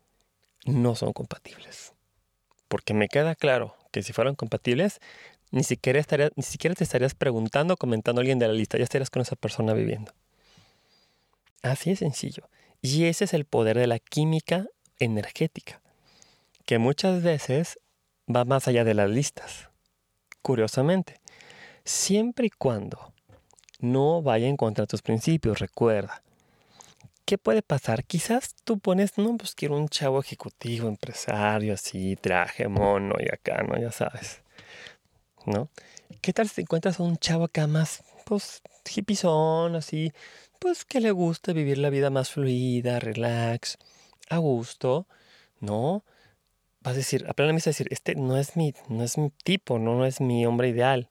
no 0.65 0.95
son 0.95 1.13
compatibles. 1.13 1.93
Porque 2.67 2.93
me 2.93 3.07
queda 3.07 3.33
claro 3.35 3.75
que 3.91 4.03
si 4.03 4.11
fueran 4.11 4.35
compatibles, 4.35 4.99
ni 5.51 5.63
siquiera, 5.63 6.01
ni 6.35 6.43
siquiera 6.43 6.75
te 6.75 6.83
estarías 6.83 7.15
preguntando 7.15 7.77
comentando 7.77 8.19
a 8.19 8.23
alguien 8.23 8.39
de 8.39 8.47
la 8.47 8.53
lista, 8.53 8.77
ya 8.77 8.83
estarías 8.83 9.09
con 9.09 9.21
esa 9.21 9.35
persona 9.37 9.73
viviendo. 9.73 10.13
Así 11.61 11.91
es 11.91 11.99
sencillo. 11.99 12.49
Y 12.81 13.05
ese 13.05 13.25
es 13.25 13.33
el 13.33 13.45
poder 13.45 13.77
de 13.77 13.87
la 13.87 13.99
química 13.99 14.67
energética, 14.99 15.81
que 16.65 16.77
muchas 16.77 17.21
veces 17.23 17.79
va 18.33 18.45
más 18.45 18.67
allá 18.67 18.83
de 18.83 18.93
las 18.93 19.09
listas. 19.09 19.69
Curiosamente, 20.41 21.19
siempre 21.83 22.47
y 22.47 22.49
cuando 22.49 23.13
no 23.79 24.21
vaya 24.21 24.47
en 24.47 24.57
contra 24.57 24.83
de 24.83 24.87
tus 24.87 25.01
principios, 25.01 25.59
recuerda. 25.59 26.21
¿Qué 27.25 27.37
puede 27.37 27.61
pasar? 27.61 28.05
Quizás 28.05 28.55
tú 28.63 28.79
pones, 28.79 29.17
no, 29.17 29.37
pues 29.37 29.53
quiero 29.53 29.75
un 29.75 29.87
chavo 29.87 30.19
ejecutivo, 30.19 30.87
empresario, 30.87 31.75
así, 31.75 32.15
traje 32.15 32.67
mono 32.67 33.15
y 33.19 33.31
acá, 33.31 33.61
¿no? 33.61 33.79
Ya 33.79 33.91
sabes. 33.91 34.41
¿No? 35.45 35.69
¿Qué 36.21 36.33
tal 36.33 36.49
si 36.49 36.55
te 36.55 36.61
encuentras 36.61 36.99
a 36.99 37.03
un 37.03 37.17
chavo 37.17 37.45
acá 37.45 37.67
más, 37.67 38.03
pues, 38.25 38.61
hippizón, 38.95 39.75
así, 39.75 40.11
pues 40.59 40.85
que 40.85 40.99
le 41.01 41.11
gusta 41.11 41.53
vivir 41.53 41.77
la 41.77 41.89
vida 41.89 42.09
más 42.09 42.31
fluida, 42.31 42.99
relax, 42.99 43.77
a 44.29 44.37
gusto, 44.37 45.07
¿no? 45.59 46.03
Vas 46.81 46.93
a 46.93 46.97
decir, 46.97 47.25
apenas 47.27 47.53
me 47.53 47.59
a 47.59 47.71
decir, 47.71 47.87
este 47.91 48.15
no 48.15 48.37
es 48.37 48.55
mi, 48.55 48.73
no 48.89 49.03
es 49.03 49.17
mi 49.17 49.31
tipo, 49.43 49.79
no, 49.79 49.95
no 49.95 50.05
es 50.05 50.21
mi 50.21 50.45
hombre 50.45 50.69
ideal. 50.69 51.09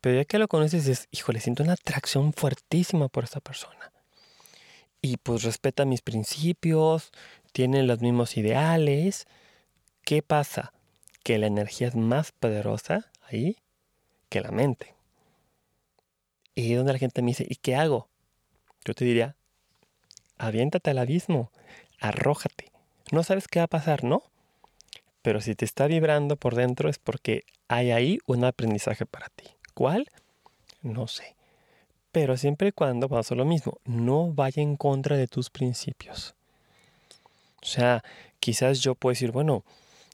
Pero 0.00 0.16
ya 0.16 0.24
que 0.24 0.38
lo 0.38 0.48
conoces, 0.48 0.84
dices, 0.86 1.08
híjole, 1.10 1.40
siento 1.40 1.62
una 1.62 1.74
atracción 1.74 2.32
fuertísima 2.32 3.08
por 3.08 3.24
esta 3.24 3.40
persona 3.40 3.90
y 5.02 5.16
pues 5.16 5.42
respeta 5.42 5.84
mis 5.84 6.02
principios, 6.02 7.10
tiene 7.52 7.82
los 7.82 8.00
mismos 8.00 8.36
ideales. 8.36 9.26
¿Qué 10.04 10.22
pasa? 10.22 10.72
Que 11.22 11.38
la 11.38 11.46
energía 11.46 11.88
es 11.88 11.94
más 11.94 12.32
poderosa 12.32 13.10
ahí 13.22 13.56
que 14.28 14.40
la 14.40 14.50
mente. 14.50 14.94
Y 16.54 16.74
donde 16.74 16.92
la 16.92 16.98
gente 16.98 17.22
me 17.22 17.28
dice, 17.28 17.46
¿y 17.48 17.56
qué 17.56 17.76
hago? 17.76 18.09
Yo 18.84 18.94
te 18.94 19.04
diría, 19.04 19.36
aviéntate 20.38 20.90
al 20.90 20.98
abismo, 20.98 21.50
arrójate. 22.00 22.70
No 23.12 23.22
sabes 23.22 23.48
qué 23.48 23.60
va 23.60 23.64
a 23.64 23.68
pasar, 23.68 24.04
¿no? 24.04 24.22
Pero 25.22 25.40
si 25.40 25.54
te 25.54 25.64
está 25.64 25.86
vibrando 25.86 26.36
por 26.36 26.54
dentro 26.54 26.88
es 26.88 26.98
porque 26.98 27.44
hay 27.68 27.90
ahí 27.90 28.18
un 28.26 28.44
aprendizaje 28.44 29.04
para 29.04 29.28
ti. 29.28 29.44
¿Cuál? 29.74 30.08
No 30.82 31.06
sé. 31.06 31.36
Pero 32.12 32.36
siempre 32.36 32.68
y 32.68 32.72
cuando 32.72 33.08
pasa 33.08 33.34
lo 33.34 33.44
mismo, 33.44 33.78
no 33.84 34.32
vaya 34.32 34.62
en 34.62 34.76
contra 34.76 35.16
de 35.16 35.28
tus 35.28 35.50
principios. 35.50 36.34
O 37.62 37.66
sea, 37.66 38.02
quizás 38.40 38.80
yo 38.80 38.94
puedo 38.94 39.12
decir, 39.12 39.30
bueno, 39.30 39.64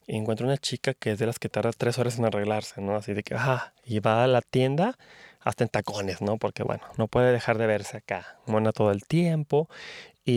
encuentro 0.06 0.46
una 0.46 0.58
chica 0.58 0.94
que 0.94 1.12
es 1.12 1.18
de 1.18 1.26
las 1.26 1.38
que 1.38 1.48
tarda 1.48 1.70
tres 1.72 1.98
horas 1.98 2.18
en 2.18 2.24
arreglarse, 2.24 2.80
¿no? 2.80 2.96
Así 2.96 3.14
de 3.14 3.22
que, 3.22 3.34
ajá, 3.34 3.72
y 3.84 4.00
va 4.00 4.24
a 4.24 4.26
la 4.26 4.42
tienda 4.42 4.98
hasta 5.47 5.62
en 5.62 5.70
tacones, 5.70 6.20
¿no? 6.22 6.38
Porque, 6.38 6.64
bueno, 6.64 6.82
no 6.97 7.07
puede 7.07 7.30
dejar 7.30 7.57
de 7.57 7.68
verse 7.68 7.99
acá, 7.99 8.36
mona 8.47 8.72
todo 8.72 8.90
el 8.90 9.05
tiempo, 9.05 9.68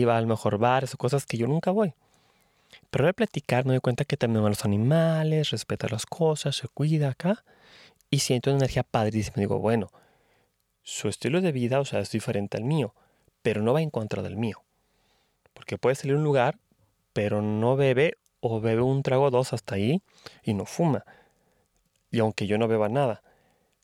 va 0.06 0.16
al 0.16 0.28
mejor 0.28 0.58
bar, 0.58 0.84
o 0.84 0.96
cosas 0.96 1.26
que 1.26 1.36
yo 1.36 1.48
nunca 1.48 1.72
voy. 1.72 1.94
Pero 2.90 3.08
al 3.08 3.14
platicar 3.14 3.64
me 3.64 3.72
doy 3.72 3.80
cuenta 3.80 4.04
que 4.04 4.16
también 4.16 4.44
van 4.44 4.52
los 4.52 4.64
animales, 4.64 5.50
respeta 5.50 5.88
las 5.90 6.06
cosas, 6.06 6.54
se 6.54 6.68
cuida 6.68 7.08
acá, 7.08 7.44
y 8.08 8.20
siento 8.20 8.50
una 8.50 8.58
energía 8.58 8.84
padrísima. 8.84 9.34
Digo, 9.38 9.58
bueno, 9.58 9.90
su 10.84 11.08
estilo 11.08 11.40
de 11.40 11.50
vida, 11.50 11.80
o 11.80 11.84
sea, 11.84 11.98
es 11.98 12.12
diferente 12.12 12.56
al 12.56 12.64
mío, 12.64 12.94
pero 13.42 13.62
no 13.62 13.72
va 13.72 13.82
en 13.82 13.90
contra 13.90 14.22
del 14.22 14.36
mío. 14.36 14.62
Porque 15.54 15.76
puede 15.76 15.96
salir 15.96 16.14
a 16.14 16.18
un 16.18 16.24
lugar, 16.24 16.60
pero 17.12 17.42
no 17.42 17.74
bebe 17.74 18.16
o 18.38 18.60
bebe 18.60 18.82
un 18.82 19.02
trago 19.02 19.32
dos 19.32 19.52
hasta 19.52 19.74
ahí 19.74 20.02
y 20.44 20.54
no 20.54 20.66
fuma. 20.66 21.04
Y 22.12 22.20
aunque 22.20 22.46
yo 22.46 22.58
no 22.58 22.68
beba 22.68 22.88
nada, 22.88 23.24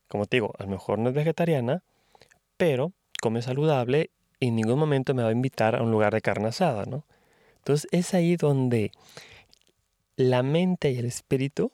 como 0.08 0.26
te 0.26 0.36
digo, 0.36 0.52
a 0.58 0.64
lo 0.64 0.68
mejor 0.68 0.98
no 0.98 1.08
es 1.08 1.14
vegetariana, 1.14 1.82
pero 2.56 2.92
come 3.20 3.42
saludable 3.42 4.10
y 4.40 4.48
en 4.48 4.56
ningún 4.56 4.78
momento 4.78 5.14
me 5.14 5.22
va 5.22 5.30
a 5.30 5.32
invitar 5.32 5.76
a 5.76 5.82
un 5.82 5.90
lugar 5.90 6.12
de 6.12 6.20
carne 6.20 6.48
asada, 6.48 6.84
¿no? 6.84 7.04
Entonces 7.58 7.88
es 7.90 8.14
ahí 8.14 8.36
donde 8.36 8.92
la 10.16 10.42
mente 10.42 10.90
y 10.90 10.98
el 10.98 11.06
espíritu 11.06 11.72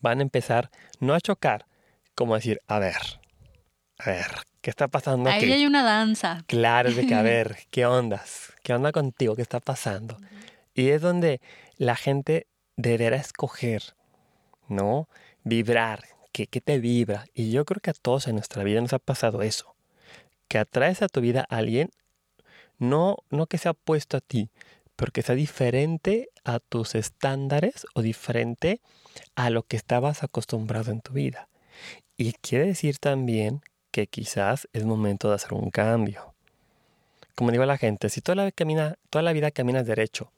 van 0.00 0.20
a 0.20 0.22
empezar 0.22 0.70
no 1.00 1.14
a 1.14 1.20
chocar, 1.20 1.66
como 2.14 2.34
a 2.34 2.38
decir, 2.38 2.60
a 2.66 2.78
ver, 2.78 3.20
a 3.98 4.10
ver, 4.10 4.26
¿qué 4.60 4.70
está 4.70 4.88
pasando 4.88 5.28
aquí? 5.28 5.46
Ahí 5.46 5.52
hay 5.52 5.66
una 5.66 5.82
danza. 5.82 6.44
Claro, 6.46 6.88
es 6.88 6.96
de 6.96 7.06
que, 7.06 7.14
a 7.14 7.22
ver, 7.22 7.58
¿qué 7.70 7.86
ondas? 7.86 8.52
¿Qué 8.62 8.72
onda 8.72 8.92
contigo? 8.92 9.34
¿Qué 9.34 9.42
está 9.42 9.60
pasando? 9.60 10.16
Y 10.74 10.90
es 10.90 11.02
donde 11.02 11.40
la 11.76 11.96
gente 11.96 12.46
deberá 12.76 13.16
escoger, 13.16 13.82
¿no? 14.68 15.08
Vibrar, 15.42 16.04
¿qué, 16.38 16.46
¿qué 16.46 16.60
te 16.60 16.78
vibra? 16.78 17.26
Y 17.34 17.50
yo 17.50 17.64
creo 17.64 17.80
que 17.80 17.90
a 17.90 17.94
todos 17.94 18.28
en 18.28 18.36
nuestra 18.36 18.62
vida 18.62 18.80
nos 18.80 18.92
ha 18.92 19.00
pasado 19.00 19.42
eso. 19.42 19.74
Que 20.46 20.58
atraes 20.58 21.02
a 21.02 21.08
tu 21.08 21.20
vida 21.20 21.44
a 21.48 21.56
alguien, 21.56 21.90
no, 22.78 23.16
no 23.30 23.46
que 23.46 23.58
sea 23.58 23.72
opuesto 23.72 24.16
a 24.16 24.20
ti, 24.20 24.48
pero 24.94 25.10
que 25.10 25.22
sea 25.22 25.34
diferente 25.34 26.28
a 26.44 26.60
tus 26.60 26.94
estándares 26.94 27.86
o 27.94 28.02
diferente 28.02 28.80
a 29.34 29.50
lo 29.50 29.64
que 29.64 29.76
estabas 29.76 30.22
acostumbrado 30.22 30.92
en 30.92 31.00
tu 31.00 31.12
vida. 31.12 31.48
Y 32.16 32.34
quiere 32.34 32.66
decir 32.66 32.98
también 32.98 33.60
que 33.90 34.06
quizás 34.06 34.68
es 34.72 34.84
momento 34.84 35.28
de 35.28 35.34
hacer 35.34 35.54
un 35.54 35.70
cambio. 35.70 36.34
Como 37.34 37.50
digo 37.50 37.64
a 37.64 37.66
la 37.66 37.78
gente, 37.78 38.10
si 38.10 38.20
toda 38.20 38.44
la, 38.44 38.52
camina, 38.52 38.96
toda 39.10 39.22
la 39.22 39.32
vida 39.32 39.50
caminas 39.50 39.86
derecho 39.86 40.30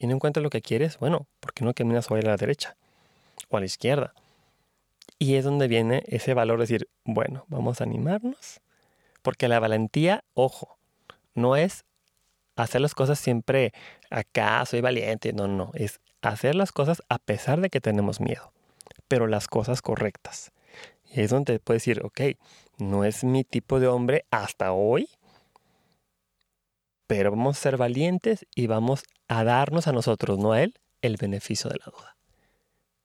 y 0.00 0.08
no 0.08 0.14
encuentras 0.16 0.42
lo 0.42 0.50
que 0.50 0.60
quieres, 0.62 0.98
bueno, 0.98 1.28
¿por 1.38 1.52
qué 1.52 1.64
no 1.64 1.72
caminas 1.72 2.10
hoy 2.10 2.20
a 2.20 2.26
la 2.26 2.36
derecha 2.36 2.76
o 3.48 3.56
a 3.56 3.60
la 3.60 3.66
izquierda? 3.66 4.12
Y 5.18 5.36
es 5.36 5.44
donde 5.44 5.68
viene 5.68 6.02
ese 6.06 6.34
valor 6.34 6.58
de 6.58 6.64
decir, 6.64 6.88
bueno, 7.04 7.44
vamos 7.48 7.80
a 7.80 7.84
animarnos. 7.84 8.60
Porque 9.22 9.48
la 9.48 9.60
valentía, 9.60 10.24
ojo, 10.34 10.78
no 11.34 11.56
es 11.56 11.84
hacer 12.56 12.80
las 12.80 12.94
cosas 12.94 13.18
siempre 13.18 13.72
acá, 14.10 14.64
soy 14.66 14.80
valiente, 14.80 15.32
no, 15.32 15.46
no, 15.46 15.70
es 15.74 16.00
hacer 16.22 16.54
las 16.54 16.72
cosas 16.72 17.02
a 17.08 17.18
pesar 17.18 17.60
de 17.60 17.70
que 17.70 17.80
tenemos 17.80 18.20
miedo. 18.20 18.52
pero 19.08 19.26
las 19.26 19.46
cosas 19.46 19.82
correctas. 19.82 20.52
Y 21.04 21.20
es 21.20 21.30
donde 21.30 21.60
puedes 21.60 21.82
decir, 21.82 22.04
ok, 22.04 22.20
no 22.78 23.04
es 23.04 23.24
mi 23.24 23.44
tipo 23.44 23.78
de 23.80 23.86
hombre 23.86 24.24
hasta 24.30 24.72
hoy, 24.72 25.08
pero 27.06 27.30
vamos 27.30 27.56
a 27.56 27.60
ser 27.60 27.76
valientes 27.76 28.46
y 28.54 28.66
vamos 28.66 29.04
a 29.28 29.44
darnos 29.44 29.86
a 29.86 29.92
nosotros, 29.92 30.38
no 30.38 30.52
a 30.52 30.62
él, 30.62 30.74
el 31.02 31.16
beneficio 31.16 31.70
de 31.70 31.78
la 31.78 31.86
duda. 31.86 32.16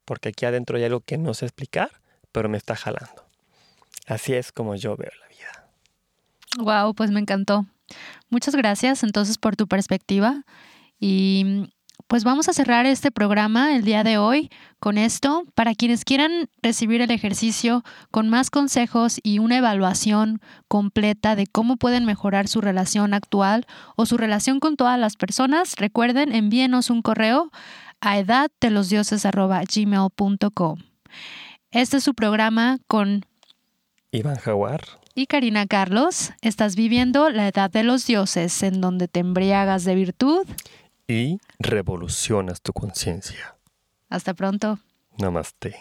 Porque 0.06 0.30
aquí 0.30 0.46
adentro 0.46 0.78
hay 0.78 0.84
algo 0.86 1.02
que 1.02 1.18
no 1.18 1.34
sé 1.34 1.46
explicar, 1.46 2.01
pero 2.32 2.50
me 2.50 2.58
está 2.58 2.76
jalando. 2.76 3.26
Así 4.08 4.34
es 4.34 4.52
como 4.52 4.76
yo 4.76 4.98
veo 4.98 5.12
la 5.20 5.28
vida. 5.28 5.38
Wow, 6.60 6.94
pues 6.94 7.10
me 7.12 7.20
encantó. 7.20 7.66
Muchas 8.30 8.56
gracias 8.56 9.04
entonces 9.04 9.38
por 9.38 9.56
tu 9.56 9.68
perspectiva 9.68 10.44
y 11.00 11.70
pues 12.08 12.24
vamos 12.26 12.50
a 12.50 12.54
cerrar 12.54 12.86
este 12.86 13.10
programa 13.10 13.74
el 13.74 13.86
día 13.86 14.04
de 14.04 14.18
hoy 14.18 14.50
con 14.80 14.98
esto. 14.98 15.46
Para 15.56 15.74
quienes 15.76 16.04
quieran 16.04 16.50
recibir 16.62 17.00
el 17.00 17.10
ejercicio 17.10 17.86
con 18.12 18.28
más 18.28 18.50
consejos 18.50 19.22
y 19.24 19.40
una 19.40 19.60
evaluación 19.60 20.42
completa 20.68 21.38
de 21.38 21.48
cómo 21.48 21.78
pueden 21.78 22.04
mejorar 22.06 22.50
su 22.50 22.60
relación 22.60 23.14
actual 23.14 23.66
o 23.96 24.06
su 24.06 24.18
relación 24.18 24.60
con 24.60 24.76
todas 24.76 25.00
las 25.00 25.16
personas, 25.16 25.76
recuerden, 25.78 26.36
envíenos 26.36 26.90
un 26.90 27.02
correo 27.02 27.50
a 28.02 28.20
edaddelosdioses.gmail.com. 28.20 30.91
Este 31.72 31.98
es 31.98 32.04
su 32.04 32.14
programa 32.14 32.80
con 32.88 33.26
Iván 34.12 34.36
Jaguar 34.36 34.82
y 35.16 35.28
Karina 35.28 35.68
Carlos. 35.68 36.34
Estás 36.42 36.76
viviendo 36.76 37.30
la 37.30 37.48
edad 37.48 37.72
de 37.72 37.84
los 37.84 38.06
dioses 38.06 38.62
en 38.64 38.82
donde 38.82 39.08
te 39.08 39.22
embriagas 39.22 39.86
de 39.86 39.96
virtud 39.96 40.46
y 41.08 41.40
revolucionas 41.60 42.62
tu 42.62 42.74
conciencia. 42.74 43.56
Hasta 44.10 44.34
pronto. 44.34 44.80
Namaste. 45.18 45.78